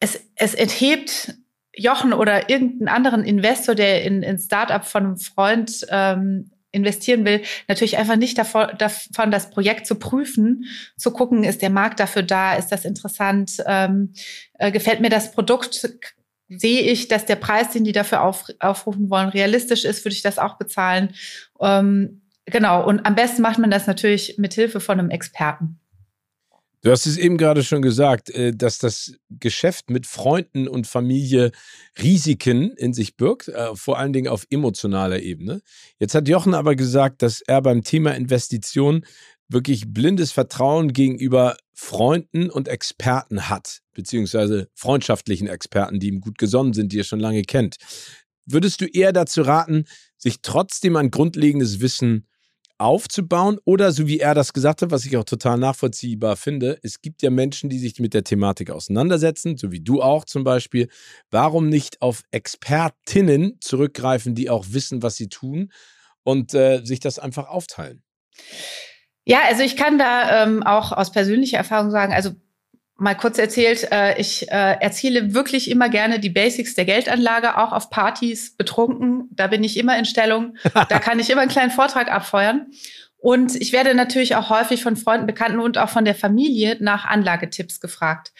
es, 0.00 0.20
es 0.36 0.54
enthebt 0.54 1.34
Jochen 1.74 2.12
oder 2.12 2.50
irgendeinen 2.50 2.88
anderen 2.88 3.24
Investor, 3.24 3.74
der 3.74 4.04
in 4.04 4.24
ein 4.24 4.38
Startup 4.38 4.84
von 4.84 5.04
einem 5.04 5.16
Freund 5.16 5.86
ähm, 5.90 6.50
investieren 6.72 7.24
will, 7.24 7.42
natürlich 7.68 7.98
einfach 7.98 8.16
nicht 8.16 8.38
davon, 8.38 8.68
davon, 8.78 9.30
das 9.30 9.50
Projekt 9.50 9.86
zu 9.86 9.94
prüfen, 9.94 10.64
zu 10.96 11.12
gucken, 11.12 11.44
ist 11.44 11.62
der 11.62 11.70
Markt 11.70 12.00
dafür 12.00 12.22
da, 12.22 12.54
ist 12.54 12.68
das 12.68 12.84
interessant, 12.84 13.62
ähm, 13.66 14.14
äh, 14.58 14.72
gefällt 14.72 15.00
mir 15.00 15.10
das 15.10 15.32
Produkt, 15.32 15.86
sehe 16.48 16.80
ich, 16.82 17.08
dass 17.08 17.26
der 17.26 17.36
Preis, 17.36 17.70
den 17.70 17.84
die 17.84 17.92
dafür 17.92 18.22
auf, 18.22 18.46
aufrufen 18.58 19.10
wollen, 19.10 19.28
realistisch 19.28 19.84
ist, 19.84 20.04
würde 20.04 20.14
ich 20.14 20.22
das 20.22 20.38
auch 20.38 20.56
bezahlen. 20.56 21.14
Ähm, 21.60 22.22
genau, 22.46 22.86
und 22.86 23.06
am 23.06 23.14
besten 23.14 23.42
macht 23.42 23.58
man 23.58 23.70
das 23.70 23.86
natürlich 23.86 24.36
mit 24.38 24.54
Hilfe 24.54 24.80
von 24.80 24.98
einem 24.98 25.10
Experten. 25.10 25.78
Du 26.84 26.90
hast 26.90 27.06
es 27.06 27.16
eben 27.16 27.38
gerade 27.38 27.62
schon 27.62 27.80
gesagt, 27.80 28.28
äh, 28.30 28.52
dass 28.52 28.78
das 28.78 29.14
Geschäft 29.30 29.88
mit 29.88 30.04
Freunden 30.04 30.66
und 30.66 30.88
Familie 30.88 31.52
Risiken 32.02 32.72
in 32.72 32.92
sich 32.92 33.16
birgt, 33.16 33.48
äh, 33.48 33.76
vor 33.76 33.98
allen 33.98 34.12
Dingen 34.12 34.26
auf 34.26 34.46
emotionaler 34.50 35.20
Ebene. 35.20 35.62
Jetzt 36.00 36.16
hat 36.16 36.28
Jochen 36.28 36.54
aber 36.54 36.74
gesagt, 36.74 37.22
dass 37.22 37.40
er 37.40 37.62
beim 37.62 37.84
Thema 37.84 38.16
Investition 38.16 39.06
wirklich 39.48 39.92
blindes 39.92 40.32
Vertrauen 40.32 40.92
gegenüber 40.92 41.56
Freunden 41.72 42.50
und 42.50 42.66
Experten 42.66 43.48
hat, 43.48 43.80
beziehungsweise 43.92 44.68
freundschaftlichen 44.74 45.46
Experten, 45.46 46.00
die 46.00 46.08
ihm 46.08 46.20
gut 46.20 46.36
gesonnen 46.36 46.72
sind, 46.72 46.92
die 46.92 47.00
er 47.00 47.04
schon 47.04 47.20
lange 47.20 47.42
kennt. 47.42 47.76
Würdest 48.44 48.80
du 48.80 48.86
eher 48.86 49.12
dazu 49.12 49.42
raten, 49.42 49.84
sich 50.16 50.42
trotzdem 50.42 50.96
ein 50.96 51.12
grundlegendes 51.12 51.80
Wissen 51.80 52.26
aufzubauen 52.82 53.58
oder 53.64 53.92
so 53.92 54.06
wie 54.06 54.18
er 54.18 54.34
das 54.34 54.52
gesagt 54.52 54.82
hat, 54.82 54.90
was 54.90 55.04
ich 55.04 55.16
auch 55.16 55.24
total 55.24 55.58
nachvollziehbar 55.58 56.36
finde, 56.36 56.78
es 56.82 57.00
gibt 57.00 57.22
ja 57.22 57.30
Menschen, 57.30 57.70
die 57.70 57.78
sich 57.78 57.98
mit 58.00 58.14
der 58.14 58.24
Thematik 58.24 58.70
auseinandersetzen, 58.70 59.56
so 59.56 59.70
wie 59.70 59.80
du 59.80 60.02
auch 60.02 60.24
zum 60.24 60.44
Beispiel. 60.44 60.88
Warum 61.30 61.68
nicht 61.68 62.02
auf 62.02 62.22
Expertinnen 62.30 63.58
zurückgreifen, 63.60 64.34
die 64.34 64.50
auch 64.50 64.66
wissen, 64.70 65.02
was 65.02 65.16
sie 65.16 65.28
tun 65.28 65.72
und 66.24 66.54
äh, 66.54 66.84
sich 66.84 67.00
das 67.00 67.18
einfach 67.18 67.48
aufteilen? 67.48 68.02
Ja, 69.24 69.42
also 69.46 69.62
ich 69.62 69.76
kann 69.76 69.98
da 69.98 70.42
ähm, 70.42 70.62
auch 70.62 70.92
aus 70.92 71.12
persönlicher 71.12 71.58
Erfahrung 71.58 71.90
sagen, 71.90 72.12
also 72.12 72.32
mal 73.02 73.16
kurz 73.16 73.36
erzählt, 73.36 73.88
äh, 73.90 74.18
ich 74.18 74.50
äh, 74.50 74.76
erzähle 74.80 75.34
wirklich 75.34 75.70
immer 75.70 75.88
gerne 75.88 76.20
die 76.20 76.30
Basics 76.30 76.74
der 76.74 76.84
Geldanlage, 76.84 77.58
auch 77.58 77.72
auf 77.72 77.90
Partys, 77.90 78.56
betrunken. 78.56 79.28
Da 79.32 79.48
bin 79.48 79.64
ich 79.64 79.76
immer 79.76 79.98
in 79.98 80.04
Stellung. 80.04 80.56
Da 80.88 80.98
kann 80.98 81.18
ich 81.18 81.30
immer 81.30 81.42
einen 81.42 81.50
kleinen 81.50 81.70
Vortrag 81.70 82.10
abfeuern. 82.10 82.66
Und 83.18 83.54
ich 83.54 83.72
werde 83.72 83.94
natürlich 83.94 84.36
auch 84.36 84.50
häufig 84.50 84.82
von 84.82 84.96
Freunden, 84.96 85.26
Bekannten 85.26 85.60
und 85.60 85.78
auch 85.78 85.88
von 85.88 86.04
der 86.04 86.14
Familie 86.14 86.76
nach 86.80 87.04
Anlagetipps 87.04 87.80
gefragt. 87.80 88.32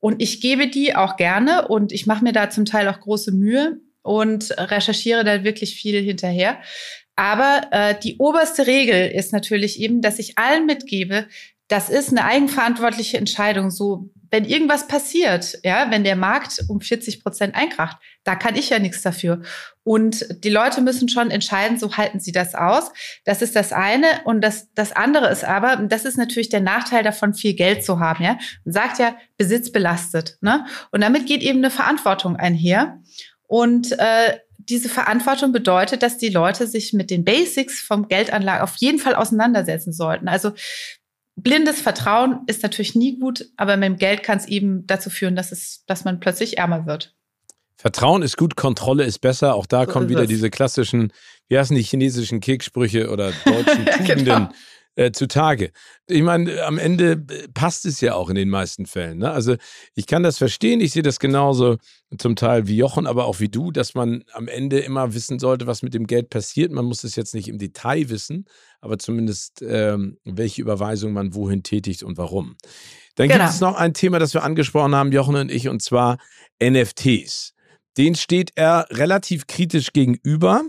Und 0.00 0.20
ich 0.20 0.40
gebe 0.40 0.68
die 0.68 0.94
auch 0.94 1.16
gerne 1.16 1.68
und 1.68 1.92
ich 1.92 2.06
mache 2.06 2.24
mir 2.24 2.32
da 2.32 2.50
zum 2.50 2.64
Teil 2.64 2.88
auch 2.88 3.00
große 3.00 3.32
Mühe 3.32 3.78
und 4.02 4.50
recherchiere 4.58 5.24
da 5.24 5.44
wirklich 5.44 5.76
viel 5.76 6.02
hinterher. 6.02 6.58
Aber 7.16 7.68
äh, 7.70 7.94
die 8.02 8.16
oberste 8.18 8.66
Regel 8.66 9.08
ist 9.08 9.32
natürlich 9.32 9.80
eben, 9.80 10.02
dass 10.02 10.18
ich 10.18 10.36
allen 10.36 10.66
mitgebe, 10.66 11.26
das 11.68 11.88
ist 11.88 12.10
eine 12.10 12.24
eigenverantwortliche 12.24 13.16
Entscheidung. 13.16 13.70
So, 13.70 14.10
wenn 14.30 14.44
irgendwas 14.44 14.86
passiert, 14.86 15.58
ja, 15.62 15.90
wenn 15.90 16.04
der 16.04 16.16
Markt 16.16 16.64
um 16.68 16.80
40 16.80 17.22
Prozent 17.22 17.54
einkracht, 17.54 17.96
da 18.24 18.34
kann 18.34 18.56
ich 18.56 18.70
ja 18.70 18.78
nichts 18.78 19.02
dafür. 19.02 19.42
Und 19.82 20.26
die 20.44 20.50
Leute 20.50 20.80
müssen 20.80 21.08
schon 21.08 21.30
entscheiden, 21.30 21.78
so 21.78 21.96
halten 21.96 22.20
sie 22.20 22.32
das 22.32 22.54
aus. 22.54 22.90
Das 23.24 23.42
ist 23.42 23.54
das 23.56 23.72
eine. 23.72 24.06
Und 24.24 24.40
das, 24.40 24.72
das 24.74 24.92
andere 24.92 25.30
ist 25.30 25.44
aber, 25.44 25.76
das 25.76 26.04
ist 26.04 26.18
natürlich 26.18 26.48
der 26.48 26.60
Nachteil 26.60 27.02
davon, 27.02 27.32
viel 27.32 27.54
Geld 27.54 27.84
zu 27.84 28.00
haben, 28.00 28.24
ja. 28.24 28.38
Man 28.64 28.72
sagt 28.72 28.98
ja, 28.98 29.16
Besitz 29.38 29.72
belastet, 29.72 30.36
ne? 30.40 30.66
Und 30.90 31.00
damit 31.00 31.26
geht 31.26 31.42
eben 31.42 31.58
eine 31.58 31.70
Verantwortung 31.70 32.36
einher. 32.36 33.00
Und 33.46 33.92
äh, 33.92 34.38
diese 34.58 34.88
Verantwortung 34.88 35.52
bedeutet, 35.52 36.02
dass 36.02 36.18
die 36.18 36.28
Leute 36.28 36.66
sich 36.66 36.92
mit 36.92 37.10
den 37.10 37.24
Basics 37.24 37.80
vom 37.80 38.08
Geldanlage 38.08 38.62
auf 38.62 38.76
jeden 38.76 38.98
Fall 38.98 39.14
auseinandersetzen 39.14 39.92
sollten. 39.92 40.28
Also 40.28 40.52
blindes 41.36 41.80
Vertrauen 41.80 42.40
ist 42.46 42.62
natürlich 42.62 42.94
nie 42.94 43.18
gut, 43.18 43.46
aber 43.56 43.76
mit 43.76 43.86
dem 43.86 43.96
Geld 43.96 44.22
kann 44.22 44.38
es 44.38 44.46
eben 44.46 44.86
dazu 44.86 45.10
führen, 45.10 45.36
dass 45.36 45.52
es, 45.52 45.84
dass 45.86 46.04
man 46.04 46.20
plötzlich 46.20 46.58
ärmer 46.58 46.86
wird. 46.86 47.14
Vertrauen 47.76 48.22
ist 48.22 48.36
gut, 48.36 48.56
Kontrolle 48.56 49.04
ist 49.04 49.18
besser. 49.18 49.54
Auch 49.54 49.66
da 49.66 49.84
so 49.84 49.92
kommen 49.92 50.08
wieder 50.08 50.20
das. 50.20 50.28
diese 50.28 50.48
klassischen, 50.48 51.12
wie 51.48 51.58
heißen 51.58 51.76
die 51.76 51.82
chinesischen 51.82 52.40
Keksprüche 52.40 53.10
oder 53.10 53.32
deutschen 53.44 53.84
Tugenden. 53.86 54.24
genau 54.24 54.48
äh, 54.96 55.12
zutage. 55.12 55.72
Ich 56.06 56.22
meine, 56.22 56.62
am 56.64 56.78
Ende 56.78 57.12
äh, 57.12 57.48
passt 57.52 57.86
es 57.86 58.00
ja 58.00 58.14
auch 58.14 58.28
in 58.28 58.34
den 58.34 58.48
meisten 58.48 58.86
Fällen. 58.86 59.18
Ne? 59.18 59.30
Also 59.30 59.56
ich 59.94 60.06
kann 60.06 60.22
das 60.22 60.38
verstehen, 60.38 60.80
ich 60.80 60.92
sehe 60.92 61.02
das 61.02 61.18
genauso 61.18 61.78
zum 62.16 62.36
Teil 62.36 62.68
wie 62.68 62.76
Jochen, 62.76 63.06
aber 63.06 63.24
auch 63.26 63.40
wie 63.40 63.48
du, 63.48 63.70
dass 63.70 63.94
man 63.94 64.24
am 64.32 64.46
Ende 64.48 64.78
immer 64.80 65.14
wissen 65.14 65.38
sollte, 65.38 65.66
was 65.66 65.82
mit 65.82 65.94
dem 65.94 66.06
Geld 66.06 66.30
passiert. 66.30 66.70
Man 66.70 66.84
muss 66.84 67.04
es 67.04 67.16
jetzt 67.16 67.34
nicht 67.34 67.48
im 67.48 67.58
Detail 67.58 68.08
wissen, 68.08 68.44
aber 68.80 68.98
zumindest 68.98 69.62
ähm, 69.62 70.18
welche 70.24 70.62
Überweisung 70.62 71.12
man 71.12 71.34
wohin 71.34 71.62
tätigt 71.62 72.02
und 72.02 72.16
warum. 72.16 72.56
Dann 73.16 73.28
genau. 73.28 73.40
gibt 73.40 73.54
es 73.54 73.60
noch 73.60 73.76
ein 73.76 73.94
Thema, 73.94 74.18
das 74.18 74.34
wir 74.34 74.42
angesprochen 74.42 74.94
haben, 74.94 75.12
Jochen 75.12 75.36
und 75.36 75.50
ich, 75.50 75.68
und 75.68 75.82
zwar 75.82 76.18
NFTs. 76.62 77.52
Den 77.96 78.14
steht 78.16 78.52
er 78.56 78.86
relativ 78.90 79.46
kritisch 79.46 79.92
gegenüber, 79.92 80.62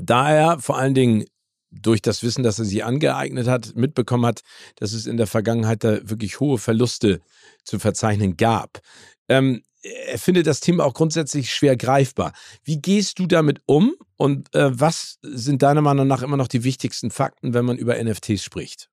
da 0.00 0.30
er 0.30 0.58
vor 0.60 0.78
allen 0.78 0.94
Dingen 0.94 1.24
durch 1.72 2.02
das 2.02 2.22
Wissen, 2.22 2.42
das 2.42 2.58
er 2.58 2.64
sich 2.64 2.84
angeeignet 2.84 3.48
hat, 3.48 3.74
mitbekommen 3.74 4.26
hat, 4.26 4.42
dass 4.76 4.92
es 4.92 5.06
in 5.06 5.16
der 5.16 5.26
Vergangenheit 5.26 5.84
da 5.84 6.08
wirklich 6.08 6.40
hohe 6.40 6.58
Verluste 6.58 7.20
zu 7.64 7.78
verzeichnen 7.78 8.36
gab. 8.36 8.80
Ähm, 9.28 9.62
er 9.82 10.18
findet 10.18 10.46
das 10.46 10.60
Thema 10.60 10.84
auch 10.84 10.94
grundsätzlich 10.94 11.50
schwer 11.50 11.76
greifbar. 11.76 12.32
Wie 12.62 12.80
gehst 12.80 13.18
du 13.18 13.26
damit 13.26 13.60
um 13.66 13.94
und 14.16 14.54
äh, 14.54 14.78
was 14.78 15.18
sind 15.22 15.62
deiner 15.62 15.82
Meinung 15.82 16.06
nach 16.06 16.22
immer 16.22 16.36
noch 16.36 16.48
die 16.48 16.62
wichtigsten 16.62 17.10
Fakten, 17.10 17.52
wenn 17.52 17.64
man 17.64 17.76
über 17.76 18.02
NFTs 18.02 18.44
spricht? 18.44 18.88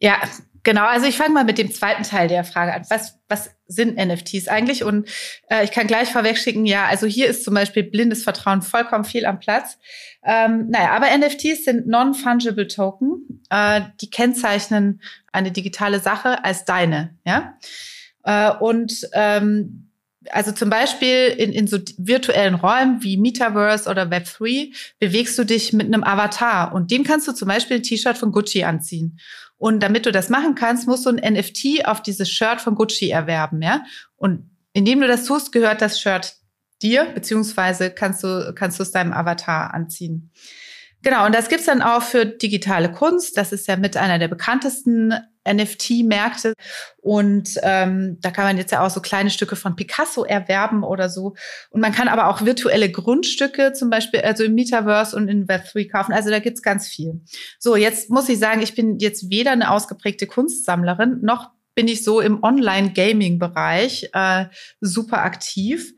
Ja, 0.00 0.18
genau. 0.66 0.84
Also 0.84 1.06
ich 1.06 1.16
fange 1.16 1.32
mal 1.32 1.44
mit 1.44 1.56
dem 1.58 1.70
zweiten 1.70 2.02
Teil 2.02 2.28
der 2.28 2.44
Frage 2.44 2.74
an. 2.74 2.82
Was, 2.90 3.18
was 3.28 3.50
sind 3.68 3.96
NFTs 3.96 4.48
eigentlich? 4.48 4.84
Und 4.84 5.08
äh, 5.48 5.64
ich 5.64 5.70
kann 5.70 5.86
gleich 5.86 6.10
vorweg 6.10 6.36
schicken, 6.36 6.66
ja, 6.66 6.86
also 6.86 7.06
hier 7.06 7.28
ist 7.28 7.44
zum 7.44 7.54
Beispiel 7.54 7.84
blindes 7.84 8.24
Vertrauen 8.24 8.60
vollkommen 8.60 9.04
viel 9.04 9.24
am 9.24 9.38
Platz. 9.38 9.78
Ähm, 10.24 10.68
naja, 10.68 10.90
aber 10.90 11.06
NFTs 11.16 11.64
sind 11.64 11.86
Non-Fungible 11.86 12.66
Token. 12.66 13.42
Äh, 13.48 13.82
die 14.00 14.10
kennzeichnen 14.10 15.00
eine 15.32 15.52
digitale 15.52 16.00
Sache 16.00 16.44
als 16.44 16.64
deine, 16.64 17.14
ja. 17.24 17.56
Äh, 18.24 18.50
und 18.58 19.08
ähm, 19.12 19.86
also 20.30 20.50
zum 20.50 20.68
Beispiel 20.68 21.28
in, 21.28 21.52
in 21.52 21.68
so 21.68 21.78
virtuellen 21.98 22.56
Räumen 22.56 23.04
wie 23.04 23.16
Metaverse 23.16 23.88
oder 23.88 24.04
Web3 24.04 24.74
bewegst 24.98 25.38
du 25.38 25.44
dich 25.44 25.72
mit 25.72 25.86
einem 25.86 26.02
Avatar 26.02 26.74
und 26.74 26.90
dem 26.90 27.04
kannst 27.04 27.28
du 27.28 27.32
zum 27.32 27.46
Beispiel 27.46 27.76
ein 27.76 27.84
T-Shirt 27.84 28.18
von 28.18 28.32
Gucci 28.32 28.64
anziehen. 28.64 29.20
Und 29.58 29.80
damit 29.80 30.06
du 30.06 30.12
das 30.12 30.28
machen 30.28 30.54
kannst, 30.54 30.86
musst 30.86 31.06
du 31.06 31.10
ein 31.10 31.34
NFT 31.34 31.86
auf 31.86 32.02
dieses 32.02 32.30
Shirt 32.30 32.60
von 32.60 32.74
Gucci 32.74 33.10
erwerben, 33.10 33.62
ja. 33.62 33.84
Und 34.16 34.50
indem 34.72 35.00
du 35.00 35.06
das 35.06 35.24
tust, 35.24 35.52
gehört 35.52 35.80
das 35.80 36.00
Shirt 36.00 36.36
dir, 36.82 37.06
beziehungsweise 37.14 37.90
kannst 37.90 38.22
du, 38.22 38.52
kannst 38.54 38.78
du 38.78 38.82
es 38.82 38.92
deinem 38.92 39.12
Avatar 39.12 39.72
anziehen. 39.72 40.30
Genau, 41.06 41.24
und 41.24 41.32
das 41.36 41.48
gibt's 41.48 41.66
dann 41.66 41.82
auch 41.82 42.02
für 42.02 42.26
digitale 42.26 42.90
Kunst. 42.90 43.36
Das 43.36 43.52
ist 43.52 43.68
ja 43.68 43.76
mit 43.76 43.96
einer 43.96 44.18
der 44.18 44.26
bekanntesten 44.26 45.14
NFT-Märkte. 45.48 46.52
Und 47.00 47.50
ähm, 47.62 48.18
da 48.20 48.32
kann 48.32 48.44
man 48.44 48.56
jetzt 48.56 48.72
ja 48.72 48.84
auch 48.84 48.90
so 48.90 49.00
kleine 49.00 49.30
Stücke 49.30 49.54
von 49.54 49.76
Picasso 49.76 50.24
erwerben 50.24 50.82
oder 50.82 51.08
so. 51.08 51.36
Und 51.70 51.80
man 51.80 51.92
kann 51.92 52.08
aber 52.08 52.26
auch 52.26 52.44
virtuelle 52.44 52.90
Grundstücke 52.90 53.72
zum 53.72 53.88
Beispiel, 53.88 54.22
also 54.22 54.42
im 54.42 54.56
Metaverse 54.56 55.14
und 55.14 55.28
in 55.28 55.46
Web3 55.46 55.88
kaufen. 55.88 56.12
Also 56.12 56.30
da 56.30 56.40
gibt's 56.40 56.60
ganz 56.60 56.88
viel. 56.88 57.20
So, 57.60 57.76
jetzt 57.76 58.10
muss 58.10 58.28
ich 58.28 58.40
sagen, 58.40 58.60
ich 58.60 58.74
bin 58.74 58.98
jetzt 58.98 59.30
weder 59.30 59.52
eine 59.52 59.70
ausgeprägte 59.70 60.26
Kunstsammlerin, 60.26 61.20
noch 61.22 61.52
bin 61.76 61.86
ich 61.86 62.02
so 62.02 62.20
im 62.20 62.42
Online-Gaming-Bereich 62.42 64.10
äh, 64.12 64.46
super 64.80 65.18
aktiv. 65.18 65.92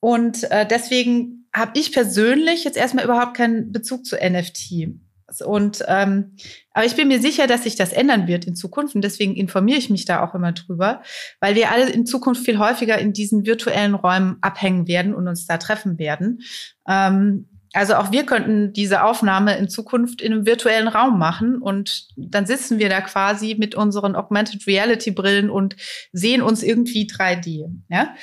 Und 0.00 0.44
äh, 0.50 0.66
deswegen 0.68 1.45
habe 1.56 1.72
ich 1.74 1.90
persönlich 1.90 2.64
jetzt 2.64 2.76
erstmal 2.76 3.04
überhaupt 3.04 3.36
keinen 3.36 3.72
Bezug 3.72 4.04
zu 4.04 4.16
NFT. 4.16 4.88
Und 5.44 5.82
ähm, 5.88 6.36
aber 6.72 6.86
ich 6.86 6.94
bin 6.94 7.08
mir 7.08 7.20
sicher, 7.20 7.48
dass 7.48 7.64
sich 7.64 7.74
das 7.74 7.92
ändern 7.92 8.28
wird 8.28 8.44
in 8.44 8.54
Zukunft 8.54 8.94
und 8.94 9.02
deswegen 9.02 9.34
informiere 9.34 9.78
ich 9.78 9.90
mich 9.90 10.04
da 10.04 10.22
auch 10.22 10.36
immer 10.36 10.52
drüber, 10.52 11.02
weil 11.40 11.56
wir 11.56 11.72
alle 11.72 11.90
in 11.90 12.06
Zukunft 12.06 12.44
viel 12.44 12.58
häufiger 12.58 12.96
in 12.98 13.12
diesen 13.12 13.44
virtuellen 13.44 13.94
Räumen 13.94 14.36
abhängen 14.40 14.86
werden 14.86 15.14
und 15.14 15.26
uns 15.26 15.46
da 15.46 15.56
treffen 15.56 15.98
werden. 15.98 16.42
Ähm, 16.86 17.48
also 17.72 17.94
auch 17.96 18.12
wir 18.12 18.24
könnten 18.24 18.72
diese 18.72 19.02
Aufnahme 19.02 19.56
in 19.56 19.68
Zukunft 19.68 20.20
in 20.20 20.32
einem 20.32 20.46
virtuellen 20.46 20.88
Raum 20.88 21.18
machen 21.18 21.60
und 21.60 22.08
dann 22.16 22.46
sitzen 22.46 22.78
wir 22.78 22.88
da 22.88 23.00
quasi 23.00 23.56
mit 23.58 23.74
unseren 23.74 24.16
Augmented 24.16 24.66
Reality 24.66 25.10
Brillen 25.10 25.50
und 25.50 25.76
sehen 26.12 26.42
uns 26.42 26.62
irgendwie 26.62 27.06
3D. 27.06 27.66
Ja? 27.88 28.14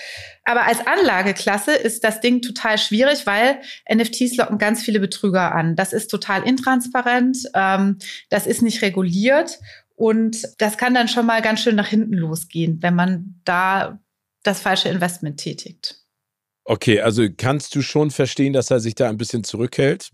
Aber 0.44 0.66
als 0.66 0.86
Anlageklasse 0.86 1.74
ist 1.74 2.04
das 2.04 2.22
Ding 2.22 2.42
total 2.42 2.78
schwierig, 2.78 3.26
weil 3.26 3.60
NFTs 3.92 4.38
locken 4.38 4.58
ganz 4.58 4.82
viele 4.82 5.00
Betrüger 5.00 5.54
an. 5.54 5.76
Das 5.76 5.94
ist 5.94 6.08
total 6.10 6.44
intransparent, 6.44 7.38
ähm, 7.54 7.98
das 8.30 8.48
ist 8.48 8.62
nicht 8.62 8.82
reguliert 8.82 9.60
und 9.96 10.38
das 10.58 10.78
kann 10.78 10.94
dann 10.94 11.08
schon 11.08 11.26
mal 11.26 11.42
ganz 11.42 11.62
schön 11.62 11.76
nach 11.76 11.88
hinten 11.88 12.14
losgehen, 12.14 12.82
wenn 12.82 12.96
man 12.96 13.40
da 13.46 14.00
das 14.44 14.62
falsche 14.62 14.90
Investment 14.90 15.40
tätigt. 15.40 16.03
Okay, 16.66 17.02
also 17.02 17.28
kannst 17.36 17.76
du 17.76 17.82
schon 17.82 18.12
verstehen, 18.12 18.54
dass 18.54 18.72
er 18.72 18.80
sich 18.80 18.96
da 18.96 19.10
ein 19.10 19.18
bisschen 19.18 19.44
zurückhält? 19.44 20.12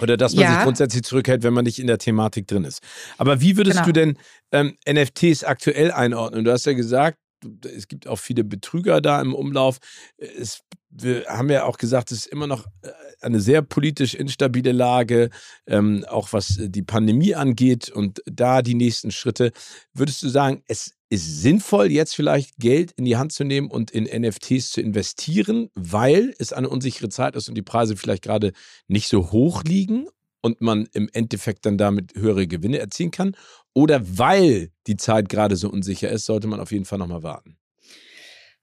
Oder 0.00 0.16
dass 0.16 0.34
man 0.34 0.44
ja. 0.44 0.54
sich 0.54 0.64
grundsätzlich 0.64 1.02
zurückhält, 1.02 1.42
wenn 1.42 1.54
man 1.54 1.64
nicht 1.64 1.78
in 1.78 1.86
der 1.86 1.98
Thematik 1.98 2.46
drin 2.46 2.64
ist. 2.64 2.82
Aber 3.18 3.40
wie 3.40 3.56
würdest 3.56 3.78
genau. 3.78 3.86
du 3.86 3.92
denn 3.92 4.18
ähm, 4.52 4.76
NFTs 4.88 5.44
aktuell 5.44 5.90
einordnen? 5.90 6.44
Du 6.44 6.52
hast 6.52 6.66
ja 6.66 6.72
gesagt, 6.72 7.18
es 7.64 7.88
gibt 7.88 8.06
auch 8.06 8.18
viele 8.18 8.44
Betrüger 8.44 9.00
da 9.00 9.20
im 9.20 9.34
Umlauf. 9.34 9.78
Es, 10.18 10.60
wir 10.90 11.24
haben 11.26 11.50
ja 11.50 11.64
auch 11.64 11.78
gesagt, 11.78 12.12
es 12.12 12.18
ist 12.18 12.26
immer 12.26 12.46
noch 12.46 12.66
äh, 12.82 12.90
eine 13.20 13.40
sehr 13.40 13.62
politisch 13.62 14.14
instabile 14.14 14.72
Lage, 14.72 15.30
ähm, 15.66 16.04
auch 16.08 16.32
was 16.32 16.58
die 16.58 16.82
Pandemie 16.82 17.34
angeht 17.34 17.88
und 17.88 18.22
da 18.26 18.62
die 18.62 18.74
nächsten 18.74 19.10
Schritte. 19.10 19.52
Würdest 19.94 20.22
du 20.22 20.28
sagen, 20.28 20.62
es 20.68 20.94
ist 21.10 21.42
sinnvoll, 21.42 21.90
jetzt 21.90 22.14
vielleicht 22.14 22.56
Geld 22.58 22.92
in 22.92 23.04
die 23.04 23.16
Hand 23.16 23.32
zu 23.32 23.44
nehmen 23.44 23.68
und 23.68 23.90
in 23.90 24.04
NFTs 24.04 24.70
zu 24.70 24.80
investieren, 24.80 25.68
weil 25.74 26.34
es 26.38 26.52
eine 26.52 26.68
unsichere 26.68 27.08
Zeit 27.08 27.34
ist 27.36 27.48
und 27.48 27.56
die 27.56 27.62
Preise 27.62 27.96
vielleicht 27.96 28.22
gerade 28.22 28.52
nicht 28.86 29.08
so 29.08 29.32
hoch 29.32 29.64
liegen 29.64 30.06
und 30.40 30.60
man 30.60 30.86
im 30.92 31.10
Endeffekt 31.12 31.66
dann 31.66 31.78
damit 31.78 32.14
höhere 32.14 32.46
Gewinne 32.46 32.78
erzielen 32.78 33.10
kann? 33.10 33.36
Oder 33.74 34.18
weil 34.18 34.70
die 34.86 34.96
Zeit 34.96 35.28
gerade 35.28 35.56
so 35.56 35.68
unsicher 35.68 36.10
ist, 36.10 36.26
sollte 36.26 36.46
man 36.46 36.60
auf 36.60 36.72
jeden 36.72 36.84
Fall 36.84 36.98
nochmal 36.98 37.24
warten? 37.24 37.59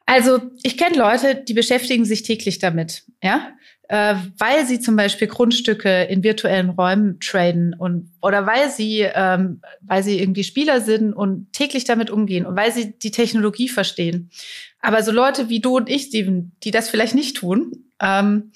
Also 0.07 0.39
ich 0.63 0.77
kenne 0.77 0.97
Leute, 0.97 1.35
die 1.35 1.53
beschäftigen 1.53 2.05
sich 2.05 2.23
täglich 2.23 2.59
damit, 2.59 3.03
ja, 3.21 3.51
äh, 3.89 4.15
weil 4.37 4.65
sie 4.65 4.79
zum 4.79 4.95
Beispiel 4.95 5.27
Grundstücke 5.27 6.03
in 6.03 6.23
virtuellen 6.23 6.69
Räumen 6.69 7.19
traden 7.19 7.75
und 7.77 8.09
oder 8.21 8.47
weil 8.47 8.71
sie 8.71 9.01
ähm, 9.01 9.61
weil 9.81 10.03
sie 10.03 10.19
irgendwie 10.19 10.45
Spieler 10.45 10.79
sind 10.79 11.11
und 11.11 11.51
täglich 11.51 11.83
damit 11.83 12.09
umgehen 12.09 12.45
und 12.45 12.55
weil 12.55 12.71
sie 12.71 12.97
die 12.97 13.11
Technologie 13.11 13.67
verstehen. 13.67 14.31
Aber 14.79 15.03
so 15.03 15.11
Leute 15.11 15.49
wie 15.49 15.59
du 15.59 15.75
und 15.75 15.89
ich, 15.89 16.03
Steven, 16.03 16.53
die 16.63 16.71
das 16.71 16.89
vielleicht 16.89 17.13
nicht 17.13 17.35
tun, 17.35 17.71
ähm, 18.01 18.53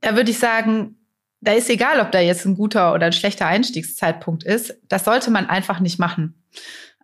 da 0.00 0.16
würde 0.16 0.30
ich 0.30 0.38
sagen, 0.38 0.96
da 1.42 1.52
ist 1.52 1.68
egal, 1.68 2.00
ob 2.00 2.10
da 2.10 2.20
jetzt 2.20 2.46
ein 2.46 2.56
guter 2.56 2.94
oder 2.94 3.06
ein 3.06 3.12
schlechter 3.12 3.46
Einstiegszeitpunkt 3.46 4.44
ist. 4.44 4.78
Das 4.88 5.04
sollte 5.04 5.30
man 5.30 5.46
einfach 5.46 5.80
nicht 5.80 5.98
machen. 5.98 6.42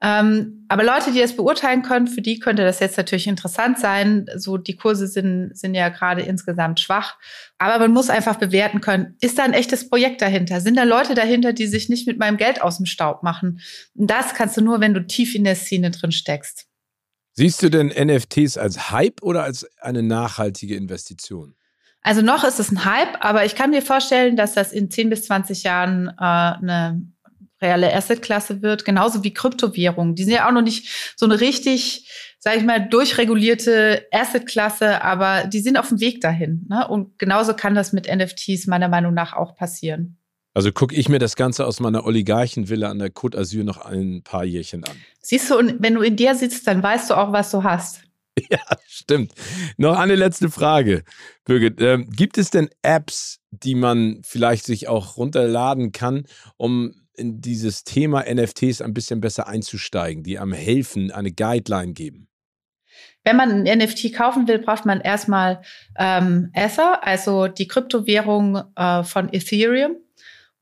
Ähm, 0.06 0.66
aber 0.68 0.84
Leute, 0.84 1.12
die 1.12 1.20
das 1.20 1.34
beurteilen 1.34 1.80
können, 1.80 2.08
für 2.08 2.20
die 2.20 2.38
könnte 2.38 2.62
das 2.62 2.78
jetzt 2.78 2.98
natürlich 2.98 3.26
interessant 3.26 3.78
sein. 3.78 4.26
So 4.36 4.58
die 4.58 4.76
Kurse 4.76 5.06
sind, 5.06 5.56
sind 5.56 5.74
ja 5.74 5.88
gerade 5.88 6.20
insgesamt 6.20 6.78
schwach. 6.78 7.16
Aber 7.56 7.78
man 7.78 7.90
muss 7.90 8.10
einfach 8.10 8.36
bewerten 8.36 8.82
können, 8.82 9.16
ist 9.22 9.38
da 9.38 9.44
ein 9.44 9.54
echtes 9.54 9.88
Projekt 9.88 10.20
dahinter? 10.20 10.60
Sind 10.60 10.76
da 10.76 10.82
Leute 10.82 11.14
dahinter, 11.14 11.54
die 11.54 11.66
sich 11.66 11.88
nicht 11.88 12.06
mit 12.06 12.18
meinem 12.18 12.36
Geld 12.36 12.60
aus 12.60 12.76
dem 12.76 12.84
Staub 12.84 13.22
machen? 13.22 13.60
Und 13.94 14.10
das 14.10 14.34
kannst 14.34 14.58
du 14.58 14.60
nur, 14.60 14.80
wenn 14.80 14.92
du 14.92 15.06
tief 15.06 15.34
in 15.34 15.44
der 15.44 15.56
Szene 15.56 15.90
drin 15.90 16.12
steckst. 16.12 16.66
Siehst 17.32 17.62
du 17.62 17.70
denn 17.70 17.88
NFTs 17.88 18.58
als 18.58 18.90
Hype 18.90 19.22
oder 19.22 19.42
als 19.42 19.66
eine 19.80 20.02
nachhaltige 20.02 20.76
Investition? 20.76 21.54
Also 22.02 22.20
noch 22.20 22.44
ist 22.44 22.60
es 22.60 22.70
ein 22.70 22.84
Hype, 22.84 23.24
aber 23.24 23.46
ich 23.46 23.54
kann 23.54 23.70
mir 23.70 23.80
vorstellen, 23.80 24.36
dass 24.36 24.52
das 24.52 24.70
in 24.70 24.90
10 24.90 25.08
bis 25.08 25.24
20 25.24 25.62
Jahren 25.62 26.08
äh, 26.08 26.12
eine 26.20 27.13
reelle 27.64 27.92
Assetklasse 27.92 28.62
wird, 28.62 28.84
genauso 28.84 29.24
wie 29.24 29.34
Kryptowährungen. 29.34 30.14
Die 30.14 30.24
sind 30.24 30.34
ja 30.34 30.46
auch 30.46 30.52
noch 30.52 30.62
nicht 30.62 31.14
so 31.16 31.26
eine 31.26 31.40
richtig, 31.40 32.08
sage 32.38 32.58
ich 32.58 32.64
mal, 32.64 32.88
durchregulierte 32.88 34.06
Assetklasse, 34.12 35.02
aber 35.02 35.44
die 35.44 35.60
sind 35.60 35.78
auf 35.78 35.88
dem 35.88 36.00
Weg 36.00 36.20
dahin. 36.20 36.66
Ne? 36.68 36.86
Und 36.86 37.18
genauso 37.18 37.54
kann 37.54 37.74
das 37.74 37.92
mit 37.92 38.06
NFTs 38.14 38.66
meiner 38.66 38.88
Meinung 38.88 39.14
nach 39.14 39.32
auch 39.32 39.56
passieren. 39.56 40.18
Also 40.54 40.70
gucke 40.70 40.94
ich 40.94 41.08
mir 41.08 41.18
das 41.18 41.34
Ganze 41.34 41.66
aus 41.66 41.80
meiner 41.80 42.04
Oligarchenvilla 42.04 42.88
an 42.88 43.00
der 43.00 43.10
Côte 43.10 43.36
d'Azur 43.36 43.64
noch 43.64 43.78
ein 43.78 44.22
paar 44.22 44.44
Jährchen 44.44 44.84
an. 44.84 44.96
Siehst 45.20 45.50
du, 45.50 45.58
und 45.58 45.82
wenn 45.82 45.94
du 45.94 46.02
in 46.02 46.16
der 46.16 46.36
sitzt, 46.36 46.66
dann 46.68 46.80
weißt 46.80 47.10
du 47.10 47.14
auch, 47.14 47.32
was 47.32 47.50
du 47.50 47.64
hast. 47.64 48.02
Ja, 48.50 48.58
stimmt. 48.88 49.32
Noch 49.76 49.96
eine 49.96 50.16
letzte 50.16 50.50
Frage, 50.50 51.04
Birgit. 51.44 51.80
Ähm, 51.80 52.10
gibt 52.10 52.36
es 52.36 52.50
denn 52.50 52.68
Apps, 52.82 53.38
die 53.50 53.76
man 53.76 54.22
vielleicht 54.24 54.64
sich 54.64 54.88
auch 54.88 55.16
runterladen 55.16 55.92
kann, 55.92 56.24
um 56.56 56.94
in 57.16 57.40
dieses 57.40 57.84
Thema 57.84 58.24
NFTs 58.32 58.80
ein 58.80 58.94
bisschen 58.94 59.20
besser 59.20 59.46
einzusteigen, 59.48 60.22
die 60.22 60.38
am 60.38 60.52
helfen, 60.52 61.10
eine 61.10 61.32
Guideline 61.32 61.92
geben? 61.92 62.28
Wenn 63.24 63.36
man 63.36 63.66
ein 63.66 63.78
NFT 63.78 64.12
kaufen 64.14 64.46
will, 64.46 64.58
braucht 64.58 64.84
man 64.84 65.00
erstmal 65.00 65.62
ähm, 65.98 66.50
Ether, 66.52 67.06
also 67.06 67.48
die 67.48 67.66
Kryptowährung 67.66 68.62
äh, 68.76 69.02
von 69.02 69.32
Ethereum. 69.32 69.96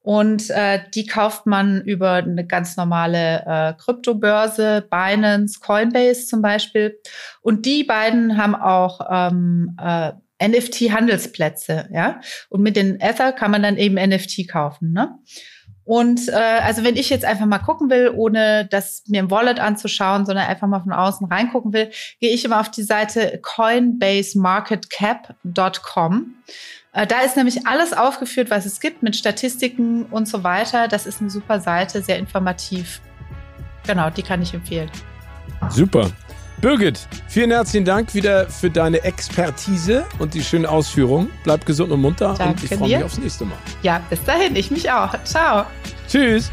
Und 0.04 0.50
äh, 0.50 0.80
die 0.94 1.06
kauft 1.06 1.46
man 1.46 1.82
über 1.82 2.14
eine 2.14 2.44
ganz 2.44 2.76
normale 2.76 3.44
äh, 3.46 3.74
Kryptobörse, 3.80 4.84
Binance, 4.90 5.60
Coinbase 5.60 6.26
zum 6.26 6.42
Beispiel. 6.42 6.98
Und 7.40 7.66
die 7.66 7.84
beiden 7.84 8.36
haben 8.36 8.56
auch 8.56 9.00
ähm, 9.08 9.76
äh, 9.80 10.12
NFT-Handelsplätze, 10.42 11.88
ja. 11.92 12.20
Und 12.48 12.62
mit 12.62 12.74
den 12.74 12.98
Ether 13.00 13.32
kann 13.32 13.52
man 13.52 13.62
dann 13.62 13.76
eben 13.76 13.94
NFT 13.94 14.48
kaufen, 14.48 14.92
ne? 14.92 15.16
Und 15.84 16.28
äh, 16.28 16.32
also 16.32 16.84
wenn 16.84 16.94
ich 16.96 17.10
jetzt 17.10 17.24
einfach 17.24 17.46
mal 17.46 17.58
gucken 17.58 17.90
will, 17.90 18.12
ohne 18.14 18.68
das 18.70 19.02
mir 19.08 19.18
im 19.20 19.28
Wallet 19.30 19.58
anzuschauen, 19.58 20.26
sondern 20.26 20.46
einfach 20.46 20.68
mal 20.68 20.80
von 20.80 20.92
außen 20.92 21.26
reingucken 21.26 21.72
will, 21.72 21.90
gehe 22.20 22.32
ich 22.32 22.44
immer 22.44 22.60
auf 22.60 22.70
die 22.70 22.84
Seite 22.84 23.40
coinbasemarketcap.com. 23.42 26.34
Äh, 26.92 27.06
da 27.06 27.20
ist 27.20 27.36
nämlich 27.36 27.66
alles 27.66 27.92
aufgeführt, 27.92 28.50
was 28.50 28.66
es 28.66 28.80
gibt 28.80 29.02
mit 29.02 29.16
Statistiken 29.16 30.06
und 30.06 30.28
so 30.28 30.44
weiter. 30.44 30.88
Das 30.88 31.06
ist 31.06 31.20
eine 31.20 31.30
super 31.30 31.60
Seite, 31.60 32.02
sehr 32.02 32.18
informativ. 32.18 33.00
Genau, 33.86 34.10
die 34.10 34.22
kann 34.22 34.42
ich 34.42 34.52
empfehlen. 34.54 34.90
Super. 35.70 36.10
Birgit, 36.62 37.08
vielen 37.26 37.50
herzlichen 37.50 37.84
Dank 37.84 38.14
wieder 38.14 38.48
für 38.48 38.70
deine 38.70 39.02
Expertise 39.02 40.04
und 40.20 40.32
die 40.32 40.44
schönen 40.44 40.64
Ausführungen. 40.64 41.28
Bleib 41.42 41.66
gesund 41.66 41.90
und 41.90 42.00
munter 42.00 42.36
Danke 42.38 42.52
und 42.52 42.62
ich 42.62 42.78
freue 42.78 42.88
mich 42.88 43.04
aufs 43.04 43.18
nächste 43.18 43.44
Mal. 43.44 43.58
Ja, 43.82 44.00
bis 44.08 44.22
dahin, 44.22 44.54
ich 44.54 44.70
mich 44.70 44.88
auch. 44.88 45.12
Ciao. 45.24 45.66
Tschüss. 46.06 46.52